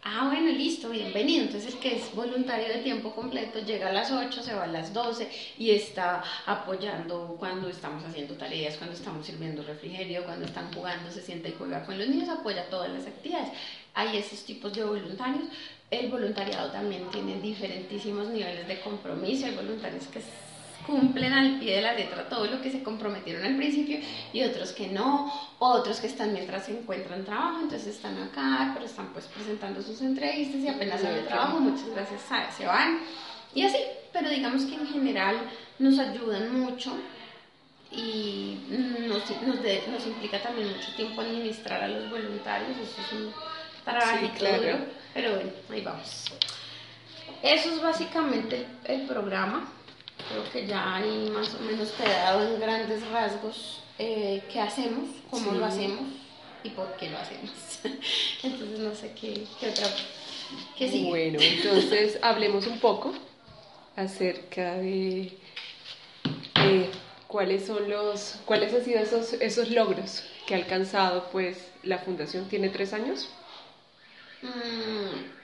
Ah, 0.03 0.29
bueno, 0.29 0.53
listo, 0.53 0.91
bienvenido. 0.91 1.45
Entonces 1.45 1.75
el 1.75 1.81
que 1.81 1.97
es 1.97 2.15
voluntario 2.15 2.69
de 2.69 2.79
tiempo 2.79 3.13
completo 3.15 3.59
llega 3.61 3.89
a 3.89 3.93
las 3.93 4.13
8, 4.13 4.43
se 4.43 4.55
va 4.55 4.65
a 4.65 4.69
las 4.69 4.93
12 4.93 5.29
y 5.59 5.71
está 5.71 6.23
apoyando 6.47 7.37
cuando 7.39 7.69
estamos 7.69 8.05
haciendo 8.05 8.35
tareas, 8.35 8.77
cuando 8.77 8.95
estamos 8.95 9.27
sirviendo 9.27 9.63
refrigerio, 9.63 10.25
cuando 10.25 10.47
están 10.47 10.73
jugando, 10.73 11.11
se 11.11 11.23
sienta 11.23 11.49
y 11.49 11.55
juega 11.59 11.85
con 11.85 11.99
los 11.99 12.09
niños, 12.09 12.29
apoya 12.29 12.69
todas 12.71 12.91
las 12.91 13.07
actividades. 13.07 13.51
Hay 13.95 14.17
esos 14.17 14.45
tipos 14.45 14.73
de 14.75 14.85
voluntarios. 14.85 15.49
El 15.91 16.09
voluntariado 16.09 16.71
también 16.71 17.11
tiene 17.11 17.41
diferentísimos 17.41 18.29
niveles 18.29 18.67
de 18.69 18.81
compromiso. 18.81 19.47
Hay 19.47 19.55
voluntarios 19.55 20.07
que 20.07 20.21
cumplen 20.85 21.33
al 21.33 21.59
pie 21.59 21.77
de 21.77 21.83
la 21.83 21.95
letra 21.95 22.29
todo 22.29 22.47
lo 22.47 22.61
que 22.61 22.71
se 22.71 22.83
comprometieron 22.83 23.45
al 23.45 23.57
principio 23.57 23.99
y 24.33 24.43
otros 24.43 24.73
que 24.73 24.89
no, 24.89 25.33
otros 25.59 26.01
que 26.01 26.07
están 26.07 26.33
mientras 26.33 26.67
se 26.67 26.79
encuentran 26.79 27.25
trabajo, 27.25 27.61
entonces 27.63 27.95
están 27.97 28.17
acá, 28.23 28.71
pero 28.75 28.87
están 28.87 29.09
pues 29.13 29.27
presentando 29.27 29.83
sus 29.83 30.01
entrevistas 30.01 30.61
y 30.61 30.69
apenas 30.69 31.01
sale 31.01 31.23
trabajo, 31.23 31.59
muchas 31.61 31.89
gracias, 31.89 32.21
se 32.57 32.67
van 32.67 33.01
y 33.55 33.63
así, 33.63 33.79
pero 34.13 34.29
digamos 34.29 34.65
que 34.65 34.75
en 34.75 34.87
general 34.87 35.37
nos 35.79 35.99
ayudan 35.99 36.61
mucho 36.61 36.93
y 37.91 38.59
nos, 39.09 39.23
nos, 39.43 39.63
de- 39.63 39.83
nos 39.91 40.07
implica 40.07 40.43
también 40.43 40.69
mucho 40.69 40.93
tiempo 40.95 41.21
administrar 41.21 41.83
a 41.83 41.89
los 41.89 42.11
voluntarios, 42.11 42.71
eso 42.79 43.01
es 43.01 43.13
un 43.13 43.33
trabajito 43.85 44.35
claro. 44.39 44.63
duro, 44.63 44.79
pero 45.15 45.35
bueno, 45.35 45.51
ahí 45.71 45.81
vamos. 45.83 46.25
Eso 47.43 47.71
es 47.71 47.81
básicamente 47.83 48.67
el 48.85 49.03
programa. 49.07 49.73
Creo 50.29 50.51
que 50.53 50.67
ya 50.67 50.97
ahí 50.97 51.31
más 51.31 51.55
o 51.55 51.61
menos 51.61 51.93
te 51.93 52.05
he 52.05 52.09
dado 52.09 52.43
en 52.55 52.61
grandes 52.61 53.07
rasgos 53.09 53.81
eh, 53.99 54.43
qué 54.53 54.61
hacemos, 54.61 55.09
cómo 55.31 55.53
Sí. 55.53 55.59
lo 55.59 55.65
hacemos 55.65 56.01
y 56.63 56.71
por 56.71 56.97
qué 56.97 57.11
lo 57.11 57.19
hacemos. 57.19 57.51
Entonces 58.43 58.79
no 58.81 58.95
sé 58.95 59.13
qué, 59.19 59.45
qué 59.61 59.71
otra... 59.71 59.87
¿Qué 60.79 60.89
sigue? 60.91 61.09
Bueno, 61.09 61.39
entonces 61.41 62.19
hablemos 62.23 62.67
un 62.69 62.79
poco 62.79 63.13
acerca 63.97 64.75
de 64.75 65.37
eh, 66.55 66.91
cuáles 67.27 67.67
son 67.67 67.89
los, 67.91 68.37
cuáles 68.45 68.73
han 68.73 68.85
sido 68.85 69.01
esos, 69.01 69.33
esos 69.35 69.71
logros 69.71 70.23
que 70.47 70.55
ha 70.55 70.59
alcanzado 70.59 71.29
pues 71.33 71.59
la 71.83 71.99
fundación. 71.99 72.49
¿Tiene 72.49 72.69
tres 72.69 72.93
años? 72.93 73.29
Mm, 74.43 75.36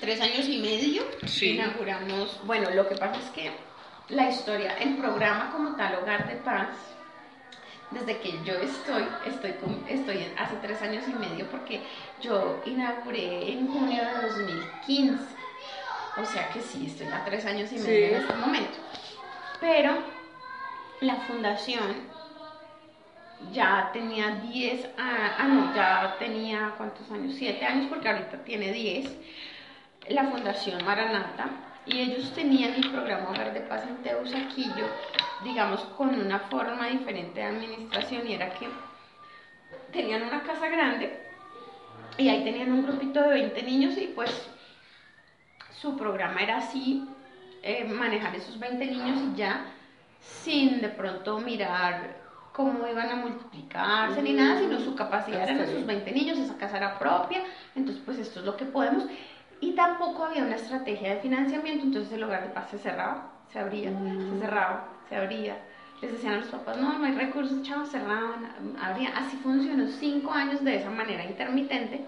tres 0.00 0.20
años 0.20 0.48
y 0.48 0.58
medio 0.60 1.02
Sí. 1.26 1.50
inauguramos, 1.50 2.40
bueno, 2.44 2.70
lo 2.70 2.88
que 2.88 2.96
pasa 2.96 3.18
es 3.20 3.30
que 3.30 3.50
la 4.08 4.28
historia, 4.28 4.76
el 4.78 4.96
programa 4.96 5.50
como 5.52 5.76
tal, 5.76 5.96
Hogar 5.96 6.28
de 6.28 6.36
Paz, 6.36 6.68
desde 7.90 8.18
que 8.18 8.32
yo 8.44 8.54
estoy, 8.54 9.04
estoy, 9.26 9.52
con- 9.52 9.84
estoy 9.88 10.18
en- 10.18 10.38
hace 10.38 10.56
tres 10.56 10.82
años 10.82 11.04
y 11.08 11.12
medio 11.14 11.46
porque 11.50 11.80
yo 12.20 12.60
inauguré 12.66 13.52
en 13.52 13.68
junio 13.72 14.02
de 14.04 14.28
2015, 14.28 15.24
o 16.16 16.24
sea 16.24 16.48
que 16.50 16.60
sí, 16.60 16.86
estoy 16.86 17.06
a 17.08 17.24
tres 17.24 17.44
años 17.46 17.70
y 17.72 17.76
medio 17.76 18.08
Sí. 18.08 18.14
en 18.14 18.20
este 18.20 18.34
momento, 18.34 18.78
pero 19.60 19.98
la 21.00 21.16
fundación 21.16 22.12
ya 23.52 23.90
tenía 23.92 24.30
10, 24.50 24.86
ah, 24.98 25.36
ah, 25.38 25.44
no, 25.48 25.74
ya 25.74 26.16
tenía, 26.18 26.72
¿cuántos 26.76 27.08
años? 27.10 27.34
7 27.36 27.64
años, 27.64 27.86
porque 27.88 28.08
ahorita 28.08 28.42
tiene 28.44 28.72
10, 28.72 29.10
la 30.08 30.24
Fundación 30.24 30.84
Maranata, 30.84 31.48
y 31.86 32.00
ellos 32.00 32.32
tenían 32.32 32.74
el 32.74 32.90
programa 32.90 33.30
Hogar 33.30 33.52
de 33.52 33.60
Paz 33.60 33.84
en 33.86 33.96
Teusaquillo, 34.02 34.86
digamos, 35.42 35.80
con 35.96 36.14
una 36.14 36.38
forma 36.40 36.88
diferente 36.88 37.40
de 37.40 37.46
administración, 37.46 38.26
y 38.26 38.34
era 38.34 38.54
que 38.54 38.68
tenían 39.92 40.22
una 40.22 40.42
casa 40.42 40.68
grande, 40.68 41.20
y 42.16 42.28
ahí 42.28 42.44
tenían 42.44 42.72
un 42.72 42.86
grupito 42.86 43.20
de 43.20 43.28
20 43.28 43.62
niños, 43.62 43.98
y 43.98 44.06
pues 44.08 44.48
su 45.80 45.96
programa 45.96 46.40
era 46.40 46.58
así, 46.58 47.06
eh, 47.62 47.84
manejar 47.84 48.34
esos 48.34 48.58
20 48.58 48.86
niños 48.86 49.18
y 49.32 49.36
ya, 49.36 49.66
sin 50.20 50.80
de 50.80 50.88
pronto 50.88 51.38
mirar 51.40 52.22
cómo 52.52 52.86
iban 52.86 53.10
a 53.10 53.16
multiplicarse 53.16 54.22
ni 54.22 54.32
nada, 54.32 54.60
sino 54.60 54.78
su 54.78 54.94
capacidad 54.94 55.42
eran 55.42 55.60
esos 55.60 55.74
bien. 55.84 55.86
20 56.04 56.12
niños, 56.12 56.38
esa 56.38 56.56
casa 56.56 56.76
era 56.76 56.98
propia, 56.98 57.42
entonces 57.74 58.02
pues 58.04 58.18
esto 58.18 58.40
es 58.40 58.46
lo 58.46 58.56
que 58.56 58.64
podemos. 58.64 59.04
Y 59.64 59.72
tampoco 59.72 60.26
había 60.26 60.42
una 60.42 60.56
estrategia 60.56 61.14
de 61.14 61.20
financiamiento, 61.20 61.84
entonces 61.84 62.12
el 62.12 62.24
hogar 62.24 62.42
de 62.42 62.50
paz 62.50 62.68
se 62.70 62.78
cerraba, 62.78 63.30
se 63.50 63.58
abría, 63.58 63.90
se 63.90 64.38
cerraba, 64.38 64.88
se 65.08 65.16
abría. 65.16 65.56
Les 66.02 66.12
decían 66.12 66.34
a 66.34 66.36
los 66.38 66.48
papás, 66.48 66.76
no, 66.76 66.98
no 66.98 67.06
hay 67.06 67.14
recursos, 67.14 67.62
chavos, 67.62 67.88
cerraban, 67.88 68.76
abrían. 68.78 69.14
Así 69.16 69.38
funcionó 69.38 69.88
cinco 69.88 70.32
años 70.32 70.62
de 70.62 70.76
esa 70.76 70.90
manera 70.90 71.24
intermitente. 71.24 72.04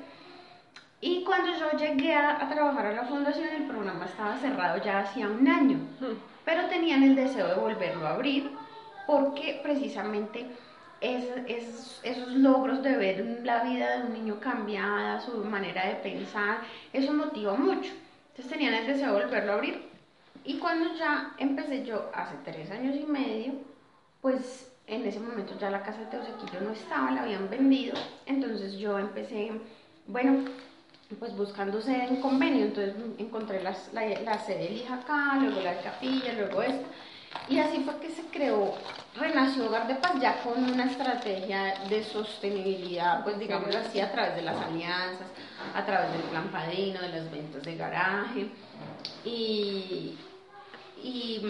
Y 1.00 1.24
cuando 1.24 1.48
yo 1.58 1.78
llegué 1.78 2.12
a, 2.14 2.44
a 2.44 2.46
trabajar 2.50 2.86
a 2.86 2.92
la 2.92 3.04
fundación, 3.04 3.48
el 3.48 3.66
programa 3.66 4.04
estaba 4.04 4.36
cerrado 4.36 4.76
ya 4.82 5.00
hacía 5.00 5.26
un 5.26 5.48
año, 5.48 5.78
pero 6.44 6.66
tenían 6.66 7.04
el 7.04 7.16
deseo 7.16 7.46
de 7.48 7.54
volverlo 7.54 8.06
a 8.06 8.10
abrir 8.16 8.50
porque 9.06 9.60
precisamente 9.62 10.46
es, 11.00 12.00
esos 12.02 12.32
logros 12.32 12.82
de 12.82 12.96
ver 12.96 13.40
la 13.44 13.62
vida 13.64 13.96
de 13.96 14.06
un 14.06 14.12
niño 14.12 14.40
cambiada, 14.40 15.20
su 15.20 15.44
manera 15.44 15.86
de 15.86 15.96
pensar, 15.96 16.60
eso 16.92 17.12
motiva 17.12 17.54
mucho. 17.54 17.92
Entonces 18.30 18.52
tenían 18.52 18.74
el 18.74 18.86
deseo 18.86 19.14
de 19.14 19.24
volverlo 19.24 19.52
a 19.52 19.54
abrir. 19.56 19.88
Y 20.44 20.58
cuando 20.58 20.94
ya 20.96 21.34
empecé 21.38 21.84
yo, 21.84 22.10
hace 22.14 22.36
tres 22.44 22.70
años 22.70 22.96
y 22.96 23.04
medio, 23.04 23.54
pues 24.20 24.72
en 24.86 25.04
ese 25.04 25.18
momento 25.18 25.58
ya 25.58 25.70
la 25.70 25.82
casa 25.82 26.00
de 26.00 26.06
Teusequillo 26.06 26.60
no 26.60 26.70
estaba, 26.70 27.10
la 27.10 27.22
habían 27.22 27.50
vendido. 27.50 27.94
Entonces 28.26 28.74
yo 28.78 28.98
empecé, 28.98 29.50
bueno, 30.06 30.44
pues 31.18 31.36
buscando 31.36 31.80
sede 31.80 32.04
en 32.04 32.20
convenio. 32.20 32.66
Entonces 32.66 32.94
encontré 33.18 33.62
la, 33.62 33.76
la 33.92 34.38
sede 34.38 34.58
de 34.58 34.72
hija 34.74 34.94
acá, 34.94 35.38
luego 35.40 35.60
la 35.60 35.80
Capilla, 35.80 36.32
luego 36.34 36.62
esta. 36.62 36.86
Y 37.48 37.58
así 37.58 37.80
fue 37.84 37.98
que 37.98 38.10
se 38.10 38.22
creó, 38.24 38.74
renació 39.14 39.66
Hogar 39.66 39.86
de 39.86 39.94
Paz 39.96 40.14
ya 40.20 40.42
con 40.42 40.62
una 40.70 40.86
estrategia 40.86 41.74
de 41.88 42.02
sostenibilidad, 42.02 43.22
pues 43.22 43.38
digamos 43.38 43.74
así, 43.74 44.00
a 44.00 44.10
través 44.10 44.34
de 44.36 44.42
las 44.42 44.56
alianzas, 44.56 45.28
a 45.74 45.84
través 45.84 46.12
del 46.12 46.22
plan 46.22 46.48
padrino, 46.48 47.00
de 47.00 47.08
las 47.08 47.30
ventas 47.30 47.62
de 47.62 47.76
garaje. 47.76 48.48
Y, 49.24 50.16
y 51.02 51.40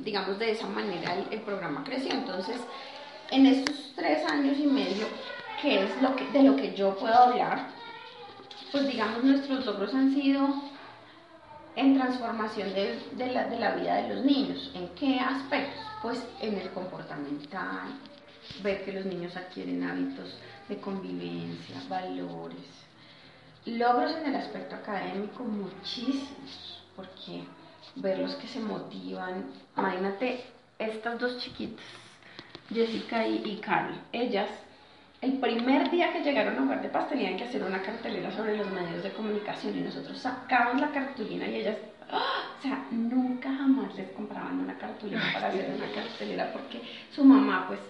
digamos 0.00 0.38
de 0.38 0.52
esa 0.52 0.66
manera 0.66 1.16
el, 1.30 1.40
programa 1.40 1.84
creció. 1.84 2.12
Entonces, 2.12 2.56
en 3.30 3.46
estos 3.46 3.92
tres 3.94 4.28
años 4.28 4.58
y 4.58 4.66
medio, 4.66 5.06
que 5.62 5.84
es 5.84 6.02
lo 6.02 6.16
que, 6.16 6.26
de 6.30 6.42
lo 6.42 6.56
que 6.56 6.74
yo 6.74 6.96
puedo 6.96 7.14
hablar, 7.14 7.68
pues 8.72 8.88
digamos 8.88 9.22
nuestros 9.22 9.64
logros 9.64 9.94
han 9.94 10.12
sido 10.14 10.48
en 11.76 11.98
transformación 11.98 12.72
de, 12.74 13.00
de, 13.12 13.32
la, 13.32 13.46
de, 13.46 13.58
la, 13.58 13.74
vida 13.74 13.96
de 13.96 14.14
los 14.14 14.24
niños. 14.24 14.70
¿En 14.74 14.88
qué 14.90 15.18
aspectos? 15.18 15.82
Pues 16.02 16.22
en 16.40 16.58
el 16.58 16.70
comportamental, 16.70 17.88
ver 18.62 18.84
que 18.84 18.92
los 18.92 19.04
niños 19.06 19.36
adquieren 19.36 19.82
hábitos 19.82 20.36
de 20.68 20.76
convivencia, 20.78 21.76
valores. 21.88 22.68
Logros 23.66 24.16
en 24.16 24.26
el 24.26 24.36
aspecto 24.36 24.76
académico 24.76 25.42
muchísimos, 25.42 26.82
porque 26.94 27.44
verlos 27.96 28.34
que 28.36 28.48
se 28.48 28.60
motivan. 28.60 29.46
Imagínate 29.76 30.44
estas 30.78 31.18
dos 31.18 31.38
chiquitas, 31.38 31.84
Jessica 32.68 33.26
y, 33.26 33.42
y 33.44 33.56
Carl, 33.60 33.94
ellas 34.12 34.48
el 35.24 35.38
primer 35.38 35.90
día 35.90 36.12
que 36.12 36.22
llegaron 36.22 36.58
a 36.58 36.62
Hogar 36.64 36.82
de 36.82 36.90
Paz 36.90 37.08
tenían 37.08 37.38
que 37.38 37.44
hacer 37.44 37.62
una 37.62 37.80
cartelera 37.80 38.30
sobre 38.30 38.58
los 38.58 38.70
medios 38.70 39.02
de 39.02 39.10
comunicación 39.12 39.74
y 39.74 39.80
nosotros 39.80 40.18
sacamos 40.18 40.78
la 40.78 40.90
cartulina 40.90 41.48
y 41.48 41.56
ellas, 41.56 41.78
¡ah! 42.10 42.56
o 42.58 42.62
sea, 42.62 42.84
nunca 42.90 43.50
jamás 43.50 43.94
les 43.94 44.10
compraban 44.10 44.60
una 44.60 44.76
cartulina 44.76 45.22
para 45.32 45.48
hacer 45.48 45.74
una 45.74 45.90
cartelera 45.94 46.52
porque 46.52 46.82
su 47.10 47.24
mamá 47.24 47.64
pues 47.66 47.80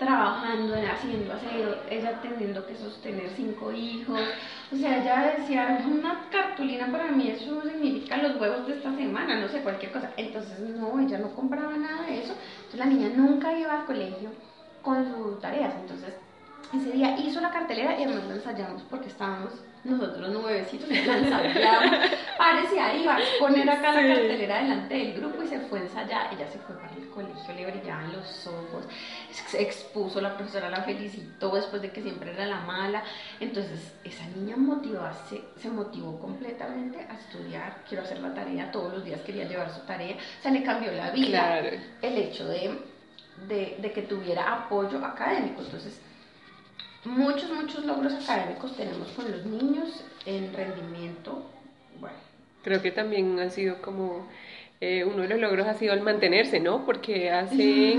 trabajando, 0.00 0.74
haciendo 0.74 1.32
aseo, 1.32 1.76
ella 1.90 2.20
teniendo 2.22 2.66
que 2.66 2.74
sostener 2.74 3.30
cinco 3.36 3.72
hijos, 3.72 4.20
o 4.72 4.76
sea, 4.76 4.98
ella 5.00 5.36
decía, 5.38 5.84
una 5.88 6.28
cartulina 6.30 6.90
para 6.90 7.12
mí 7.12 7.30
eso 7.30 7.62
significa 7.62 8.16
los 8.16 8.40
huevos 8.40 8.66
de 8.66 8.74
esta 8.74 8.94
semana, 8.96 9.40
no 9.40 9.48
sé, 9.48 9.60
cualquier 9.60 9.92
cosa. 9.92 10.10
Entonces, 10.16 10.58
no, 10.60 11.00
ella 11.00 11.18
no 11.18 11.34
compraba 11.34 11.76
nada 11.76 12.02
de 12.06 12.20
eso. 12.22 12.34
Entonces, 12.56 12.78
la 12.78 12.86
niña 12.86 13.08
nunca 13.08 13.58
iba 13.58 13.80
al 13.80 13.86
colegio 13.86 14.30
con 14.82 15.04
sus 15.04 15.40
tareas. 15.40 15.74
Entonces, 15.80 16.14
ese 16.72 16.92
día 16.92 17.16
hizo 17.18 17.40
la 17.40 17.50
cartelera 17.50 17.98
y 17.98 18.04
además 18.04 18.24
la 18.26 18.34
ensayamos 18.34 18.82
porque 18.90 19.08
estábamos 19.08 19.52
nosotros 19.84 20.28
nuevecitos, 20.28 20.88
la 20.88 20.96
ensayamos, 21.18 22.10
parecía 22.36 22.94
iba 22.94 23.16
a 23.16 23.20
poner 23.38 23.70
acá 23.70 23.92
la 23.92 24.14
cartelera 24.14 24.62
delante 24.62 24.94
del 24.94 25.14
grupo 25.14 25.42
y 25.42 25.46
se 25.46 25.60
fue 25.60 25.78
a 25.78 25.82
ensayar, 25.82 26.34
ella 26.34 26.46
se 26.46 26.58
fue 26.58 26.76
para 26.76 26.92
el 26.92 27.08
colegio, 27.08 27.54
le 27.54 27.70
brillaban 27.70 28.12
los 28.12 28.46
ojos, 28.46 28.84
se 29.30 29.62
expuso, 29.62 30.20
la 30.20 30.36
profesora 30.36 30.68
la 30.68 30.82
felicitó 30.82 31.54
después 31.54 31.80
de 31.80 31.90
que 31.90 32.02
siempre 32.02 32.32
era 32.32 32.44
la 32.44 32.60
mala, 32.60 33.02
entonces 33.40 33.94
esa 34.04 34.26
niña 34.36 34.56
motivase, 34.56 35.42
se 35.56 35.70
motivó 35.70 36.18
completamente 36.18 36.98
a 36.98 37.14
estudiar, 37.14 37.82
quiero 37.88 38.04
hacer 38.04 38.18
la 38.18 38.34
tarea, 38.34 38.70
todos 38.70 38.92
los 38.92 39.04
días 39.04 39.22
quería 39.22 39.48
llevar 39.48 39.72
su 39.72 39.80
tarea, 39.86 40.16
o 40.16 40.42
sea, 40.42 40.50
le 40.50 40.62
cambió 40.62 40.92
la 40.92 41.10
vida 41.12 41.60
el 41.60 42.18
hecho 42.18 42.46
de, 42.46 42.78
de, 43.48 43.76
de 43.78 43.92
que 43.92 44.02
tuviera 44.02 44.52
apoyo 44.52 45.02
académico, 45.02 45.62
entonces 45.62 45.98
muchos, 47.08 47.50
muchos 47.50 47.84
logros 47.84 48.12
académicos 48.14 48.76
tenemos 48.76 49.08
con 49.08 49.30
los 49.30 49.44
niños 49.46 50.04
en 50.26 50.52
rendimiento. 50.52 51.44
Bueno. 52.00 52.16
Creo 52.62 52.82
que 52.82 52.90
también 52.90 53.38
ha 53.40 53.50
sido 53.50 53.80
como 53.80 54.26
eh, 54.80 55.04
uno 55.04 55.22
de 55.22 55.28
los 55.28 55.40
logros 55.40 55.66
ha 55.66 55.74
sido 55.74 55.92
el 55.92 56.02
mantenerse, 56.02 56.60
¿no? 56.60 56.84
Porque 56.84 57.30
hace 57.30 57.98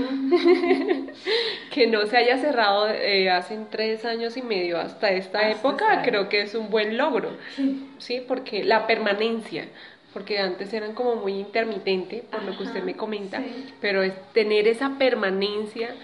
que 1.74 1.86
no 1.86 2.06
se 2.06 2.16
haya 2.16 2.38
cerrado 2.38 2.88
eh, 2.88 3.28
hace 3.28 3.58
tres 3.70 4.06
años 4.06 4.38
y 4.38 4.42
medio 4.42 4.78
hasta 4.78 5.10
esta 5.10 5.50
época, 5.50 6.00
creo 6.02 6.30
que 6.30 6.40
es 6.40 6.54
un 6.54 6.70
buen 6.70 6.96
logro, 6.96 7.36
sí. 7.54 7.86
sí, 7.98 8.24
porque 8.26 8.64
la 8.64 8.86
permanencia, 8.86 9.66
porque 10.14 10.38
antes 10.38 10.72
eran 10.72 10.94
como 10.94 11.16
muy 11.16 11.34
intermitente, 11.34 12.24
por 12.30 12.42
lo 12.44 12.56
que 12.56 12.62
usted 12.62 12.82
me 12.82 12.96
comenta, 12.96 13.42
pero 13.82 14.02
es 14.02 14.14
tener 14.32 14.66
esa 14.66 14.96
permanencia 14.98 15.94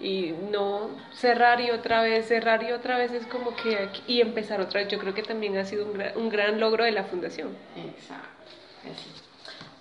y 0.00 0.34
no 0.50 0.90
cerrar 1.14 1.60
y 1.60 1.70
otra 1.70 2.02
vez, 2.02 2.26
cerrar 2.26 2.62
y 2.62 2.72
otra 2.72 2.98
vez 2.98 3.12
es 3.12 3.26
como 3.26 3.54
que 3.56 3.88
y 4.06 4.20
empezar 4.20 4.60
otra 4.60 4.80
vez. 4.80 4.88
Yo 4.90 4.98
creo 4.98 5.14
que 5.14 5.22
también 5.22 5.56
ha 5.56 5.64
sido 5.64 5.86
un, 5.86 6.28
gran 6.28 6.60
logro 6.60 6.84
de 6.84 6.92
la 6.92 7.04
fundación. 7.04 7.56
Exacto. 7.76 8.28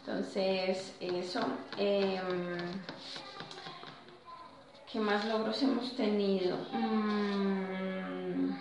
Entonces, 0.05 0.93
eso. 0.99 1.39
Em, 1.77 2.57
¿Qué 4.91 4.99
más 5.01 5.25
logros 5.25 5.61
hemos 5.61 5.93
tenido? 5.97 6.57
Mm, 6.71 8.55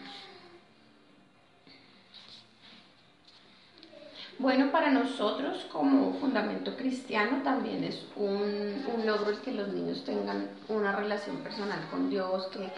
Bueno, 4.39 4.72
para 4.72 4.91
nosotros 4.91 5.64
como 5.70 6.14
fundamento 6.14 6.76
cristiano 6.76 7.43
también 7.45 7.85
es 7.85 8.05
un, 8.16 8.85
un 8.93 9.07
logro 9.07 9.30
el 9.30 9.39
que 9.39 9.53
los 9.53 9.68
niños 9.68 10.05
tengan 10.05 10.49
una 10.68 10.93
relación 10.93 11.37
personal 11.39 11.78
con 11.91 12.11
Dios, 12.11 12.49
que, 12.49 12.68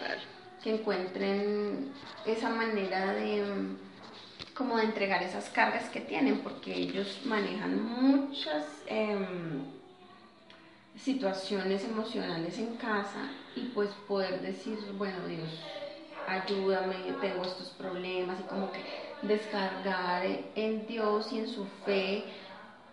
que 0.63 0.75
encuentren 0.75 1.91
esa 2.25 2.49
manera 2.49 3.13
de 3.13 3.43
como 4.53 4.77
de 4.77 4.85
entregar 4.85 5.21
esas 5.21 5.49
cargas 5.49 5.87
que 5.89 6.01
tienen, 6.01 6.39
porque 6.39 6.73
ellos 6.75 7.19
manejan 7.25 7.79
muchas 7.79 8.65
em, 8.87 9.61
situaciones 10.95 11.83
emocionales 11.83 12.57
en 12.57 12.75
casa 12.77 13.29
y 13.55 13.65
pues 13.67 13.89
poder 14.07 14.41
decir, 14.41 14.79
bueno 14.97 15.27
Dios, 15.27 15.47
ayúdame, 16.27 16.95
tengo 17.21 17.43
estos 17.43 17.69
problemas 17.69 18.39
y 18.39 18.43
como 18.43 18.71
que 18.71 19.06
descargar 19.21 20.25
en 20.55 20.87
Dios 20.87 21.31
y 21.31 21.39
en 21.39 21.47
su 21.47 21.65
fe 21.85 22.23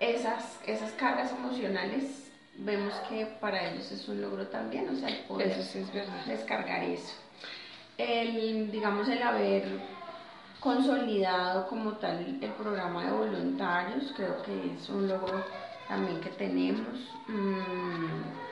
esas, 0.00 0.58
esas 0.66 0.92
cargas 0.92 1.32
emocionales, 1.32 2.30
vemos 2.56 2.94
que 3.08 3.26
para 3.40 3.70
ellos 3.70 3.90
es 3.92 4.08
un 4.08 4.20
logro 4.20 4.46
también, 4.48 4.88
o 4.88 4.96
sea, 4.96 5.08
el 5.08 5.24
poder 5.24 5.56
descargar 6.26 6.82
eso. 6.84 7.14
El, 7.96 8.70
digamos, 8.70 9.08
el 9.08 9.22
haber 9.22 9.64
consolidado 10.60 11.68
como 11.68 11.92
tal 11.92 12.38
el 12.40 12.50
programa 12.52 13.04
de 13.04 13.12
voluntarios, 13.12 14.12
creo 14.16 14.42
que 14.42 14.74
es 14.74 14.88
un 14.88 15.08
logro 15.08 15.44
también 15.88 16.20
que 16.20 16.30
tenemos. 16.30 17.12
Mm, 17.28 18.43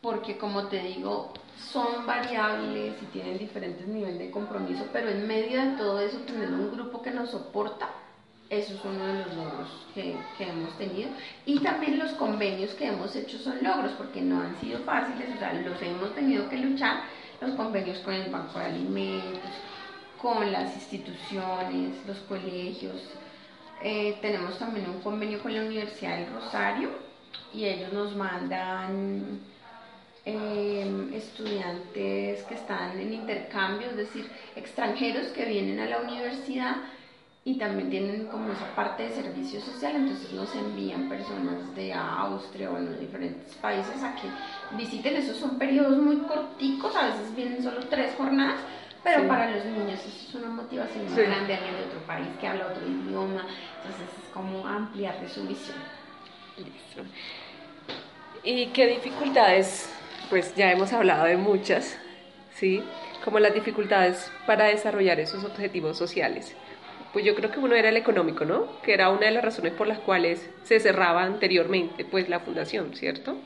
porque 0.00 0.36
como 0.38 0.68
te 0.68 0.82
digo, 0.82 1.32
son 1.58 2.06
variables 2.06 2.94
y 3.02 3.06
tienen 3.06 3.38
diferentes 3.38 3.86
niveles 3.86 4.18
de 4.18 4.30
compromiso, 4.30 4.86
pero 4.92 5.08
en 5.08 5.26
medio 5.26 5.60
de 5.60 5.76
todo 5.76 6.00
eso 6.00 6.18
tener 6.18 6.52
un 6.52 6.70
grupo 6.70 7.02
que 7.02 7.10
nos 7.10 7.30
soporta, 7.30 7.90
eso 8.48 8.74
es 8.74 8.84
uno 8.84 9.04
de 9.04 9.24
los 9.24 9.34
logros 9.34 9.86
que, 9.92 10.16
que, 10.38 10.48
hemos 10.48 10.76
tenido. 10.78 11.10
Y 11.44 11.58
también 11.60 11.98
los 11.98 12.12
convenios 12.12 12.72
que 12.74 12.86
hemos 12.86 13.16
hecho 13.16 13.38
son 13.38 13.62
logros, 13.62 13.92
porque 13.98 14.20
no 14.20 14.40
han 14.40 14.56
sido 14.60 14.78
fáciles, 14.80 15.34
o 15.34 15.38
sea, 15.38 15.52
los 15.54 15.82
hemos 15.82 16.14
tenido 16.14 16.48
que 16.48 16.58
luchar, 16.58 17.00
los 17.40 17.50
convenios 17.52 17.98
con 17.98 18.14
el 18.14 18.30
Banco 18.30 18.58
de 18.58 18.66
Alimentos, 18.66 19.50
con 20.20 20.52
las 20.52 20.74
instituciones, 20.76 21.96
los 22.06 22.18
colegios. 22.28 23.02
Eh, 23.82 24.16
tenemos 24.22 24.58
también 24.58 24.88
un 24.88 25.00
convenio 25.00 25.42
con 25.42 25.54
la 25.54 25.62
Universidad 25.62 26.16
del 26.16 26.32
Rosario 26.32 26.90
y 27.52 27.64
ellos 27.64 27.92
nos 27.92 28.14
mandan 28.16 29.40
Em, 30.28 31.14
estudiantes 31.14 32.42
que 32.42 32.54
están 32.54 32.98
en 32.98 33.12
intercambio, 33.12 33.90
es 33.90 33.96
decir, 33.96 34.28
extranjeros 34.56 35.28
que 35.28 35.44
vienen 35.44 35.78
a 35.78 35.86
la 35.86 36.00
universidad 36.00 36.78
y 37.44 37.56
también 37.58 37.90
tienen 37.90 38.26
como 38.26 38.52
esa 38.52 38.74
parte 38.74 39.04
de 39.04 39.10
servicio 39.10 39.60
social, 39.60 39.94
entonces 39.94 40.32
nos 40.32 40.52
envían 40.56 41.08
personas 41.08 41.72
de 41.76 41.92
Austria 41.92 42.72
o 42.72 42.74
de 42.74 42.98
diferentes 42.98 43.54
países 43.54 44.02
a 44.02 44.16
que 44.16 44.26
visiten, 44.76 45.14
esos 45.14 45.36
son 45.36 45.60
periodos 45.60 45.96
muy 45.96 46.16
corticos, 46.16 46.96
a 46.96 47.06
veces 47.06 47.36
vienen 47.36 47.62
solo 47.62 47.86
tres 47.88 48.12
jornadas, 48.16 48.58
pero 49.04 49.28
para 49.28 49.48
los 49.48 49.64
niños 49.64 50.00
eso 50.00 50.28
es 50.28 50.34
una 50.34 50.48
motivación 50.48 51.04
muy 51.04 51.22
grande, 51.22 51.54
alguien 51.54 51.76
de 51.76 51.84
otro 51.84 52.00
país 52.00 52.26
que 52.40 52.48
habla 52.48 52.66
otro 52.66 52.84
idioma, 52.84 53.46
entonces 53.76 54.08
es 54.24 54.28
como 54.34 54.66
ampliarle 54.66 55.28
su 55.28 55.46
visión. 55.46 55.76
¿Y 58.42 58.66
qué 58.66 58.86
dificultades? 58.88 59.95
Pues 60.28 60.56
ya 60.56 60.72
hemos 60.72 60.92
hablado 60.92 61.24
de 61.26 61.36
muchas, 61.36 61.96
¿sí? 62.54 62.82
Como 63.24 63.38
las 63.38 63.54
dificultades 63.54 64.30
para 64.44 64.64
desarrollar 64.64 65.20
esos 65.20 65.44
objetivos 65.44 65.96
sociales. 65.96 66.56
Pues 67.12 67.24
yo 67.24 67.36
creo 67.36 67.52
que 67.52 67.60
uno 67.60 67.76
era 67.76 67.90
el 67.90 67.96
económico, 67.96 68.44
¿no? 68.44 68.80
Que 68.82 68.92
era 68.92 69.08
una 69.10 69.26
de 69.26 69.30
las 69.30 69.44
razones 69.44 69.72
por 69.72 69.86
las 69.86 70.00
cuales 70.00 70.50
se 70.64 70.80
cerraba 70.80 71.22
anteriormente, 71.22 72.04
pues 72.04 72.28
la 72.28 72.40
fundación, 72.40 72.94
¿cierto? 72.96 73.36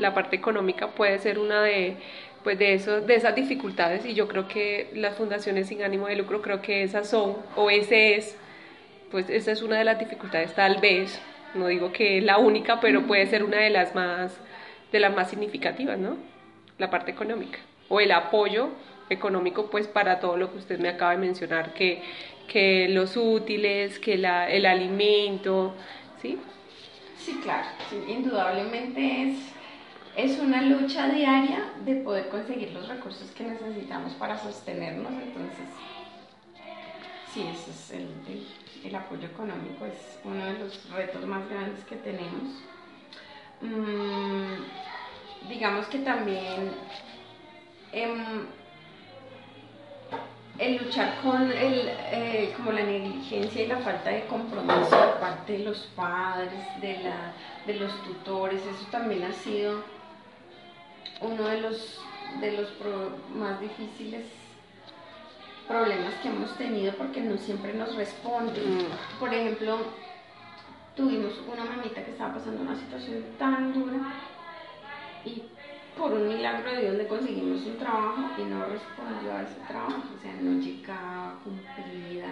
La 0.00 0.12
parte 0.12 0.34
económica 0.34 0.88
puede 0.88 1.18
ser 1.20 1.38
una 1.38 1.62
de, 1.62 1.96
pues 2.42 2.58
de, 2.58 2.74
eso, 2.74 3.00
de 3.00 3.14
esas 3.14 3.36
dificultades 3.36 4.04
y 4.04 4.14
yo 4.14 4.26
creo 4.26 4.48
que 4.48 4.90
las 4.94 5.16
fundaciones 5.16 5.68
sin 5.68 5.82
ánimo 5.82 6.08
de 6.08 6.16
lucro, 6.16 6.42
creo 6.42 6.60
que 6.60 6.82
esas 6.82 7.08
son, 7.08 7.36
o 7.54 7.70
ese 7.70 8.16
es, 8.16 8.36
pues 9.12 9.30
esa 9.30 9.52
es 9.52 9.62
una 9.62 9.78
de 9.78 9.84
las 9.84 9.98
dificultades 9.98 10.54
tal 10.54 10.80
vez, 10.80 11.20
no 11.54 11.68
digo 11.68 11.92
que 11.92 12.20
la 12.20 12.38
única, 12.38 12.80
pero 12.80 13.06
puede 13.06 13.26
ser 13.26 13.44
una 13.44 13.58
de 13.58 13.70
las 13.70 13.94
más, 13.94 14.38
de 14.92 15.00
las 15.00 15.14
más 15.14 15.30
significativas, 15.30 15.98
¿no? 15.98 16.16
La 16.78 16.90
parte 16.90 17.10
económica, 17.10 17.58
o 17.88 18.00
el 18.00 18.12
apoyo 18.12 18.70
económico 19.10 19.70
pues 19.70 19.88
para 19.88 20.20
todo 20.20 20.36
lo 20.36 20.52
que 20.52 20.58
usted 20.58 20.78
me 20.78 20.88
acaba 20.88 21.12
de 21.12 21.18
mencionar, 21.18 21.74
que, 21.74 22.02
que 22.48 22.88
los 22.88 23.16
útiles, 23.16 23.98
que 23.98 24.16
la, 24.16 24.48
el 24.48 24.66
alimento, 24.66 25.74
¿sí? 26.22 26.38
Sí, 27.18 27.40
claro, 27.42 27.68
indudablemente 28.08 29.30
es, 29.30 29.38
es 30.16 30.38
una 30.38 30.62
lucha 30.62 31.08
diaria 31.08 31.72
de 31.84 31.96
poder 31.96 32.28
conseguir 32.28 32.72
los 32.72 32.88
recursos 32.88 33.30
que 33.32 33.44
necesitamos 33.44 34.14
para 34.14 34.38
sostenernos, 34.38 35.12
entonces 35.12 35.66
sí, 37.32 37.44
ese 37.46 37.70
es 37.70 37.90
el, 37.90 38.86
el, 38.86 38.94
apoyo 38.94 39.26
económico, 39.26 39.84
es 39.84 40.18
uno 40.24 40.44
de 40.46 40.58
los 40.58 40.90
retos 40.90 41.24
más 41.26 41.48
grandes 41.48 41.84
que 41.84 41.96
tenemos. 41.96 42.62
Mm, 43.60 45.48
digamos 45.48 45.86
que 45.86 45.98
también... 45.98 46.72
Em, 47.92 48.46
el 50.60 50.76
luchar 50.76 51.18
con 51.22 51.50
el, 51.50 51.88
eh, 52.12 52.52
como 52.54 52.70
la 52.70 52.82
negligencia 52.82 53.62
y 53.62 53.66
la 53.66 53.78
falta 53.78 54.10
de 54.10 54.26
compromiso 54.26 54.90
de 54.90 55.12
parte 55.18 55.52
de 55.54 55.58
los 55.60 55.78
padres, 55.96 56.52
de, 56.82 56.98
la, 56.98 57.32
de 57.66 57.74
los 57.80 57.90
tutores, 58.02 58.60
eso 58.60 58.86
también 58.90 59.24
ha 59.24 59.32
sido 59.32 59.82
uno 61.22 61.44
de 61.44 61.62
los, 61.62 61.98
de 62.40 62.52
los 62.52 62.68
más 63.34 63.58
difíciles 63.58 64.26
problemas 65.66 66.12
que 66.22 66.28
hemos 66.28 66.54
tenido 66.58 66.92
porque 66.94 67.22
no 67.22 67.38
siempre 67.38 67.72
nos 67.72 67.94
responden. 67.94 68.78
Mm. 68.78 69.18
Por 69.18 69.32
ejemplo, 69.32 69.78
tuvimos 71.00 71.32
una 71.50 71.64
mamita 71.64 72.04
que 72.04 72.10
estaba 72.10 72.34
pasando 72.34 72.60
una 72.60 72.76
situación 72.76 73.24
tan 73.38 73.72
dura 73.72 74.12
y 75.24 75.42
por 75.96 76.12
un 76.12 76.28
milagro 76.28 76.70
de 76.72 76.82
Dios 76.82 76.94
le 76.94 77.06
conseguimos 77.06 77.64
un 77.64 77.78
trabajo 77.78 78.20
y 78.38 78.42
no 78.44 78.66
respondió 78.66 79.32
a 79.32 79.42
ese 79.42 79.60
trabajo, 79.66 80.02
o 80.16 80.22
sea, 80.22 80.34
no 80.42 80.60
llegaba 80.60 81.38
cumplida, 81.42 82.28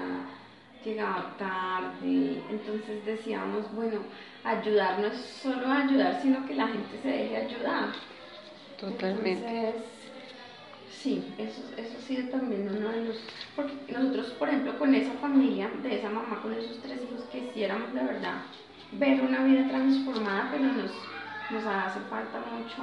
llegaba 0.84 1.34
tarde, 1.38 2.42
entonces 2.50 3.04
decíamos, 3.06 3.74
bueno, 3.74 4.00
ayudar 4.44 4.98
no 5.00 5.06
es 5.06 5.18
solo 5.18 5.66
ayudar, 5.66 6.20
sino 6.20 6.46
que 6.46 6.54
la 6.54 6.68
gente 6.68 6.98
se 7.02 7.08
deje 7.08 7.36
ayudar. 7.36 7.88
Totalmente. 8.78 9.48
Entonces, 9.48 9.97
sí, 11.02 11.34
eso, 11.38 11.62
eso 11.76 11.96
ha 11.98 12.02
sido 12.02 12.28
también 12.28 12.68
uno 12.68 12.88
de 12.88 13.04
los, 13.04 13.16
porque 13.54 13.74
nosotros, 13.92 14.26
por 14.38 14.48
ejemplo, 14.48 14.78
con 14.78 14.94
esa 14.94 15.12
familia, 15.14 15.70
de 15.82 15.98
esa 15.98 16.10
mamá, 16.10 16.40
con 16.42 16.52
esos 16.52 16.78
tres 16.82 17.00
hijos, 17.02 17.24
quisiéramos 17.30 17.92
de 17.94 18.02
verdad 18.02 18.42
ver 18.92 19.20
una 19.20 19.44
vida 19.44 19.68
transformada, 19.68 20.48
pero 20.50 20.64
nos, 20.64 20.90
nos 21.50 21.64
hace 21.64 22.00
falta 22.10 22.40
mucho 22.40 22.82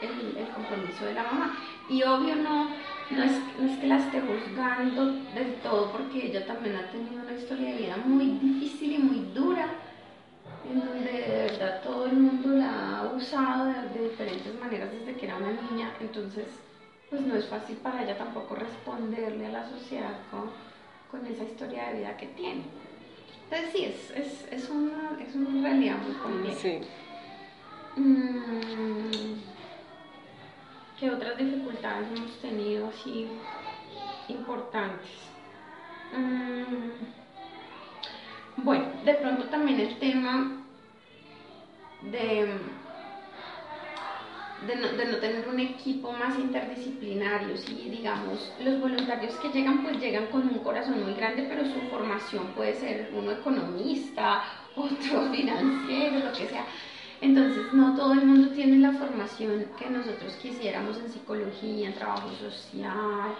el, 0.00 0.48
compromiso 0.48 1.04
de 1.06 1.14
la 1.14 1.22
mamá. 1.22 1.56
Y 1.88 2.02
obvio 2.02 2.36
no, 2.36 2.70
no 3.10 3.22
es, 3.22 3.40
no 3.58 3.70
es 3.70 3.78
que 3.78 3.86
la 3.86 3.98
esté 3.98 4.20
juzgando 4.20 5.06
del 5.06 5.54
todo 5.62 5.92
porque 5.92 6.26
ella 6.26 6.46
también 6.46 6.76
ha 6.76 6.90
tenido 6.90 7.22
una 7.22 7.32
historia 7.32 7.70
de 7.70 7.78
vida 7.78 7.96
muy 8.04 8.26
difícil 8.38 8.92
y 8.92 8.98
muy 8.98 9.32
dura, 9.34 9.66
en 10.68 10.80
donde 10.80 11.12
de 11.12 11.46
verdad 11.50 11.82
todo 11.82 12.06
el 12.06 12.14
mundo 12.14 12.48
la 12.56 12.98
ha 12.98 13.14
usado 13.14 13.66
de, 13.66 14.08
diferentes 14.08 14.58
maneras 14.60 14.90
desde 14.92 15.14
que 15.14 15.26
era 15.26 15.36
una 15.36 15.52
niña, 15.52 15.92
entonces 16.00 16.46
pues 17.10 17.22
no 17.22 17.36
es 17.36 17.46
fácil 17.46 17.76
para 17.76 18.02
ella 18.02 18.16
tampoco 18.16 18.54
responderle 18.54 19.46
a 19.46 19.52
la 19.52 19.68
sociedad 19.68 20.16
con, 20.30 20.50
con 21.10 21.26
esa 21.26 21.44
historia 21.44 21.88
de 21.88 21.98
vida 21.98 22.16
que 22.16 22.26
tiene. 22.28 22.64
Entonces 23.44 23.72
sí, 23.72 23.84
es, 23.84 24.10
es, 24.10 24.52
es, 24.52 24.70
una, 24.70 25.18
es 25.20 25.34
una 25.34 25.62
realidad 25.68 25.98
muy 25.98 26.14
compleja. 26.16 26.58
Sí. 26.58 26.80
Mm. 27.96 29.34
¿Qué 30.98 31.10
otras 31.10 31.36
dificultades 31.36 32.08
hemos 32.16 32.38
tenido 32.40 32.88
así 32.88 33.28
importantes? 34.28 35.10
Mm, 36.16 36.92
bueno, 38.62 38.86
de 39.04 39.14
pronto 39.14 39.44
también 39.44 39.80
el 39.80 39.98
tema 39.98 40.64
de, 42.00 42.48
de, 44.66 44.76
no, 44.76 45.16
tener 45.18 45.48
un 45.48 45.60
equipo 45.60 46.12
más 46.12 46.38
interdisciplinario, 46.38 47.56
¿sí? 47.56 47.88
digamos, 47.90 48.52
los 48.62 48.80
voluntarios 48.80 49.34
que 49.36 49.48
llegan 49.48 49.82
pues 49.82 49.98
llegan 50.00 50.26
con 50.26 50.48
un 50.48 50.58
corazón 50.58 51.02
muy 51.04 51.14
grande, 51.14 51.46
pero 51.48 51.64
su 51.64 51.80
formación 51.90 52.46
puede 52.54 52.74
ser 52.74 53.10
uno 53.14 53.32
economista, 53.32 54.44
otro 54.76 55.30
financiero, 55.32 56.18
lo 56.18 56.32
que 56.32 56.46
sea 56.48 56.66
entonces, 57.24 57.72
no 57.72 57.96
todo 57.96 58.12
el 58.12 58.26
mundo 58.26 58.50
tiene 58.50 58.76
la 58.78 58.92
formación 58.92 59.64
que 59.78 59.88
nosotros 59.88 60.34
quisiéramos 60.42 60.98
en 60.98 61.10
psicología, 61.10 61.88
en 61.88 61.94
trabajo 61.94 62.28
social, 62.32 63.34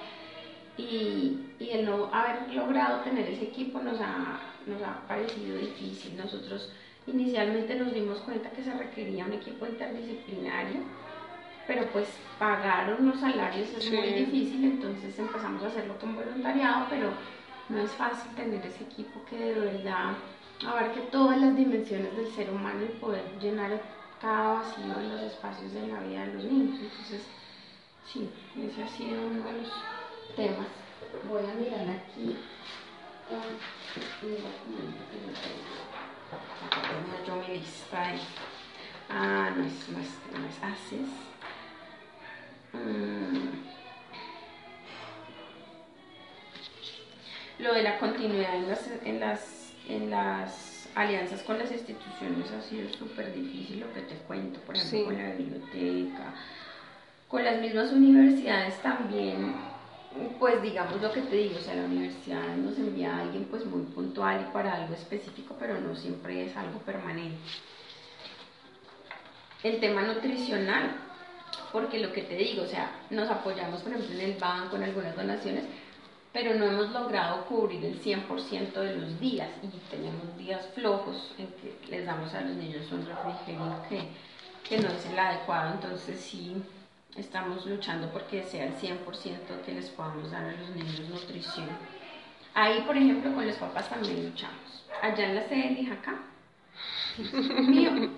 y, 0.78 1.38
el 1.60 1.84
no 1.84 2.08
haber 2.12 2.54
logrado 2.54 3.00
tener 3.00 3.28
ese 3.28 3.44
equipo 3.44 3.80
nos 3.80 4.00
ha, 4.00 4.40
nos 4.66 4.80
ha 4.82 5.06
parecido 5.06 5.58
difícil. 5.58 6.16
Nosotros 6.16 6.72
inicialmente 7.06 7.74
nos 7.74 7.92
dimos 7.92 8.20
cuenta 8.20 8.50
que 8.52 8.62
se 8.62 8.72
requería 8.72 9.26
un 9.26 9.34
equipo 9.34 9.66
interdisciplinario, 9.66 10.80
pero 11.66 11.86
pues 11.92 12.08
pagar 12.38 12.96
unos 12.98 13.20
salarios 13.20 13.68
es 13.70 13.90
muy 13.90 14.12
difícil, 14.12 14.64
entonces 14.64 15.18
empezamos 15.18 15.62
a 15.62 15.66
hacerlo 15.68 15.98
con 15.98 16.14
voluntariado, 16.14 16.86
pero 16.90 17.10
no 17.68 17.78
es 17.82 17.90
fácil 17.92 18.34
tener 18.34 18.64
ese 18.66 18.84
equipo 18.84 19.24
que 19.28 19.38
de 19.38 19.54
verdad 19.54 20.14
abarque 20.66 21.00
todas 21.12 21.40
las 21.40 21.56
dimensiones 21.56 22.16
del 22.16 22.30
ser 22.32 22.50
humano 22.50 22.84
y 22.84 22.98
poder 22.98 23.24
llenar 23.40 23.80
cada 24.20 24.54
vacío 24.54 24.98
en 24.98 25.10
los 25.10 25.22
espacios 25.22 25.72
de 25.72 25.86
la 25.86 26.00
vida 26.00 26.26
de 26.26 26.34
los 26.34 26.44
niños. 26.44 26.80
Entonces, 26.80 27.22
sí, 28.06 28.30
ese 28.58 28.82
ha 28.82 28.88
sido 28.88 29.26
uno 29.26 29.44
de 29.44 29.52
los 29.62 29.72
temas. 30.36 30.66
Voy 31.28 31.42
a 31.42 31.54
mirar 31.54 31.88
aquí 31.96 32.36
que 33.28 34.28
yo 34.30 34.36
tengo. 37.26 37.26
yo 37.26 37.36
mi 37.36 37.58
lista 37.58 38.02
ahí. 38.02 38.20
Ah, 39.08 39.50
no 39.56 39.64
es, 39.64 39.88
no 39.88 39.98
es, 40.00 40.18
no 40.38 40.46
es 40.46 40.62
ACES. 40.62 41.33
Mm. 42.74 43.54
Lo 47.62 47.72
de 47.72 47.82
la 47.82 47.98
continuidad 47.98 48.56
en 48.56 48.68
las, 48.68 48.90
en 49.04 49.20
las 49.20 49.64
en 49.88 50.10
las 50.10 50.88
alianzas 50.94 51.42
con 51.42 51.58
las 51.58 51.70
instituciones 51.70 52.50
ha 52.52 52.62
sido 52.62 52.88
súper 52.90 53.34
difícil 53.34 53.80
lo 53.80 53.92
que 53.92 54.00
te 54.02 54.14
cuento, 54.26 54.60
por 54.60 54.76
ejemplo, 54.76 55.06
con 55.06 55.22
la 55.22 55.34
biblioteca, 55.34 56.34
con 57.28 57.44
las 57.44 57.60
mismas 57.60 57.92
universidades 57.92 58.80
también, 58.80 59.54
pues 60.38 60.62
digamos 60.62 61.00
lo 61.02 61.12
que 61.12 61.22
te 61.22 61.36
digo, 61.36 61.56
o 61.56 61.60
sea, 61.60 61.74
la 61.74 61.84
universidad 61.84 62.56
nos 62.56 62.78
envía 62.78 63.16
a 63.16 63.20
alguien 63.22 63.44
pues 63.44 63.64
muy 63.66 63.82
puntual 63.82 64.46
y 64.48 64.52
para 64.52 64.74
algo 64.74 64.94
específico, 64.94 65.56
pero 65.58 65.80
no 65.80 65.94
siempre 65.96 66.46
es 66.46 66.56
algo 66.56 66.78
permanente. 66.80 67.38
El 69.62 69.80
tema 69.80 70.02
nutricional, 70.02 70.94
porque 71.72 71.98
lo 71.98 72.12
que 72.12 72.22
te 72.22 72.36
digo, 72.36 72.62
o 72.62 72.66
sea, 72.66 72.90
nos 73.10 73.28
apoyamos 73.28 73.80
por 73.82 73.92
ejemplo 73.92 74.14
en 74.14 74.30
el 74.32 74.38
banco, 74.38 74.76
en 74.76 74.84
algunas 74.84 75.16
donaciones, 75.16 75.64
pero 76.32 76.54
no 76.54 76.64
hemos 76.64 76.90
logrado 76.90 77.44
cubrir 77.46 77.84
el 77.84 78.02
100% 78.02 78.72
de 78.72 78.96
los 78.96 79.20
días 79.20 79.48
y 79.62 79.68
tenemos 79.88 80.36
días 80.36 80.66
flojos 80.74 81.32
en 81.38 81.46
que 81.46 81.78
les 81.88 82.04
damos 82.04 82.34
a 82.34 82.40
los 82.40 82.56
niños 82.56 82.90
un 82.90 83.06
refrigerio 83.06 83.82
que, 83.88 84.08
que 84.68 84.82
no 84.82 84.88
es 84.88 85.06
el 85.06 85.18
adecuado, 85.18 85.74
entonces 85.74 86.18
sí 86.20 86.56
estamos 87.16 87.64
luchando 87.66 88.08
porque 88.10 88.42
sea 88.42 88.66
el 88.66 88.74
100% 88.74 88.98
que 89.64 89.72
les 89.72 89.90
podamos 89.90 90.30
dar 90.30 90.44
a 90.44 90.52
los 90.52 90.70
niños 90.70 91.08
nutrición. 91.08 91.68
Ahí, 92.54 92.82
por 92.86 92.96
ejemplo, 92.96 93.32
con 93.34 93.46
los 93.46 93.56
papás 93.56 93.88
también 93.88 94.24
luchamos. 94.24 94.84
Allá 95.02 95.26
en 95.26 95.34
la 95.34 95.48
sede 95.48 95.74
de 95.74 95.92
acá, 95.92 96.18
mío, 97.62 98.10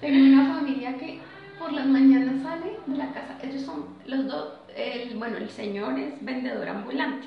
tengo 0.00 0.34
una 0.34 0.54
familia 0.54 0.96
que 0.96 1.20
por 1.66 1.74
las 1.74 1.86
mañanas 1.86 2.42
sale 2.42 2.78
de 2.86 2.96
la 2.96 3.12
casa. 3.12 3.38
Ellos 3.42 3.62
son 3.62 3.86
los 4.06 4.26
dos, 4.26 4.54
el, 4.76 5.16
bueno, 5.16 5.36
el 5.36 5.50
señor 5.50 5.98
es 5.98 6.24
vendedor 6.24 6.68
ambulante 6.68 7.26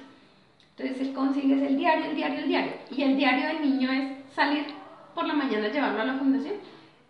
entonces 0.79 1.07
él 1.07 1.13
consigue 1.13 1.67
el 1.67 1.75
diario, 1.75 2.05
el 2.05 2.15
diario, 2.15 2.39
el 2.39 2.47
diario. 2.47 2.71
Y 2.89 3.03
el 3.03 3.17
diario 3.17 3.47
del 3.47 3.61
niño 3.61 3.91
es 3.91 4.33
salir 4.33 4.65
por 5.13 5.27
la 5.27 5.33
mañana, 5.33 5.67
llevarlo 5.67 6.01
a 6.01 6.05
la 6.05 6.17
fundación 6.17 6.55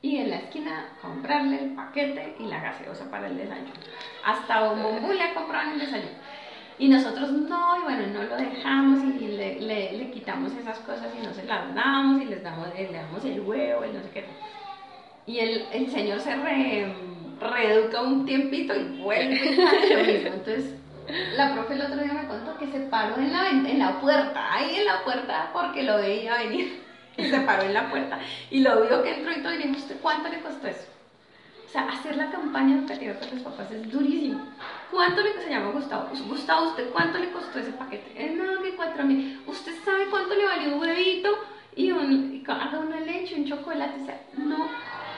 y 0.01 0.17
en 0.17 0.31
la 0.31 0.37
esquina 0.37 0.87
comprarle 0.99 1.59
el 1.61 1.75
paquete 1.75 2.35
y 2.39 2.45
la 2.45 2.61
gaseosa 2.61 3.11
para 3.11 3.27
el 3.27 3.37
desayuno. 3.37 3.73
Hasta 4.25 4.73
le 4.73 5.33
compraban 5.35 5.73
el 5.73 5.79
desayuno. 5.81 6.17
Y 6.79 6.87
nosotros 6.87 7.31
no, 7.31 7.77
y 7.77 7.81
bueno, 7.83 8.07
no 8.07 8.23
lo 8.23 8.37
dejamos 8.37 9.03
y 9.03 9.27
le, 9.27 9.59
le, 9.59 9.97
le, 9.97 10.11
quitamos 10.11 10.51
esas 10.53 10.79
cosas 10.79 11.13
y 11.15 11.23
no 11.23 11.31
se 11.31 11.43
las 11.43 11.75
damos 11.75 12.23
y 12.23 12.25
les 12.25 12.41
damos, 12.41 12.69
le 12.73 12.91
damos 12.91 13.23
el 13.23 13.41
huevo 13.41 13.85
y 13.85 13.93
no 13.93 14.01
sé 14.01 14.09
qué. 14.11 14.25
Y 15.27 15.39
el, 15.39 15.67
el 15.71 15.91
señor 15.91 16.19
se 16.21 16.35
re, 16.35 16.91
reeduca 17.39 18.01
un 18.01 18.25
tiempito 18.25 18.75
y 18.75 19.01
vuelve 19.01 19.39
a 19.65 19.95
lo 19.95 20.03
mismo. 20.03 20.27
Entonces, 20.27 20.75
la 21.35 21.53
profe 21.53 21.73
el 21.73 21.81
otro 21.81 21.97
día 21.97 22.13
me 22.13 22.27
contó 22.27 22.57
que 22.57 22.67
se 22.67 22.79
paró 22.81 23.15
en 23.17 23.31
la, 23.31 23.49
en 23.49 23.79
la 23.79 23.99
puerta, 23.99 24.53
ahí 24.53 24.75
en 24.75 24.85
la 24.85 25.03
puerta, 25.03 25.49
porque 25.53 25.83
lo 25.83 25.97
veía 25.97 26.37
venir. 26.37 26.89
se 27.27 27.39
paró 27.41 27.63
en 27.63 27.73
la 27.73 27.89
puerta 27.89 28.19
y 28.49 28.61
lo 28.61 28.81
vio 28.81 29.03
que 29.03 29.15
entró 29.15 29.31
y 29.31 29.41
todo 29.41 29.53
y 29.53 29.57
dijo, 29.57 29.77
¿usted 29.77 29.97
cuánto 30.01 30.29
le 30.29 30.39
costó 30.39 30.67
eso? 30.67 30.87
O 31.65 31.71
sea, 31.71 31.87
hacer 31.89 32.15
la 32.15 32.31
campaña 32.31 32.77
educativa 32.77 33.13
con 33.13 33.29
los 33.29 33.41
papás 33.41 33.71
es 33.71 33.91
durísimo. 33.91 34.41
¿Cuánto 34.89 35.21
le 35.21 35.33
se 35.33 35.49
llama 35.49 35.69
Gustavo? 35.71 36.09
Gustavo, 36.27 36.69
¿usted 36.69 36.89
cuánto 36.89 37.19
le 37.19 37.29
costó 37.31 37.59
ese 37.59 37.71
paquete? 37.73 38.11
Eh, 38.15 38.31
no, 38.35 38.61
que 38.63 38.75
cuatro 38.75 39.03
mil. 39.03 39.39
¿Usted 39.45 39.73
sabe 39.85 40.07
cuánto 40.09 40.33
le 40.33 40.45
valió 40.45 40.73
un 40.73 40.81
huevito 40.81 41.29
y, 41.75 41.91
un, 41.91 42.33
y 42.33 42.43
haga 42.51 42.79
una 42.79 42.99
leche, 42.99 43.35
un 43.35 43.45
chocolate? 43.45 44.01
O 44.01 44.05
sea, 44.05 44.19
no 44.37 44.67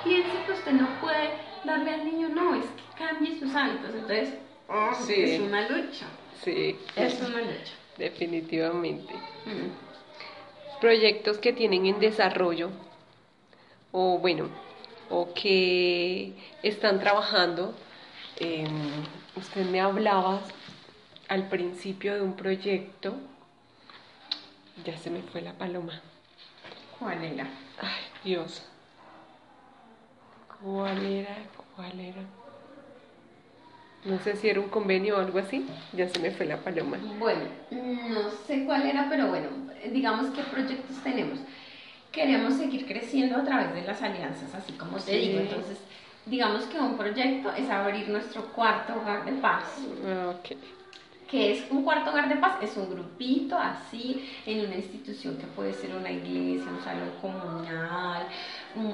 piense 0.03 0.30
que 0.45 0.51
usted 0.51 0.74
no 0.74 0.88
puede 0.99 1.30
darle 1.64 1.91
al 1.91 2.05
niño, 2.05 2.30
no, 2.30 2.55
es 2.55 2.66
que 2.66 2.97
cambie 2.97 3.39
sus 3.39 3.53
hábitos. 3.55 3.93
Entonces, 3.93 4.34
oh, 4.68 4.93
sí. 5.05 5.14
es 5.18 5.39
una 5.39 5.68
lucha. 5.70 6.05
Sí. 6.43 6.78
Es 6.95 7.20
una 7.22 7.41
lucha. 7.41 7.74
Definitivamente. 7.97 9.14
Mm. 9.45 10.80
Proyectos 10.80 11.38
que 11.38 11.53
tienen 11.53 11.86
en 11.86 11.99
desarrollo, 11.99 12.72
o 13.91 14.18
bueno, 14.18 14.49
o 15.09 15.34
que 15.34 16.34
están 16.64 16.99
trabajando. 16.99 17.76
usted 19.36 19.66
me 19.66 19.82
hablaba 19.82 20.41
al 21.28 21.47
principio 21.47 22.16
de 22.16 22.22
un 22.22 22.36
proyecto. 22.36 23.16
Ya 24.84 24.97
se 24.97 25.12
me 25.12 25.22
fue 25.22 25.41
la 25.41 25.53
paloma. 25.53 26.01
¿Cuál 26.97 27.24
era? 27.24 27.47
Ay, 27.80 28.01
Dios. 28.24 28.64
¿Cuál 30.64 31.05
era? 31.05 31.36
¿Cuál 31.76 31.99
era? 31.99 32.22
No 34.05 34.20
sé 34.20 34.36
si 34.36 34.49
era 34.49 34.59
un 34.59 34.70
convenio 34.70 35.18
o 35.18 35.20
algo 35.20 35.39
así. 35.39 35.66
Ya 35.93 36.07
se 36.07 36.20
me 36.20 36.32
fue 36.32 36.45
la 36.45 36.57
paloma. 36.57 36.97
Bueno, 37.20 37.41
no 37.70 38.32
sé 38.47 38.66
cuál 38.66 38.86
era, 38.86 39.07
pero 39.09 39.28
bueno, 39.28 39.47
digamos 39.91 40.32
qué 40.32 40.41
proyectos 40.43 41.03
tenemos 41.03 41.39
queremos 42.12 42.55
seguir 42.55 42.86
creciendo 42.86 43.38
a 43.38 43.43
través 43.43 43.74
de 43.74 43.84
las 43.84 44.01
alianzas, 44.01 44.53
así 44.53 44.74
como 44.74 44.97
te 44.97 45.18
digo. 45.18 45.39
Entonces, 45.39 45.78
digamos 46.26 46.64
que 46.66 46.78
un 46.78 46.97
proyecto 46.97 47.53
es 47.53 47.70
abrir 47.70 48.09
nuestro 48.09 48.43
cuarto 48.53 48.93
hogar 48.95 49.26
de 49.26 49.34
paz. 49.34 49.80
Okay. 50.39 50.57
Que 51.32 51.53
es 51.53 51.71
un 51.71 51.84
cuarto 51.84 52.11
hogar 52.11 52.27
de 52.27 52.36
paz? 52.36 52.57
Es 52.61 52.75
un 52.75 52.89
grupito 52.89 53.57
así 53.57 54.29
en 54.45 54.65
una 54.65 54.75
institución 54.75 55.38
que 55.38 55.47
puede 55.47 55.71
ser 55.71 55.95
una 55.95 56.11
iglesia, 56.11 56.69
un 56.69 56.84
salón 56.84 57.11
comunal, 57.21 58.27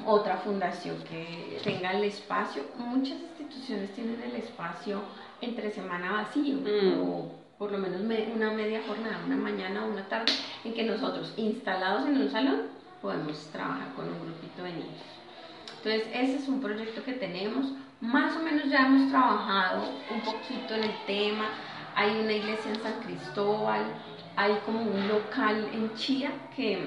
otra 0.06 0.36
fundación 0.36 0.96
que 1.02 1.58
tenga 1.64 1.90
el 1.90 2.04
espacio. 2.04 2.62
Muchas 2.78 3.18
instituciones 3.18 3.92
tienen 3.94 4.22
el 4.22 4.36
espacio 4.36 5.00
entre 5.40 5.72
semana 5.72 6.12
vacío 6.12 6.58
mm. 6.58 7.00
o 7.02 7.38
por 7.58 7.72
lo 7.72 7.78
menos 7.78 8.00
una 8.00 8.52
media 8.52 8.82
jornada, 8.86 9.18
una 9.26 9.36
mañana 9.36 9.84
o 9.84 9.90
una 9.90 10.08
tarde, 10.08 10.32
en 10.64 10.74
que 10.74 10.84
nosotros 10.84 11.34
instalados 11.36 12.06
en 12.06 12.18
un 12.18 12.30
salón 12.30 12.62
podemos 13.02 13.36
trabajar 13.50 13.92
con 13.94 14.06
un 14.06 14.20
grupito 14.20 14.62
de 14.62 14.72
niños. 14.72 15.18
Entonces, 15.78 16.06
ese 16.12 16.36
es 16.36 16.48
un 16.48 16.60
proyecto 16.60 17.02
que 17.04 17.14
tenemos. 17.14 17.72
Más 18.00 18.36
o 18.36 18.40
menos 18.40 18.68
ya 18.70 18.86
hemos 18.86 19.10
trabajado 19.10 19.88
un 20.10 20.20
poquito 20.20 20.74
en 20.74 20.84
el 20.84 20.94
tema. 21.06 21.48
Hay 21.98 22.16
una 22.16 22.32
iglesia 22.32 22.70
en 22.70 22.80
San 22.80 23.00
Cristóbal, 23.00 23.82
hay 24.36 24.56
como 24.64 24.82
un 24.82 25.08
local 25.08 25.68
en 25.72 25.92
Chía 25.96 26.30
que, 26.54 26.78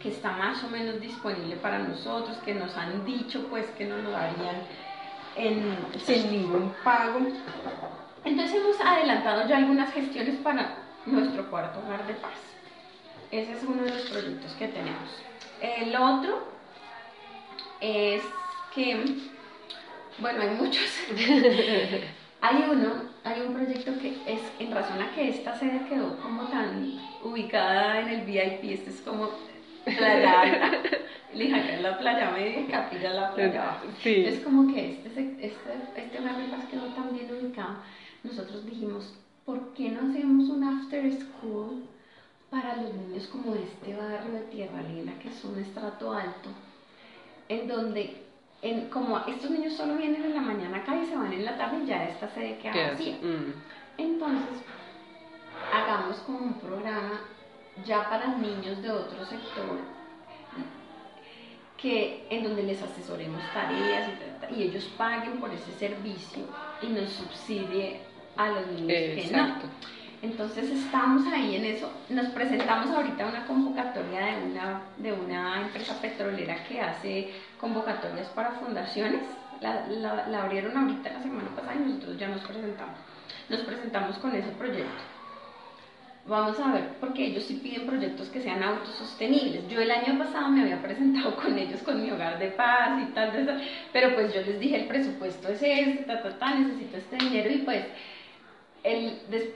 que 0.00 0.08
está 0.08 0.32
más 0.32 0.64
o 0.64 0.68
menos 0.68 0.98
disponible 0.98 1.56
para 1.56 1.78
nosotros, 1.78 2.38
que 2.38 2.54
nos 2.54 2.74
han 2.74 3.04
dicho 3.04 3.46
pues 3.50 3.66
que 3.76 3.84
nos 3.84 4.02
lo 4.02 4.12
darían 4.12 4.62
en, 5.36 5.76
sin 6.06 6.32
ningún 6.32 6.74
pago. 6.82 7.18
Entonces 8.24 8.56
hemos 8.56 8.80
adelantado 8.80 9.46
ya 9.46 9.58
algunas 9.58 9.92
gestiones 9.92 10.36
para 10.36 10.74
nuestro 11.04 11.50
cuarto 11.50 11.80
hogar 11.80 12.06
de 12.06 12.14
paz. 12.14 12.40
Ese 13.30 13.52
es 13.52 13.62
uno 13.62 13.82
de 13.82 13.90
los 13.90 14.08
proyectos 14.08 14.52
que 14.54 14.68
tenemos. 14.68 15.22
El 15.60 15.94
otro 15.94 16.48
es 17.78 18.22
que, 18.74 19.04
bueno, 20.16 20.40
hay 20.40 20.50
muchos. 20.54 20.90
hay 22.40 22.64
uno, 22.70 23.11
hay 23.24 23.40
un 23.40 23.54
proyecto 23.54 23.92
que 24.00 24.16
es 24.26 24.40
en 24.58 24.72
razón 24.72 25.00
a 25.00 25.14
que 25.14 25.28
esta 25.28 25.58
sede 25.58 25.86
quedó 25.88 26.16
como 26.18 26.44
tan 26.48 26.98
ubicada 27.22 28.00
en 28.00 28.08
el 28.08 28.20
VIP, 28.22 28.64
este 28.64 28.90
es 28.90 29.00
como 29.00 29.30
playa 29.84 30.40
alta, 30.40 30.70
la 31.80 31.98
playa 31.98 32.30
media 32.30 32.66
capilla 32.70 33.10
la 33.10 33.34
playa. 33.34 33.78
Es 34.04 34.40
como 34.40 34.72
que 34.72 35.00
este, 35.04 35.36
este, 35.40 35.50
este 35.96 36.20
barrio 36.20 36.46
quedó 36.70 36.86
tan 36.94 37.14
bien 37.14 37.30
ubicado. 37.32 37.76
Nosotros 38.22 38.64
dijimos, 38.66 39.14
¿por 39.44 39.74
qué 39.74 39.90
no 39.90 40.10
hacemos 40.10 40.48
un 40.48 40.64
after 40.64 41.12
school? 41.12 41.82
para 42.52 42.76
los 42.76 42.94
niños 42.94 43.26
como 43.28 43.54
de 43.54 43.62
este 43.62 43.96
barrio 43.96 44.30
de 44.30 44.40
Tierra 44.50 44.82
Linda, 44.82 45.14
que 45.22 45.30
es 45.30 45.42
un 45.42 45.58
estrato 45.58 46.12
alto, 46.12 46.50
en 47.48 47.66
donde, 47.66 48.21
en, 48.62 48.88
como 48.88 49.18
estos 49.26 49.50
niños 49.50 49.74
solo 49.74 49.96
vienen 49.96 50.24
en 50.24 50.34
la 50.34 50.40
mañana 50.40 50.78
acá 50.78 50.94
y 50.96 51.06
se 51.06 51.16
van 51.16 51.32
en 51.32 51.44
la 51.44 51.58
tarde, 51.58 51.78
y 51.82 51.86
ya 51.86 52.04
esta 52.04 52.28
sede 52.28 52.58
queda 52.58 52.92
vacía. 52.92 53.16
Mm. 53.20 53.52
Entonces, 53.98 54.62
hagamos 55.72 56.16
como 56.18 56.38
un 56.38 56.54
programa 56.54 57.20
ya 57.84 58.08
para 58.08 58.28
niños 58.36 58.80
de 58.82 58.90
otro 58.90 59.24
sector, 59.26 59.78
que, 61.76 62.26
en 62.30 62.44
donde 62.44 62.62
les 62.62 62.80
asesoremos 62.80 63.42
tareas 63.52 64.08
y, 64.50 64.54
y 64.54 64.62
ellos 64.62 64.84
paguen 64.96 65.40
por 65.40 65.52
ese 65.52 65.72
servicio 65.72 66.44
y 66.80 66.86
nos 66.86 67.10
subsidie 67.10 68.00
a 68.36 68.48
los 68.50 68.66
niños 68.68 68.86
que 68.88 69.28
no. 69.32 69.56
Entonces 70.22 70.70
estamos 70.70 71.26
ahí 71.32 71.56
en 71.56 71.64
eso. 71.64 71.90
Nos 72.08 72.28
presentamos 72.28 72.94
ahorita 72.94 73.26
una 73.26 73.44
convocatoria 73.44 74.26
de 74.26 74.44
una, 74.44 74.82
de 74.96 75.12
una 75.12 75.62
empresa 75.62 76.00
petrolera 76.00 76.62
que 76.62 76.80
hace 76.80 77.30
convocatorias 77.62 78.26
para 78.30 78.50
fundaciones. 78.52 79.22
La, 79.60 80.42
abrieron 80.42 80.76
ahorita 80.76 81.12
la 81.12 81.22
semana 81.22 81.48
pasada 81.54 81.76
y 81.76 81.88
nosotros 81.88 82.18
ya 82.18 82.28
nos 82.28 82.42
presentamos. 82.42 82.98
Nos 83.48 83.60
presentamos 83.60 84.18
con 84.18 84.34
ese 84.34 84.50
proyecto. 84.50 85.02
Vamos 86.26 86.58
a 86.58 86.72
ver, 86.72 86.88
porque 87.00 87.26
ellos 87.26 87.44
sí 87.44 87.54
piden 87.62 87.86
proyectos 87.86 88.28
que 88.28 88.40
sean 88.40 88.62
autosostenibles. 88.62 89.68
Yo 89.68 89.80
el 89.80 89.90
año 89.90 90.18
pasado 90.18 90.48
me 90.48 90.62
había 90.62 90.82
presentado 90.82 91.36
con 91.42 91.56
ellos, 91.56 91.80
con 91.82 92.02
mi 92.02 92.10
hogar 92.10 92.40
de 92.40 92.48
paz 92.48 93.00
y 93.00 93.12
tal, 93.12 93.62
pero 93.92 94.14
pues 94.14 94.34
yo 94.34 94.42
les 94.42 94.58
dije 94.58 94.82
el 94.82 94.88
presupuesto 94.88 95.48
es 95.48 95.62
este, 95.62 96.04
ta, 96.04 96.22
ta, 96.22 96.38
ta, 96.38 96.54
necesito 96.54 96.96
este 96.96 97.16
dinero 97.16 97.50
y 97.50 97.58
pues 97.58 97.84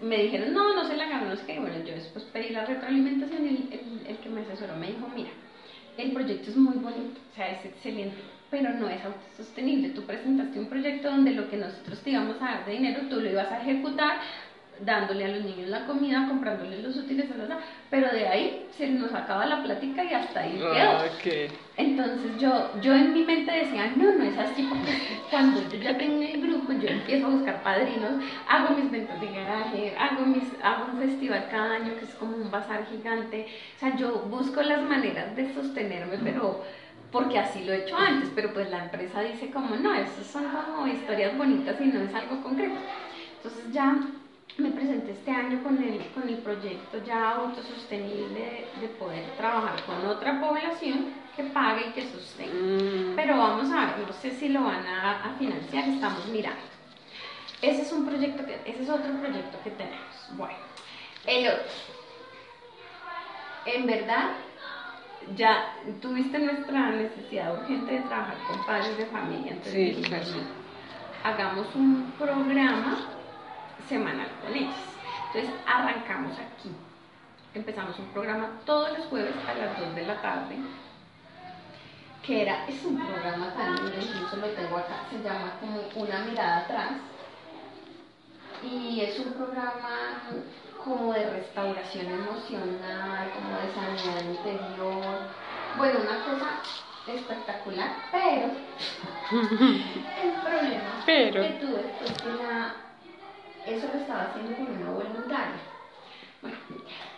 me 0.00 0.22
dijeron, 0.22 0.54
no, 0.54 0.74
no 0.76 0.84
se 0.84 0.96
la 0.96 1.06
ganó, 1.06 1.26
no 1.26 1.36
sé 1.36 1.46
qué. 1.46 1.58
Bueno, 1.58 1.78
yo 1.84 1.94
después 1.94 2.24
pedí 2.26 2.50
la 2.50 2.64
retroalimentación 2.64 3.44
y 3.44 3.48
el, 3.72 4.06
el, 4.06 4.16
que 4.18 4.28
me 4.28 4.42
asesoró 4.42 4.76
me 4.76 4.86
dijo, 4.86 5.08
mira, 5.14 5.30
el 5.98 6.12
proyecto 6.12 6.50
es 6.50 6.56
muy 6.56 6.76
bonito, 6.76 7.20
o 7.32 7.34
sea, 7.34 7.50
es 7.50 7.64
excelente, 7.64 8.16
pero 8.50 8.70
no 8.70 8.88
es 8.88 9.04
autosostenible. 9.04 9.90
Tú 9.90 10.02
presentaste 10.02 10.58
un 10.58 10.66
proyecto 10.66 11.10
donde 11.10 11.32
lo 11.32 11.48
que 11.48 11.56
nosotros 11.56 12.00
te 12.00 12.10
íbamos 12.10 12.36
a 12.40 12.44
dar 12.44 12.66
de 12.66 12.72
dinero, 12.72 13.02
tú 13.08 13.20
lo 13.20 13.30
ibas 13.30 13.50
a 13.50 13.60
ejecutar 13.62 14.18
dándole 14.80 15.24
a 15.24 15.28
los 15.28 15.44
niños 15.44 15.68
la 15.68 15.86
comida, 15.86 16.26
comprándoles 16.28 16.82
los 16.82 16.96
útiles, 16.96 17.26
pero 17.90 18.08
de 18.10 18.28
ahí 18.28 18.66
se 18.70 18.88
nos 18.88 19.12
acaba 19.14 19.46
la 19.46 19.62
plática 19.62 20.04
y 20.04 20.12
hasta 20.12 20.40
ahí 20.40 20.52
quedó. 20.70 20.98
Ah, 20.98 21.04
Entonces 21.76 22.36
yo, 22.38 22.80
yo 22.80 22.94
en 22.94 23.12
mi 23.12 23.24
mente 23.24 23.52
decía, 23.52 23.92
no, 23.96 24.12
no 24.14 24.24
es 24.24 24.38
así, 24.38 24.62
porque 24.64 24.92
cuando 25.30 25.62
yo 25.68 25.78
ya 25.78 25.96
tengo 25.96 26.22
el 26.22 26.40
grupo, 26.40 26.72
yo 26.72 26.88
empiezo 26.88 27.26
a 27.26 27.30
buscar 27.30 27.62
padrinos, 27.62 28.22
hago 28.48 28.74
mis 28.74 28.90
ventas 28.90 29.20
de 29.20 29.32
garaje, 29.32 29.94
hago, 29.98 30.26
mis, 30.26 30.44
hago 30.62 30.92
un 30.92 30.98
festival 30.98 31.48
cada 31.50 31.74
año 31.74 31.96
que 31.98 32.04
es 32.04 32.14
como 32.14 32.36
un 32.36 32.50
bazar 32.50 32.86
gigante, 32.86 33.46
o 33.76 33.78
sea, 33.78 33.96
yo 33.96 34.20
busco 34.30 34.62
las 34.62 34.82
maneras 34.82 35.36
de 35.36 35.52
sostenerme, 35.54 36.18
pero 36.18 36.62
porque 37.10 37.38
así 37.38 37.64
lo 37.64 37.72
he 37.72 37.82
hecho 37.82 37.96
antes, 37.96 38.30
pero 38.34 38.52
pues 38.52 38.68
la 38.70 38.84
empresa 38.84 39.22
dice 39.22 39.50
como, 39.50 39.76
no, 39.76 39.94
eso 39.94 40.22
son 40.24 40.48
como 40.48 40.86
historias 40.86 41.36
bonitas 41.36 41.80
y 41.80 41.86
no 41.86 42.00
es 42.00 42.14
algo 42.14 42.42
concreto. 42.42 42.80
Entonces 43.36 43.72
ya 43.72 43.96
me 44.58 44.70
presenté 44.70 45.12
este 45.12 45.30
año 45.30 45.62
con 45.62 45.82
el, 45.82 46.06
con 46.12 46.28
el 46.28 46.38
proyecto 46.38 47.02
ya 47.04 47.32
autosostenible 47.32 48.66
de, 48.80 48.88
poder 48.98 49.24
trabajar 49.36 49.82
con 49.84 50.06
otra 50.06 50.40
población 50.40 51.12
que 51.36 51.44
pague 51.44 51.88
y 51.88 51.92
que 51.92 52.08
sostenga. 52.08 52.54
Mm. 52.54 53.16
Pero 53.16 53.36
vamos 53.36 53.70
a 53.70 53.86
ver, 53.86 54.06
no 54.06 54.12
sé 54.14 54.30
si 54.30 54.48
lo 54.48 54.64
van 54.64 54.86
a, 54.86 55.34
financiar, 55.38 55.88
estamos 55.88 56.26
mirando. 56.28 56.60
Ese 57.60 57.82
es 57.82 57.92
un 57.92 58.06
proyecto 58.06 58.46
que, 58.46 58.54
ese 58.64 58.82
es 58.82 58.88
otro 58.88 59.12
proyecto 59.20 59.58
que 59.62 59.70
tenemos. 59.70 60.30
Bueno, 60.36 60.56
el 61.26 61.48
otro. 61.48 61.72
En 63.66 63.86
verdad, 63.86 64.28
ya 65.34 65.74
tuviste 66.00 66.38
nuestra 66.38 66.90
necesidad 66.90 67.60
urgente 67.60 67.94
de 67.94 68.00
trabajar 68.02 68.36
con 68.46 68.64
padres 68.64 68.96
de 68.96 69.06
familia. 69.06 69.52
Entonces, 69.52 69.96
Sí, 69.96 70.02
claro. 70.02 70.24
hagamos 71.24 71.66
un 71.74 72.12
programa 72.18 73.15
semanal 73.88 74.28
con. 74.42 74.54
Entonces 74.56 75.50
arrancamos 75.66 76.32
aquí. 76.38 76.70
Empezamos 77.54 77.98
un 77.98 78.06
programa 78.08 78.50
todos 78.64 78.96
los 78.98 79.06
jueves 79.06 79.34
a 79.48 79.54
las 79.54 79.78
2 79.80 79.94
de 79.94 80.06
la 80.06 80.20
tarde. 80.20 80.56
Que 82.22 82.42
era, 82.42 82.66
es 82.66 82.84
un 82.84 82.98
programa 82.98 83.52
tan 83.54 83.76
lindo, 83.76 83.92
incluso 83.96 84.36
lo 84.36 84.48
tengo 84.48 84.76
acá, 84.78 84.96
se 85.10 85.18
llama 85.22 85.52
como 85.60 85.80
Una 86.04 86.18
mirada 86.20 86.58
atrás. 86.58 86.90
Y 88.62 89.00
es 89.00 89.18
un 89.20 89.32
programa 89.34 90.22
como 90.84 91.12
de 91.12 91.30
restauración 91.30 92.06
emocional, 92.06 93.30
como 93.34 93.58
de 93.58 93.74
sanidad 93.74 94.24
interior. 94.24 95.18
Bueno, 95.76 96.00
una 96.00 96.24
cosa 96.24 96.48
espectacular, 97.06 97.90
pero 98.10 98.50
el 100.22 100.32
problema 100.42 101.02
Pero. 101.04 101.42
que 101.42 101.48
tuve 101.60 101.94
fue 101.98 102.14
que 102.16 102.42
la- 102.42 102.74
eso 103.66 103.88
lo 103.92 104.00
estaba 104.00 104.22
haciendo 104.24 104.56
con 104.56 104.68
una 104.68 104.90
voluntaria. 104.90 105.60
Bueno, 106.40 106.56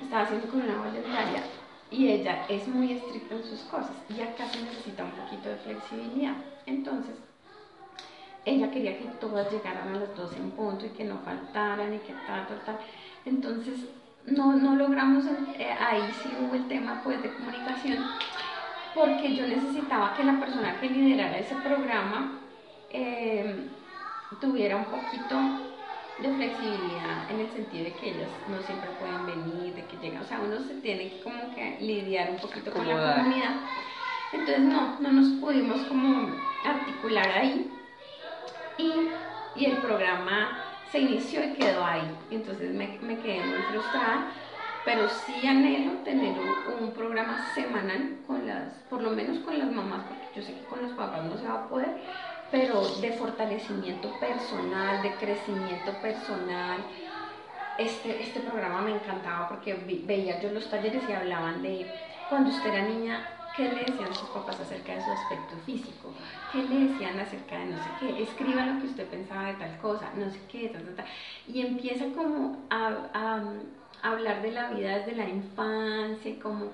estaba 0.03 0.22
haciendo 0.22 0.49
con 0.49 0.62
una 0.62 0.78
voluntaria 0.78 1.42
y 1.90 2.09
ella 2.09 2.46
es 2.49 2.66
muy 2.68 2.92
estricta 2.92 3.34
en 3.34 3.44
sus 3.44 3.61
cosas 3.62 3.92
y 4.09 4.20
acá 4.20 4.49
se 4.49 4.62
necesita 4.62 5.05
un 5.05 5.11
poquito 5.12 5.49
de 5.49 5.57
flexibilidad. 5.57 6.34
Entonces, 6.66 7.16
ella 8.44 8.70
quería 8.70 8.99
que 8.99 9.05
todas 9.20 9.53
llegaran 9.53 9.88
a 9.88 9.99
las 9.99 10.16
12 10.16 10.36
en 10.36 10.51
punto 10.53 10.86
y 10.86 10.90
que 10.90 11.05
no 11.05 11.18
faltaran 11.18 11.94
y 11.94 11.99
que 11.99 12.14
tal, 12.26 12.46
tal, 12.46 12.61
tal. 12.64 12.78
Entonces, 13.26 13.80
no, 14.26 14.55
no 14.55 14.76
logramos, 14.76 15.24
eh, 15.59 15.70
ahí 15.78 16.11
sí 16.22 16.30
hubo 16.40 16.55
el 16.55 16.66
tema 16.68 17.01
pues 17.03 17.22
de 17.22 17.32
comunicación, 17.34 18.05
porque 18.94 19.34
yo 19.34 19.46
necesitaba 19.46 20.14
que 20.14 20.24
la 20.24 20.40
persona 20.40 20.80
que 20.80 20.88
liderara 20.88 21.38
ese 21.38 21.57
programa 21.57 22.40
eh, 22.90 23.68
tuviera 24.40 24.76
un 24.76 24.86
poquito 24.86 25.68
de 26.19 26.35
flexibilidad 26.35 27.31
en 27.31 27.41
el 27.41 27.51
sentido 27.51 27.85
de 27.85 27.97
que 27.97 28.11
ellas 28.11 28.43
no 28.47 28.61
siempre 28.62 28.93
pueden 28.93 29.25
venir, 29.27 29.75
de 29.75 29.87
que 29.89 29.99
llegan, 29.99 30.23
o 30.23 30.27
sea, 30.27 30.41
uno 30.41 30.61
se 30.61 30.77
tiene 30.77 31.11
que 31.11 31.21
como 31.21 31.51
que 31.51 31.79
lidiar 31.81 32.31
un 32.33 32.41
poquito 32.41 32.75
con 32.75 32.89
la 32.89 33.01
comunidad. 33.03 33.62
Entonces 34.33 34.64
no, 34.64 35.01
no 35.01 35.12
nos 35.12 35.31
pudimos 35.41 35.85
como 35.87 36.51
articular 36.62 37.31
ahí 37.31 37.81
y, 38.77 39.29
y 39.55 39.66
el 39.66 39.81
programa 39.81 40.64
se 40.85 41.01
inició 41.01 41.43
y 41.45 41.53
quedó 41.55 41.85
ahí. 41.85 42.27
Entonces 42.31 42.73
me, 42.75 42.99
me 43.03 43.19
quedé 43.19 43.43
muy 43.43 43.62
frustrada, 43.62 44.33
pero 44.85 45.09
sí 45.09 45.47
anhelo 45.47 46.03
tener 46.03 46.41
un, 46.41 46.62
un 46.66 46.93
programa 46.95 47.39
semanal 47.39 48.23
con 48.27 48.47
las, 48.47 48.85
por 48.85 49.03
lo 49.03 49.11
menos 49.11 49.41
con 49.41 49.59
las 49.59 49.71
mamás, 49.71 50.07
porque 50.09 50.29
yo 50.33 50.43
sé 50.43 50.55
que 50.55 50.66
con 50.66 50.83
los 50.83 50.93
papás 50.93 51.25
no 51.25 51.37
se 51.37 51.47
va 51.49 51.55
a 51.55 51.69
poder, 51.69 52.01
pero 52.51 52.82
de 53.01 53.12
fortalecimiento 53.12 54.11
personal, 54.18 55.03
de 55.03 55.16
crecimiento 55.16 55.92
personal. 56.01 56.84
Este, 57.76 58.22
este 58.22 58.40
programa 58.40 58.80
me 58.80 58.92
encantaba 58.92 59.49
porque 59.49 59.74
veía 60.07 60.40
yo 60.40 60.51
los 60.51 60.68
talleres 60.68 61.09
y 61.09 61.12
hablaban 61.12 61.62
de 61.62 61.92
cuando 62.28 62.51
usted 62.51 62.70
era 62.70 62.82
niña, 62.82 63.26
¿qué 63.53 63.68
le 63.68 63.84
decían 63.84 64.14
sus 64.14 64.28
papás 64.30 64.59
acerca 64.61 64.94
de 64.94 65.05
su 65.05 65.12
aspecto 65.12 65.57
físico? 65.64 66.12
¿Qué 66.51 66.62
le 66.62 66.88
decían 66.88 67.18
acerca 67.20 67.59
de 67.59 67.66
no 67.66 67.78
sé 67.78 67.90
qué? 67.99 68.22
Escriba 68.22 68.66
lo 68.66 68.80
que 68.80 68.86
usted 68.86 69.07
pensaba 69.07 69.46
de 69.46 69.55
tal 69.55 69.78
cosa, 69.78 70.11
no 70.16 70.30
sé 70.30 70.40
qué, 70.51 70.68
ta, 70.68 70.78
ta, 70.78 70.96
ta. 70.96 71.05
Y 71.46 71.61
empieza 71.61 72.07
como 72.14 72.66
a, 72.70 73.42
hablar 74.03 74.42
de 74.42 74.53
la 74.53 74.70
vida 74.70 74.99
desde 74.99 75.16
la 75.16 75.28
infancia, 75.28 76.38
como 76.40 76.70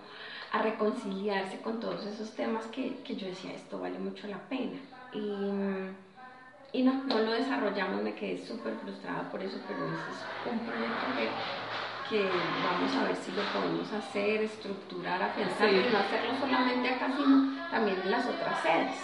a 0.53 0.62
reconciliarse 0.62 1.61
con 1.61 1.81
todos 1.81 2.07
esos 2.07 2.31
temas 2.35 2.66
que, 2.66 2.97
que 3.03 3.16
yo 3.16 3.27
decía, 3.27 3.53
esto 3.53 3.79
vale 3.81 3.99
mucho 3.99 4.27
la 4.29 4.39
pena. 4.49 4.79
Y, 5.15 6.79
y 6.79 6.83
no, 6.83 6.93
no 7.05 7.19
lo 7.21 7.33
desarrollamos, 7.33 8.03
me 8.03 8.15
quedé 8.15 8.45
súper 8.47 8.75
frustrada 8.83 9.31
por 9.31 9.41
eso, 9.43 9.57
pero 9.69 9.87
ese 9.87 9.95
es 9.95 10.53
un 10.53 10.59
proyecto 10.67 11.07
que, 11.17 12.17
que 12.17 12.29
vamos 12.65 12.97
a 12.97 13.05
ver 13.05 13.17
si 13.17 13.31
lo 13.33 13.43
podemos 13.53 13.93
hacer, 13.93 14.43
estructurar, 14.43 15.23
afianzar, 15.23 15.71
Sí. 15.71 15.77
y 15.77 15.93
no 15.93 15.99
hacerlo 15.99 16.33
solamente 16.41 16.89
acá, 16.89 17.12
sino 17.17 17.71
también 17.71 18.01
en 18.03 18.11
las 18.11 18.27
otras 18.27 18.61
sedes. 18.62 18.97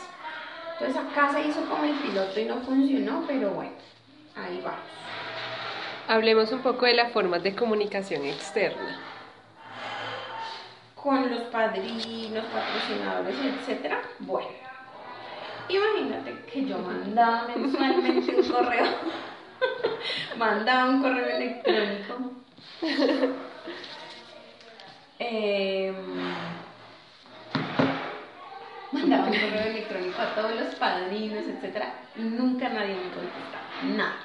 Entonces 0.81 0.97
acá 1.11 1.33
se 1.33 1.47
hizo 1.47 1.61
como 1.67 1.85
el 1.85 1.95
piloto 1.95 2.41
y 2.41 2.45
no 2.47 2.57
funcionó, 2.63 3.25
pero 3.27 3.51
bueno, 3.51 3.73
ahí 4.35 4.61
va. 4.67 4.75
Hablemos 6.09 6.51
un 6.51 6.61
poco 6.63 6.87
de 6.87 6.95
las 6.95 7.13
formas 7.13 7.43
de 7.45 7.55
comunicación 7.55 8.25
externa. 8.25 8.99
Con 10.97 11.31
los 11.31 11.43
padrinos, 11.43 12.45
patrocinadores, 12.47 13.35
etcétera. 13.61 14.03
Bueno, 14.19 14.49
imagínate 15.77 16.45
que 16.53 16.67
yo 16.67 16.79
mandaba 16.79 17.49
mensualmente 17.49 18.35
un 18.35 18.49
correo, 18.49 18.87
mandaba 20.37 20.91
un 20.91 21.03
correo 21.03 21.37
electrónico. 21.37 22.15
Em, 25.19 25.95
mandaba 28.91 29.27
un 29.27 29.39
correo 29.39 29.67
electrónico 29.67 30.23
a 30.23 30.35
todos 30.35 30.55
los 30.57 30.75
padrinos, 30.77 31.45
etcétera, 31.47 31.93
y 32.17 32.23
nunca 32.23 32.69
nadie 32.69 32.95
me 32.95 33.11
contestaba, 33.11 33.65
nada. 33.97 34.17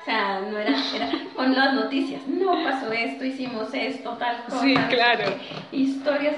O 0.00 0.04
sea, 0.04 0.40
no 0.40 0.58
era, 0.58 0.72
era 0.94 1.10
con 1.34 1.54
las 1.54 1.74
noticias, 1.74 2.26
no 2.26 2.52
pasó 2.64 2.90
esto, 2.92 3.24
hicimos 3.24 3.68
esto, 3.74 4.16
tal 4.18 4.44
cosa. 4.44 4.62
Sí, 4.62 4.74
claro. 4.88 5.36
historias, 5.72 6.36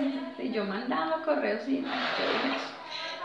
yo 0.53 0.65
mandaba 0.65 1.23
correos 1.23 1.69
y 1.69 1.83
yo 1.83 2.33
dije. 2.45 2.72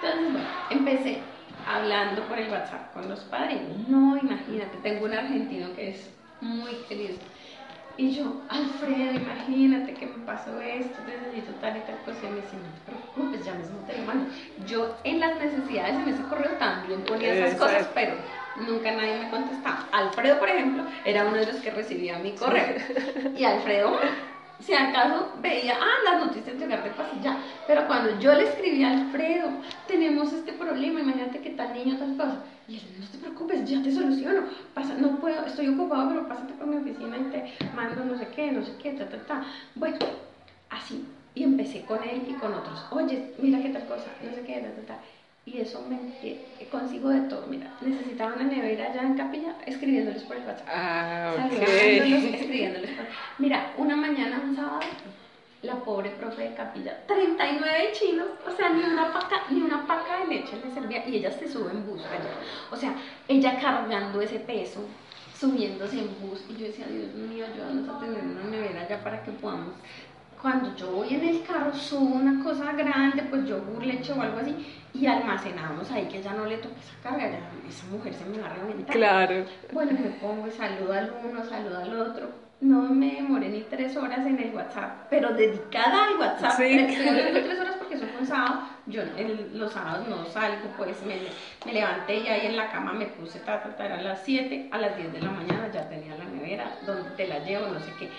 Entonces, 0.01 0.31
bueno, 0.31 0.47
empecé 0.69 1.21
hablando 1.65 2.23
por 2.23 2.39
el 2.39 2.49
WhatsApp 2.49 2.93
con 2.93 3.09
los 3.09 3.21
padrinos. 3.21 3.87
No, 3.87 4.17
imagínate, 4.17 4.77
tengo 4.77 5.05
un 5.05 5.13
argentino 5.13 5.73
que 5.73 5.89
es 5.89 6.09
muy 6.39 6.71
querido. 6.87 7.15
Y 7.99 8.11
yo, 8.11 8.43
Alfredo, 8.49 9.11
imagínate 9.13 9.95
que 9.95 10.05
me 10.05 10.23
pasó 10.23 10.61
esto, 10.61 11.01
necesito 11.03 11.51
tal 11.55 11.77
y 11.77 11.79
tal 11.81 11.97
cosa. 12.05 12.27
Y 12.27 12.29
me 12.29 12.41
dice, 12.41 12.57
no 12.57 12.69
te 12.69 12.81
preocupes, 12.85 13.43
ya 13.43 13.55
mismo 13.55 13.79
te 13.87 13.97
lo 13.97 14.03
mando. 14.03 14.29
Yo 14.67 14.99
en 15.03 15.19
las 15.19 15.39
necesidades 15.39 15.95
en 15.95 16.09
ese 16.09 16.23
correo 16.27 16.51
también 16.59 17.01
ponía 17.05 17.33
esas 17.33 17.53
Exacto. 17.53 17.65
cosas, 17.73 17.91
pero 17.95 18.13
nunca 18.53 18.91
nadie 18.91 19.17
me 19.17 19.29
contestaba. 19.31 19.89
Alfredo, 19.91 20.37
por 20.37 20.47
ejemplo, 20.47 20.83
era 21.05 21.25
uno 21.25 21.37
de 21.37 21.47
los 21.47 21.55
que 21.55 21.71
recibía 21.71 22.19
mi 22.19 22.33
correo. 22.35 22.75
Y 23.35 23.43
Alfredo, 23.43 23.99
si 24.59 24.73
acaso 24.73 25.31
veía, 25.41 25.77
ah, 25.79 26.03
las 26.03 26.25
noticias 26.25 26.57
llegar 26.57 26.83
de 26.83 26.89
paz 26.91 27.07
y 27.17 27.23
ya. 27.23 27.37
Pero 27.67 27.87
cuando 27.87 28.19
yo 28.19 28.33
le 28.33 28.49
escribí 28.49 28.83
a 28.83 28.91
Alfredo, 28.91 29.49
tenemos 29.87 30.33
este 30.33 30.53
problema, 30.53 31.01
imagínate 31.01 31.39
que 31.39 31.51
tal 31.51 31.73
niño, 31.73 31.97
tal 31.97 32.17
cosa. 32.17 32.43
Y 32.67 32.77
él, 32.77 32.83
no 32.99 33.07
te 33.07 33.17
preocupes, 33.17 33.69
ya 33.69 33.81
te 33.81 33.91
soluciono. 33.91 34.47
Pasa, 34.73 34.95
no 34.95 35.19
puedo, 35.19 35.45
estoy 35.45 35.69
ocupado, 35.69 36.09
pero 36.09 36.27
pásate 36.27 36.53
por 36.53 36.67
mi 36.67 36.77
oficina 36.77 37.17
y 37.17 37.23
te 37.31 37.53
mando 37.75 38.03
no 38.03 38.17
sé 38.17 38.27
qué, 38.35 38.51
no 38.51 38.63
sé 38.63 38.73
qué, 38.81 38.91
ta, 38.91 39.07
ta, 39.07 39.17
ta. 39.25 39.45
Bueno, 39.75 39.97
así. 40.69 41.05
Y 41.35 41.43
empecé 41.43 41.85
con 41.85 42.03
él 42.03 42.23
y 42.27 42.33
con 42.33 42.51
otros. 42.51 42.83
Oye, 42.89 43.31
mira 43.37 43.61
qué 43.61 43.69
tal 43.69 43.85
cosa, 43.85 44.07
no 44.23 44.33
sé 44.33 44.41
qué. 44.41 44.56
Y 45.57 45.61
eso 45.61 45.83
me 45.89 45.95
eh, 46.21 46.67
consigo 46.71 47.09
de 47.09 47.21
todo. 47.21 47.47
Mira, 47.47 47.71
necesitaba 47.81 48.35
una 48.35 48.43
nevera 48.43 48.91
allá 48.91 49.01
en 49.01 49.15
capilla, 49.17 49.55
escribiéndoles 49.65 50.23
por 50.23 50.37
el 50.37 50.45
WhatsApp 50.45 50.67
Ah, 50.71 51.33
saludándolos, 51.35 52.23
ok. 52.25 52.33
escribiéndoles. 52.35 52.91
por- 52.91 53.05
Mira, 53.39 53.73
una 53.77 53.95
mañana, 53.95 54.39
un 54.43 54.55
sábado, 54.55 54.79
la 55.63 55.83
pobre 55.83 56.11
profe 56.11 56.43
de 56.43 56.53
capilla, 56.53 57.07
39 57.07 57.89
chinos, 57.93 58.27
o 58.45 58.51
sea, 58.55 58.69
ni 58.69 58.83
una 58.83 59.11
paca, 59.11 59.45
ni 59.49 59.61
una 59.61 59.87
paca 59.87 60.19
de 60.19 60.35
leche 60.35 60.61
le 60.63 60.71
servía, 60.71 61.07
y 61.09 61.15
ella 61.15 61.31
se 61.31 61.47
sube 61.47 61.71
en 61.71 61.87
bus 61.87 62.05
allá. 62.05 62.29
O 62.71 62.75
sea, 62.75 62.93
ella 63.27 63.59
cargando 63.59 64.21
ese 64.21 64.39
peso, 64.39 64.87
subiéndose 65.33 65.99
en 65.99 66.19
bus, 66.21 66.45
y 66.49 66.55
yo 66.55 66.67
decía, 66.67 66.85
Dios 66.87 67.13
mío, 67.15 67.45
ayúdanos 67.47 67.89
a 67.89 67.99
tener 67.99 68.23
una 68.23 68.43
nevera 68.43 68.81
allá 68.81 69.03
para 69.03 69.23
que 69.23 69.31
podamos. 69.31 69.73
Cuando 70.41 70.75
yo 70.75 70.91
voy 70.91 71.13
en 71.15 71.27
el 71.27 71.43
carro, 71.43 71.73
subo 71.73 72.15
una 72.15 72.43
cosa 72.43 72.71
grande, 72.73 73.23
pues 73.23 73.45
yogur, 73.45 73.83
leche 73.83 74.13
o 74.13 74.21
algo 74.21 74.39
así, 74.39 74.55
y 74.93 75.05
almacenamos 75.07 75.89
ahí 75.91 76.05
que 76.07 76.21
ya 76.21 76.33
no 76.33 76.45
le 76.45 76.57
toque 76.57 76.75
esa 76.79 77.01
carga, 77.09 77.29
ya 77.31 77.39
esa 77.67 77.85
mujer 77.87 78.13
se 78.13 78.25
me 78.25 78.39
va 78.39 78.47
a 78.47 78.53
reventar. 78.53 78.95
Claro. 78.95 79.45
Bueno, 79.71 79.91
me 79.93 80.09
pongo 80.11 80.49
saludo 80.51 80.93
al 80.93 81.11
uno, 81.25 81.43
saludo 81.43 81.79
al 81.79 81.99
otro. 81.99 82.47
No 82.59 82.81
me 82.81 83.13
demoré 83.15 83.49
ni 83.49 83.61
tres 83.61 83.95
horas 83.97 84.25
en 84.25 84.39
el 84.39 84.53
WhatsApp, 84.55 85.05
pero 85.11 85.31
dedicada 85.33 86.05
al 86.07 86.17
WhatsApp. 86.19 86.53
Sí. 86.57 86.63
Estoy 86.79 87.07
hablando 87.07 87.39
tres 87.41 87.59
horas 87.59 87.75
porque 87.77 87.97
fue 87.97 88.19
un 88.19 88.25
sábado. 88.25 88.61
Yo 88.87 89.01
el- 89.03 89.51
los 89.59 89.71
sábados 89.73 90.07
no 90.07 90.25
salgo, 90.25 90.69
pues 90.75 90.99
me, 91.05 91.17
me 91.65 91.73
levanté 91.73 92.17
y 92.17 92.27
ahí 92.27 92.47
en 92.47 92.57
la 92.57 92.71
cama 92.71 92.93
me 92.93 93.05
puse, 93.07 93.39
ta, 93.39 93.61
ta, 93.61 93.75
ta, 93.75 93.85
eran 93.85 94.03
las 94.03 94.23
7, 94.23 94.69
a 94.71 94.77
las 94.79 94.95
10 94.97 95.13
de 95.13 95.21
la 95.21 95.29
mañana 95.29 95.69
ya 95.71 95.87
tenía 95.87 96.15
la 96.15 96.23
nevera, 96.25 96.77
donde 96.85 97.09
te 97.11 97.27
la 97.27 97.39
llevo, 97.39 97.67
no 97.67 97.79
sé 97.79 97.91
qué. 97.99 98.09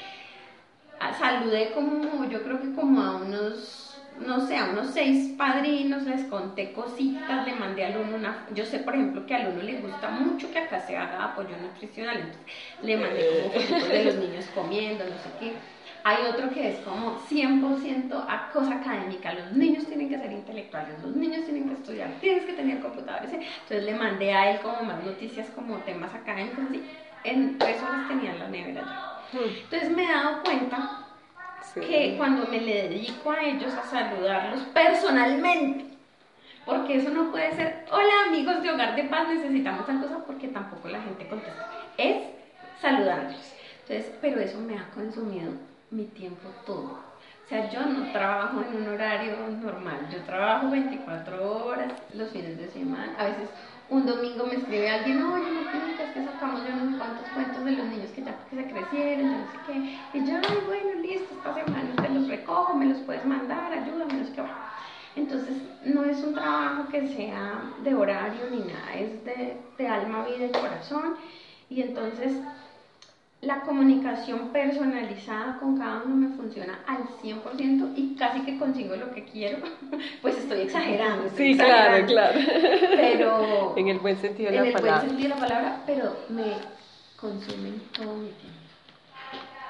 Saludé 1.18 1.72
como, 1.72 2.24
yo 2.28 2.42
creo 2.44 2.60
que 2.60 2.72
como 2.72 3.00
a 3.02 3.16
unos, 3.16 4.08
no 4.16 4.40
sé, 4.46 4.56
a 4.56 4.66
unos 4.70 4.92
seis 4.92 5.34
padrinos, 5.36 6.04
les 6.04 6.24
conté 6.24 6.72
cositas, 6.72 7.44
le 7.44 7.54
mandé 7.54 7.84
al 7.84 7.96
uno 7.98 8.16
una, 8.16 8.46
yo 8.50 8.64
sé 8.64 8.78
por 8.80 8.94
ejemplo 8.94 9.26
que 9.26 9.34
al 9.34 9.48
uno 9.48 9.62
le 9.62 9.80
gusta 9.80 10.10
mucho 10.10 10.50
que 10.50 10.58
acá 10.58 10.80
se 10.80 10.96
haga 10.96 11.24
apoyo 11.24 11.56
nutricional, 11.56 12.18
entonces 12.20 12.46
le 12.80 12.96
mandé 12.96 13.26
como 13.26 13.50
fotitos 13.50 13.90
de 13.92 14.00
los 14.00 14.14
niños 14.18 14.48
comiendo, 14.50 15.06
no 15.06 15.18
sé 15.18 15.34
qué. 15.38 15.62
Hay 16.04 16.24
otro 16.26 16.50
que 16.52 16.68
es 16.68 16.80
como 16.80 17.16
100% 17.18 18.24
a 18.28 18.50
cosa 18.50 18.76
académica. 18.76 19.34
Los 19.34 19.52
niños 19.52 19.86
tienen 19.88 20.08
que 20.08 20.18
ser 20.18 20.32
intelectuales, 20.32 21.00
los 21.02 21.14
niños 21.16 21.44
tienen 21.44 21.66
que 21.68 21.74
estudiar, 21.74 22.18
tienes 22.20 22.44
que 22.46 22.54
tener 22.54 22.80
computadores. 22.80 23.32
¿eh? 23.32 23.40
Entonces 23.62 23.84
le 23.84 23.94
mandé 23.94 24.32
a 24.32 24.50
él 24.52 24.60
como 24.60 24.82
más 24.84 25.02
noticias, 25.02 25.50
como 25.50 25.82
temas 25.82 26.14
académicos. 26.14 26.64
Así. 26.66 26.88
En 27.24 27.58
tres 27.58 27.82
horas 27.82 28.06
tenía 28.06 28.34
la 28.34 28.48
nevera 28.48 28.82
ya. 28.82 29.02
Hmm. 29.32 29.38
Entonces 29.64 29.90
me 29.90 30.04
he 30.04 30.08
dado 30.12 30.42
cuenta 30.42 31.04
Sí. 31.60 31.80
que 31.80 32.14
cuando 32.16 32.46
me 32.46 32.60
le 32.60 32.88
dedico 32.88 33.30
a 33.30 33.42
ellos 33.42 33.74
a 33.74 33.82
saludarlos 33.82 34.60
personalmente, 34.72 35.84
porque 36.64 36.96
eso 36.96 37.10
no 37.10 37.30
puede 37.30 37.52
ser, 37.56 37.84
hola 37.90 38.12
amigos 38.28 38.62
de 38.62 38.70
Hogar 38.70 38.94
de 38.96 39.04
Paz, 39.04 39.28
necesitamos 39.28 39.84
tal 39.86 40.00
cosa, 40.00 40.24
porque 40.24 40.48
tampoco 40.48 40.88
la 40.88 41.00
gente 41.02 41.26
contesta, 41.28 41.66
es 41.98 42.16
saludándolos. 42.80 43.52
Entonces, 43.82 44.14
pero 44.20 44.40
eso 44.40 44.60
me 44.60 44.78
ha 44.78 44.88
consumido 44.90 45.52
mi 45.90 46.04
tiempo 46.04 46.48
todo. 46.64 47.00
O 47.44 47.48
sea, 47.48 47.70
yo 47.70 47.80
no 47.86 48.12
trabajo 48.12 48.62
en 48.62 48.82
un 48.82 48.88
horario 48.88 49.36
normal, 49.62 50.08
yo 50.12 50.20
trabajo 50.22 50.70
24 50.70 51.64
horas 51.66 51.92
los 52.14 52.30
fines 52.30 52.58
de 52.58 52.68
semana, 52.68 53.14
a 53.18 53.24
veces 53.24 53.48
un 53.90 54.06
domingo 54.06 54.46
me 54.46 54.56
escribe 54.56 54.90
alguien, 54.90 55.22
oye, 55.22 55.50
no 55.50 55.60
es 55.60 56.14
que 56.14 56.24
sacamos 56.24 56.60
yo 56.66 56.74
unos 56.74 56.98
cuantos 56.98 57.26
cuentos 57.30 57.64
de 57.64 57.72
los 57.72 57.86
niños 57.86 58.10
que 58.10 58.22
ya 58.22 58.34
que 58.50 58.56
se 58.56 58.70
crecieron, 58.70 59.30
ya 59.30 59.38
no 59.38 59.46
sé 59.46 59.58
qué, 59.66 60.18
y 60.18 60.26
yo, 60.26 60.36
ay, 60.48 60.58
bueno, 60.66 61.00
listo, 61.00 61.34
esta 61.34 61.54
semana 61.54 61.96
te 61.96 62.08
los 62.10 62.28
recojo, 62.28 62.74
me 62.74 62.86
los 62.86 62.98
puedes 62.98 63.24
mandar, 63.24 63.72
ayúdame, 63.72 64.14
no 64.14 64.24
sé 64.24 64.32
qué. 64.32 64.42
Entonces, 65.16 65.56
no 65.84 66.04
es 66.04 66.22
un 66.22 66.34
trabajo 66.34 66.88
que 66.90 67.08
sea 67.08 67.62
de 67.82 67.94
horario 67.94 68.50
ni 68.50 68.60
nada, 68.60 68.94
es 68.94 69.24
de, 69.24 69.56
de 69.76 69.88
alma, 69.88 70.24
vida 70.24 70.46
y 70.46 70.52
corazón, 70.52 71.16
y 71.70 71.80
entonces 71.82 72.32
la 73.40 73.60
comunicación 73.60 74.48
personalizada 74.48 75.58
con 75.60 75.78
cada 75.78 76.02
uno 76.02 76.16
me 76.16 76.36
funciona 76.36 76.80
al 76.86 77.04
100% 77.22 77.92
y 77.96 78.16
casi 78.16 78.40
que 78.40 78.58
consigo 78.58 78.96
lo 78.96 79.12
que 79.12 79.24
quiero, 79.24 79.58
pues 80.22 80.38
estoy 80.38 80.62
exagerando. 80.62 81.26
estoy 81.26 81.52
Sí, 81.52 81.58
claro, 81.58 81.96
exagerando. 81.96 82.12
claro. 82.12 82.40
Pero 82.96 83.74
En 83.76 83.88
el 83.88 83.98
buen 84.00 84.16
sentido 84.16 84.50
de 84.50 84.56
en 84.56 84.62
la 84.62 84.68
el 84.68 84.74
palabra. 84.74 84.96
buen 84.98 85.08
sentido 85.10 85.28
de 85.28 85.34
la 85.40 85.40
palabra, 85.48 85.82
pero 85.86 86.16
me 86.30 86.52
consumen 87.16 87.80
todo 87.96 88.14
mi 88.16 88.30
tiempo. 88.30 88.58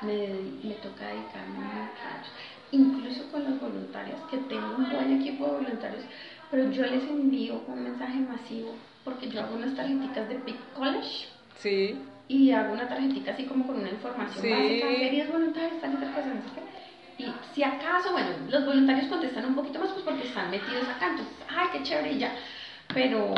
Me, 0.01 0.69
me 0.69 0.75
toca 0.77 1.07
dedicarme 1.09 1.59
mucho. 1.59 2.31
Incluso 2.71 3.31
con 3.31 3.45
los 3.45 3.61
voluntarios, 3.61 4.19
que 4.31 4.37
tengo 4.39 4.77
un 4.77 4.91
buen 4.91 5.21
equipo 5.21 5.45
de 5.47 5.53
voluntarios, 5.53 6.05
pero 6.51 6.71
yo 6.71 6.83
les 6.87 7.03
envío 7.05 7.61
un 7.67 7.83
mensaje 7.85 8.19
masivo 8.21 8.75
porque 9.05 9.29
yo 9.29 9.41
hago 9.43 9.57
unas 9.57 9.75
tarjeticas 9.75 10.29
de 10.29 10.37
Big 10.39 10.57
College 10.75 11.27
Sí. 11.59 11.99
Y 12.29 12.51
hago 12.53 12.75
una 12.75 12.89
tarjetita 12.89 13.33
así 13.33 13.45
como 13.45 13.67
con 13.67 13.81
una 13.81 13.91
información 13.91 14.43
Sí. 14.43 14.51
básica, 14.51 14.89
queridos 14.89 15.33
voluntarios, 15.33 15.81
tal 15.81 15.95
y 15.95 15.97
tal 15.97 16.13
cosa, 16.13 16.27
no 16.27 16.43
sé 16.43 16.49
qué. 16.55 17.23
Y 17.25 17.35
si 17.55 17.63
acaso, 17.65 18.13
bueno, 18.13 18.29
los 18.49 18.65
voluntarios 18.65 19.09
contestan 19.09 19.47
un 19.47 19.55
poquito 19.57 19.79
más 19.81 19.91
pues 19.91 20.05
porque 20.05 20.29
están 20.29 20.51
metidos 20.51 20.87
acá, 20.89 21.09
entonces, 21.11 21.35
ay, 21.49 21.67
qué 21.73 21.83
chévere 21.83 22.13
y 22.13 22.19
ya. 22.19 22.33
Pero 22.95 23.35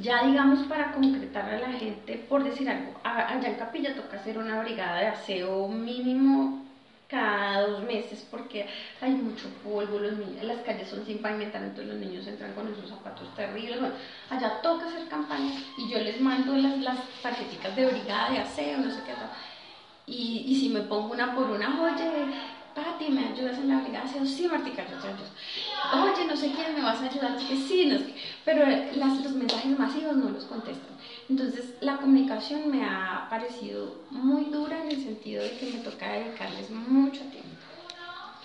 ya 0.00 0.26
digamos 0.26 0.66
para 0.66 0.92
concretar 0.92 1.48
a 1.48 1.58
la 1.58 1.72
gente, 1.72 2.24
por 2.28 2.44
decir 2.44 2.68
algo, 2.68 3.00
allá 3.02 3.48
en 3.48 3.54
Capilla 3.54 3.94
toca 3.94 4.16
hacer 4.16 4.38
una 4.38 4.60
brigada 4.60 5.00
de 5.00 5.06
aseo 5.06 5.68
mínimo 5.68 6.65
cada 7.08 7.66
dos 7.66 7.82
meses 7.84 8.26
porque 8.30 8.66
hay 9.00 9.12
mucho 9.12 9.48
polvo, 9.62 9.98
los 9.98 10.18
niños, 10.18 10.42
las 10.42 10.60
calles 10.62 10.88
son 10.88 11.06
sin 11.06 11.18
pavimentar, 11.18 11.62
entonces 11.62 11.86
los 11.86 11.96
niños 11.96 12.26
entran 12.26 12.52
con 12.52 12.72
esos 12.72 12.88
zapatos 12.88 13.32
terribles. 13.34 13.80
Bueno, 13.80 13.94
allá 14.28 14.60
toca 14.60 14.86
hacer 14.86 15.06
campañas 15.08 15.62
y 15.78 15.88
yo 15.88 15.98
les 16.00 16.20
mando 16.20 16.54
las, 16.54 16.78
las 16.78 16.98
de 17.76 17.86
brigada 17.86 18.30
de 18.30 18.38
aseo, 18.38 18.78
no 18.78 18.90
sé 18.90 19.00
qué 19.06 19.12
tal. 19.12 19.30
Y, 20.06 20.56
si 20.60 20.68
me 20.68 20.80
pongo 20.82 21.12
una 21.12 21.34
por 21.34 21.50
una, 21.50 21.82
oye, 21.82 22.26
Pati, 22.74 23.10
¿me 23.10 23.28
ayudas 23.28 23.58
en 23.58 23.68
la 23.68 23.80
brigada 23.80 24.04
de 24.04 24.10
aseo? 24.10 24.26
Sí, 24.26 24.46
Martica, 24.46 24.84
yo 24.88 24.96
te. 24.98 25.08
Oye, 25.96 26.24
no 26.26 26.36
sé 26.36 26.52
quién, 26.52 26.74
¿me 26.74 26.82
vas 26.82 27.00
a 27.00 27.06
ayudar? 27.06 27.36
Es 27.36 27.44
que 27.44 27.56
sí, 27.56 27.86
no 27.86 27.98
sé. 27.98 28.14
Pero 28.44 28.64
las, 28.66 29.24
los 29.24 29.32
mensajes 29.32 29.78
masivos 29.78 30.16
no 30.16 30.30
los 30.30 30.44
contestan. 30.44 30.95
Entonces, 31.28 31.74
la 31.80 31.96
comunicación 31.96 32.70
me 32.70 32.84
ha 32.84 33.26
parecido 33.28 33.96
muy 34.10 34.44
dura 34.44 34.80
en 34.82 34.92
el 34.92 35.02
sentido 35.02 35.42
de 35.42 35.56
que 35.58 35.66
me 35.66 35.78
toca 35.80 36.12
dedicarles 36.12 36.70
mucho 36.70 37.20
tiempo. 37.22 37.46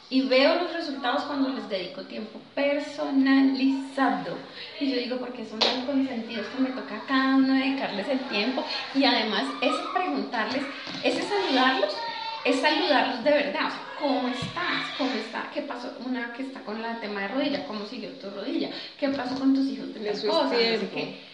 Y 0.10 0.24
veo 0.24 0.56
los 0.56 0.74
resultados 0.74 1.24
cuando 1.24 1.50
les 1.50 1.70
dedico 1.70 2.02
tiempo 2.04 2.42
personalizado. 2.54 4.36
Y 4.80 4.92
yo 4.92 4.98
digo, 4.98 5.18
porque 5.18 5.46
son 5.46 5.60
tan 5.60 5.86
consentidos 5.86 6.48
que 6.48 6.62
me 6.64 6.70
toca 6.72 6.98
a 6.98 7.06
cada 7.06 7.36
uno 7.38 7.54
dedicarles 7.54 8.10
el 8.10 8.20
tiempo. 8.28 8.66
Y 8.94 9.06
además, 9.06 9.44
ese 9.62 9.80
preguntarles, 9.94 10.64
ese 11.04 11.22
saludarlos, 11.22 11.96
es 12.44 12.60
saludarlos 12.60 13.24
de 13.24 13.32
verdad. 13.32 13.68
O 13.68 13.70
sea, 13.70 13.96
¿cómo 14.00 14.28
estás? 14.28 14.98
¿Cómo 14.98 15.12
está? 15.12 15.50
¿Qué 15.54 15.62
pasó? 15.62 15.94
Una 16.06 16.34
que 16.34 16.44
está 16.44 16.60
con 16.62 16.84
el 16.84 17.00
tema 17.00 17.22
de 17.22 17.28
rodilla, 17.30 17.66
¿cómo 17.66 17.86
siguió 17.86 18.10
tu 18.18 18.30
rodilla? 18.32 18.70
¿Qué 19.00 19.08
pasó 19.10 19.36
con 19.36 19.54
tus 19.54 19.66
hijos 19.68 19.94
de 19.94 20.00
tal 20.00 20.08
Eso 20.08 20.28
es 20.28 20.34
cosa? 20.34 20.44
No 20.44 20.50
sé 20.50 20.58
tiempo. 20.58 20.96
qué. 20.96 21.31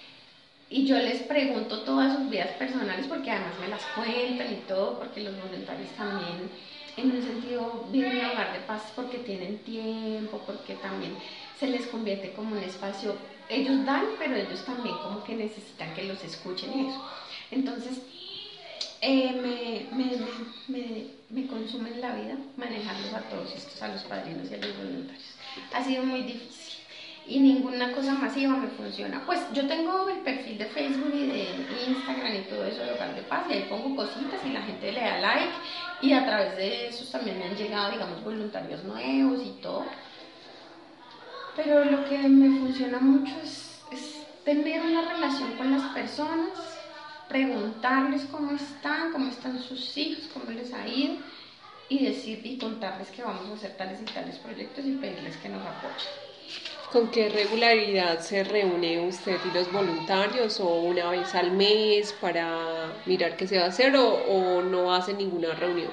Y 0.69 0.85
yo 0.85 0.97
les 0.97 1.21
pregunto 1.21 1.83
todas 1.83 2.17
sus 2.17 2.29
vidas 2.29 2.49
personales 2.57 3.07
porque 3.07 3.31
además 3.31 3.57
me 3.59 3.69
las 3.69 3.83
cuentan 3.95 4.51
y 4.51 4.57
todo, 4.67 4.99
porque 4.99 5.21
los 5.21 5.41
voluntarios 5.41 5.89
también, 5.91 6.49
en 6.97 7.11
un 7.11 7.23
sentido, 7.23 7.87
viven 7.89 8.17
en 8.17 8.25
hogar 8.25 8.51
de 8.51 8.59
paz 8.59 8.91
porque 8.95 9.19
tienen 9.19 9.59
tiempo, 9.59 10.41
porque 10.45 10.73
también 10.75 11.15
se 11.57 11.67
les 11.67 11.87
convierte 11.87 12.33
como 12.33 12.51
un 12.51 12.63
espacio. 12.63 13.15
Ellos 13.49 13.85
dan, 13.85 14.07
pero 14.19 14.35
ellos 14.35 14.65
también 14.65 14.95
como 14.97 15.23
que 15.23 15.35
necesitan 15.35 15.93
que 15.93 16.03
los 16.03 16.21
escuchen 16.23 16.69
y 16.77 16.89
eso. 16.89 17.01
Entonces, 17.49 17.99
eh, 18.99 19.31
me, 19.31 19.95
me, 19.95 20.17
me, 20.17 20.27
me, 20.67 21.05
me 21.29 21.47
consumen 21.47 22.01
la 22.01 22.13
vida 22.15 22.35
manejarlos 22.57 23.13
a 23.13 23.21
todos 23.29 23.53
estos, 23.55 23.81
a 23.81 23.87
los 23.87 24.01
padrinos 24.03 24.51
y 24.51 24.55
a 24.55 24.57
los 24.57 24.75
voluntarios. 24.75 25.23
Ha 25.73 25.83
sido 25.83 26.03
muy 26.03 26.23
difícil 26.23 26.66
y 27.27 27.39
ninguna 27.39 27.91
cosa 27.91 28.13
masiva 28.13 28.55
me 28.55 28.67
funciona. 28.69 29.23
Pues 29.25 29.41
yo 29.53 29.67
tengo 29.67 30.07
el 30.09 30.19
perfil 30.19 30.57
de 30.57 30.65
Facebook 30.65 31.13
y 31.13 31.27
de 31.27 31.47
Instagram 31.87 32.35
y 32.35 32.41
todo 32.49 32.65
eso 32.65 32.83
de 32.83 32.93
Hogar 32.93 33.15
de 33.15 33.21
Paz 33.23 33.45
y 33.49 33.53
ahí 33.53 33.67
pongo 33.69 33.95
cositas 33.95 34.39
y 34.45 34.51
la 34.51 34.61
gente 34.61 34.91
le 34.91 35.01
da 35.01 35.19
like 35.19 35.53
y 36.01 36.13
a 36.13 36.25
través 36.25 36.55
de 36.55 36.87
esos 36.87 37.11
también 37.11 37.37
me 37.37 37.45
han 37.45 37.55
llegado, 37.55 37.91
digamos, 37.91 38.23
voluntarios 38.23 38.83
nuevos 38.83 39.41
y 39.45 39.61
todo. 39.61 39.85
Pero 41.55 41.83
lo 41.85 42.05
que 42.05 42.17
me 42.17 42.59
funciona 42.59 42.99
mucho 42.99 43.33
es, 43.43 43.81
es 43.91 44.25
tener 44.45 44.81
una 44.81 45.13
relación 45.13 45.53
con 45.53 45.71
las 45.71 45.83
personas, 45.93 46.51
preguntarles 47.27 48.25
cómo 48.25 48.53
están, 48.53 49.11
cómo 49.11 49.29
están 49.29 49.59
sus 49.59 49.97
hijos, 49.97 50.29
cómo 50.33 50.49
les 50.51 50.71
ha 50.73 50.87
ido 50.87 51.17
y 51.89 52.05
decir 52.05 52.45
y 52.45 52.57
contarles 52.57 53.09
que 53.09 53.23
vamos 53.23 53.49
a 53.49 53.53
hacer 53.53 53.75
tales 53.75 54.01
y 54.01 54.05
tales 54.05 54.37
proyectos 54.37 54.85
y 54.85 54.91
pedirles 54.95 55.35
que 55.37 55.49
nos 55.49 55.65
apoyen. 55.65 56.27
¿Con 56.91 57.09
qué 57.09 57.27
regularidad 57.27 58.21
se 58.21 58.45
reúne 58.45 59.01
usted 59.01 59.37
y 59.43 59.53
los 59.53 59.69
voluntarios? 59.73 60.61
¿O 60.61 60.67
una 60.83 61.09
vez 61.09 61.35
al 61.35 61.51
mes 61.51 62.13
para 62.13 62.93
mirar 63.05 63.35
qué 63.35 63.45
se 63.45 63.57
va 63.57 63.65
a 63.65 63.67
hacer 63.67 63.93
o, 63.97 64.61
no 64.61 64.93
hace 64.93 65.13
ninguna 65.13 65.53
reunión? 65.53 65.91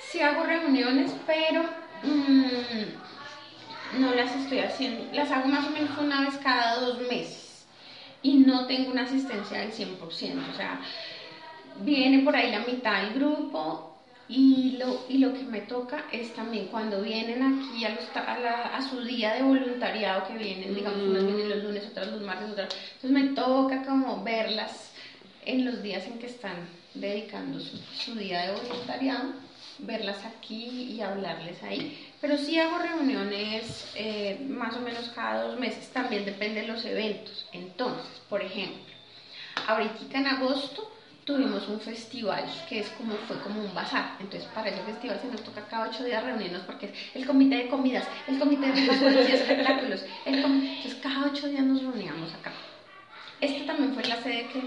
Sí 0.00 0.20
hago 0.20 0.42
reuniones, 0.42 1.12
pero 1.24 1.62
mm, 2.02 4.00
no 4.00 4.12
las 4.12 4.34
estoy 4.34 4.58
haciendo. 4.58 5.04
Las 5.14 5.30
hago 5.30 5.46
más 5.46 5.68
o 5.68 5.70
menos 5.70 5.96
una 5.98 6.22
vez 6.22 6.34
cada 6.42 6.80
dos 6.80 7.02
meses 7.02 7.64
y 8.22 8.38
no 8.38 8.66
tengo 8.66 8.90
una 8.90 9.04
asistencia 9.04 9.60
del 9.60 9.72
100%. 9.72 10.50
O 10.52 10.56
sea, 10.56 10.80
viene 11.76 12.24
por 12.24 12.34
ahí 12.34 12.50
la 12.50 12.60
mitad 12.60 13.02
del 13.02 13.14
grupo 13.14 13.89
y 14.30 14.76
lo, 14.78 15.04
y 15.08 15.18
lo 15.18 15.32
que 15.34 15.42
me 15.44 15.60
toca 15.62 16.04
es 16.12 16.32
también 16.34 16.66
cuando 16.66 17.02
vienen 17.02 17.42
aquí 17.42 17.84
a, 17.84 17.90
los, 17.90 18.04
a, 18.14 18.38
la- 18.38 18.76
a 18.76 18.88
su 18.88 19.02
día 19.02 19.34
de 19.34 19.42
voluntariado, 19.42 20.26
que 20.28 20.36
vienen, 20.38 20.74
digamos, 20.74 21.02
unas 21.02 21.26
vienen 21.26 21.48
los 21.50 21.64
lunes, 21.64 21.84
otras 21.90 22.06
los 22.08 22.20
martes, 22.22 22.50
otras. 22.50 22.68
Entonces 22.94 23.10
me 23.10 23.34
toca 23.34 23.82
como 23.82 24.22
verlas 24.22 24.92
en 25.44 25.64
los 25.64 25.82
días 25.82 26.06
en 26.06 26.18
que 26.18 26.26
están 26.26 26.68
dedicando 26.94 27.58
su, 27.60 27.76
su 28.04 28.14
día 28.14 28.40
de 28.42 28.52
voluntariado, 28.60 29.32
verlas 29.78 30.24
aquí 30.24 30.92
y 30.92 31.00
hablarles 31.00 31.62
ahí. 31.62 32.12
Pero 32.20 32.36
sí 32.38 32.58
hago 32.58 32.78
reuniones 32.78 33.90
eh, 33.96 34.38
más 34.48 34.76
o 34.76 34.80
menos 34.80 35.08
cada 35.14 35.44
dos 35.44 35.58
meses, 35.58 35.88
también 35.90 36.24
depende 36.24 36.60
de 36.60 36.68
los 36.68 36.84
eventos. 36.84 37.46
Entonces, 37.52 38.20
por 38.28 38.42
ejemplo, 38.42 38.94
ahorita 39.66 40.18
en 40.18 40.26
agosto 40.26 40.88
tuvimos 41.36 41.66
un 41.68 41.80
festival 41.80 42.44
que 42.68 42.80
es 42.80 42.88
como 42.90 43.14
fue 43.28 43.38
como 43.40 43.60
un 43.60 43.74
bazar. 43.74 44.16
Entonces, 44.20 44.48
para 44.54 44.68
ese 44.70 44.82
festival 44.82 45.18
se 45.20 45.28
nos 45.28 45.42
toca 45.42 45.62
cada 45.68 45.88
ocho 45.88 46.04
días 46.04 46.22
reunirnos 46.22 46.62
porque 46.62 46.86
es 46.86 46.92
el 47.14 47.26
comité 47.26 47.56
de 47.56 47.68
comidas, 47.68 48.06
el 48.26 48.38
comité 48.38 48.72
de 48.72 48.80
y 49.28 49.32
espectáculos. 49.32 50.00
El 50.24 50.42
com- 50.42 50.62
Entonces, 50.62 50.94
cada 51.02 51.26
ocho 51.26 51.48
días 51.48 51.62
nos 51.64 51.80
reuníamos 51.82 52.32
acá. 52.34 52.52
Esta 53.40 53.66
también 53.72 53.94
fue 53.94 54.04
la 54.04 54.16
sede 54.22 54.48
que, 54.52 54.62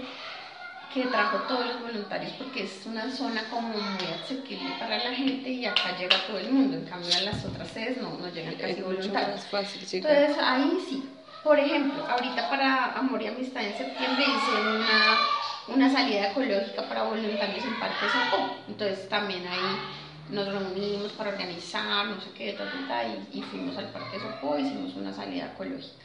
que 0.92 1.06
trajo 1.08 1.38
todos 1.46 1.66
los 1.66 1.80
voluntarios 1.82 2.32
porque 2.32 2.64
es 2.64 2.84
una 2.86 3.08
zona 3.10 3.44
como 3.50 3.68
muy 3.68 4.06
asequible 4.22 4.70
para 4.80 4.98
la 4.98 5.14
gente 5.14 5.48
y 5.50 5.64
acá 5.64 5.96
llega 5.98 6.16
todo 6.26 6.38
el 6.38 6.50
mundo. 6.50 6.76
En 6.78 6.84
cambio, 6.86 7.10
a 7.16 7.20
las 7.20 7.44
otras 7.44 7.68
sedes 7.68 7.98
no, 8.02 8.16
no 8.18 8.28
llegan 8.28 8.54
casi 8.56 8.72
Es 8.72 8.84
voluntarios. 8.84 9.36
más 9.36 9.46
fácil 9.46 9.86
llegar. 9.86 10.12
Entonces 10.16 10.44
ahí 10.44 10.78
sí. 10.88 11.08
Por 11.44 11.58
ejemplo, 11.58 12.02
ahorita 12.08 12.48
para 12.48 12.84
Amor 12.94 13.20
y 13.20 13.26
Amistad 13.26 13.62
en 13.64 13.76
septiembre 13.76 14.24
hice 14.24 14.60
una, 14.62 15.18
una 15.68 15.90
salida 15.90 16.30
ecológica 16.30 16.88
para 16.88 17.04
voluntarios 17.04 17.64
en 17.64 17.80
Parque 17.80 18.06
Sacó. 18.12 18.56
Entonces 18.68 19.08
también 19.08 19.46
ahí 19.46 19.78
nos 20.30 20.48
reunimos 20.48 21.12
para 21.12 21.30
organizar, 21.30 22.06
no 22.06 22.20
sé 22.20 22.30
qué, 22.36 22.52
ta, 22.52 22.64
ta, 22.64 22.88
ta, 22.88 23.04
y, 23.04 23.38
y 23.38 23.42
fuimos 23.42 23.76
al 23.76 23.88
Parque 23.90 24.18
Sopó, 24.18 24.58
hicimos 24.58 24.94
una 24.94 25.12
salida 25.12 25.52
ecológica. 25.54 26.04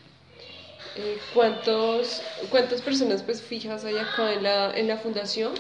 Eh, 0.96 1.20
¿cuántos, 1.34 2.22
¿Cuántas 2.50 2.82
personas 2.82 3.22
pues 3.24 3.42
fijas 3.42 3.86
hay 3.86 3.98
acá 3.98 4.34
en 4.34 4.44
la, 4.44 4.78
en 4.78 4.88
la 4.88 4.98
fundación? 4.98 5.54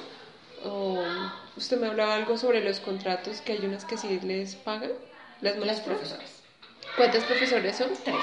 O, 0.65 1.01
usted 1.55 1.79
me 1.79 1.87
hablaba 1.87 2.15
algo 2.15 2.37
sobre 2.37 2.63
los 2.63 2.79
contratos, 2.79 3.41
que 3.41 3.53
hay 3.53 3.65
unas 3.65 3.85
que 3.85 3.97
sí 3.97 4.19
les 4.23 4.55
pagan, 4.55 4.91
las 5.41 5.57
Las 5.57 5.79
profesoras. 5.81 6.41
¿Cuántos 6.97 7.23
profesores 7.23 7.77
son? 7.77 7.89
Tres. 8.03 8.15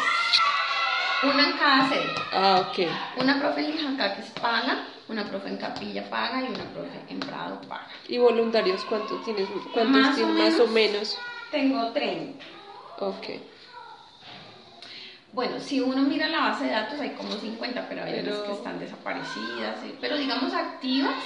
Una 1.22 1.51
en 1.51 1.57
cada 1.57 1.89
sede. 1.89 2.14
Ah, 2.33 2.68
ok. 2.68 2.89
Una 3.22 3.41
profe 3.41 3.61
en 3.61 3.70
Lijacá 3.77 4.16
que 4.16 4.22
es 4.22 4.31
paga, 4.31 4.87
una 5.09 5.25
profe 5.29 5.49
en 5.49 5.57
Capilla 5.57 6.09
paga 6.11 6.43
y 6.43 6.49
una 6.53 6.65
profe 6.73 7.01
en 7.09 7.21
Prado 7.21 7.61
paga. 7.63 7.89
¿Y 8.09 8.19
voluntarios 8.19 8.85
cuántos 8.85 9.25
tienes? 9.25 9.49
¿Cuántos 9.73 9.89
Más 10.01 10.13
o 10.13 10.17
tienen 10.17 10.37
más 10.37 10.55
o 10.61 10.67
menos. 10.67 10.71
menos? 10.71 11.19
Tengo 11.51 11.93
30. 11.93 12.45
Ok. 12.99 13.27
Bueno, 15.33 15.61
si 15.61 15.81
uno 15.81 16.03
mira 16.03 16.29
la 16.29 16.41
base 16.41 16.65
de 16.65 16.71
datos 16.71 16.99
hay 16.99 17.11
como 17.11 17.33
50, 17.33 17.89
pero 17.89 18.05
hay 18.05 18.13
Pero- 18.15 18.33
unas 18.33 18.43
que 18.47 18.53
están 18.53 18.79
desaparecidas. 18.79 19.81
¿sí? 19.83 19.95
Pero 20.01 20.17
digamos 20.17 20.55
activas, 20.55 21.23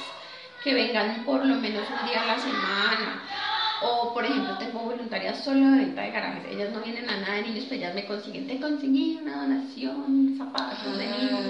que 0.61 0.75
vengan 0.75 1.25
por 1.25 1.45
lo 1.47 1.55
menos 1.55 1.89
un 1.89 2.09
día 2.09 2.23
a 2.23 2.27
la 2.27 2.39
semana. 2.39 3.23
O, 3.83 4.13
por 4.13 4.25
ejemplo, 4.25 4.59
tengo 4.59 4.81
voluntarias 4.81 5.43
solo 5.43 5.71
de 5.71 5.79
venta 5.79 6.03
de 6.03 6.11
garajes. 6.11 6.45
Ellas 6.53 6.73
no 6.73 6.81
vienen 6.81 7.09
a 7.09 7.17
nada 7.17 7.35
de 7.35 7.43
niños, 7.43 7.65
pero 7.69 7.77
ellas 7.77 7.95
me 7.95 8.07
consiguen, 8.07 8.47
te 8.47 8.61
conseguí 8.61 9.19
una 9.23 9.43
donación, 9.43 10.35
zapatos 10.37 10.99
de 10.99 11.07
niños. 11.07 11.41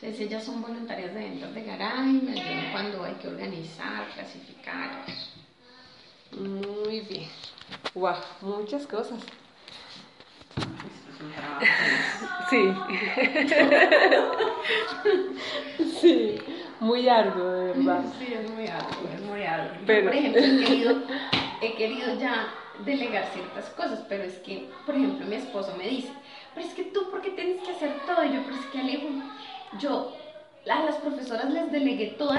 Entonces 0.00 0.20
ellas 0.20 0.44
son 0.44 0.62
voluntarias 0.62 1.12
de 1.12 1.20
ventas 1.20 1.52
de 1.54 1.64
garaje 1.64 2.10
y 2.10 2.20
me 2.22 2.32
ayudan 2.32 2.70
cuando 2.70 3.04
hay 3.04 3.14
que 3.14 3.28
organizar, 3.28 4.06
clasificar. 4.14 5.04
muy 6.38 7.00
bien. 7.00 7.28
Guau, 7.94 8.16
muchas 8.40 8.86
cosas. 8.86 9.18
Esto 10.56 11.10
es 11.12 11.20
un 11.20 11.32
trabajo. 11.32 11.66
Sí. 12.48 12.72
sí, 16.00 16.38
muy 16.80 17.08
arduo, 17.08 17.50
de 17.50 17.72
verdad. 17.72 18.04
Sí, 18.18 18.32
es 18.32 18.50
muy 18.50 18.66
arduo, 18.68 19.08
es 19.12 19.20
muy 19.22 19.42
arduo. 19.42 19.74
Yo, 19.80 20.04
por 20.04 20.14
ejemplo, 20.14 20.42
he 20.42 20.64
querido, 20.64 21.02
he 21.60 21.74
querido 21.76 22.14
ya 22.18 22.54
delegar 22.84 23.26
ciertas 23.32 23.70
cosas, 23.70 24.04
pero 24.08 24.24
es 24.24 24.38
que, 24.38 24.82
por 24.84 24.94
ejemplo, 24.94 25.26
mi 25.26 25.36
esposo 25.36 25.74
me 25.76 25.88
dice, 25.88 26.12
pero 26.54 26.66
es 26.66 26.74
que 26.74 26.84
tú, 26.84 27.10
¿por 27.10 27.20
qué 27.20 27.30
tienes 27.30 27.62
que 27.62 27.72
hacer 27.72 28.04
todo? 28.06 28.24
Y 28.24 28.34
yo, 28.34 28.42
pero 28.44 28.56
es 28.56 28.66
que 28.66 28.78
Alejo, 28.78 29.08
yo 29.72 30.18
a 30.68 30.84
las 30.84 30.96
profesoras 30.96 31.50
les 31.50 31.70
delegué 31.72 32.08
toda 32.18 32.36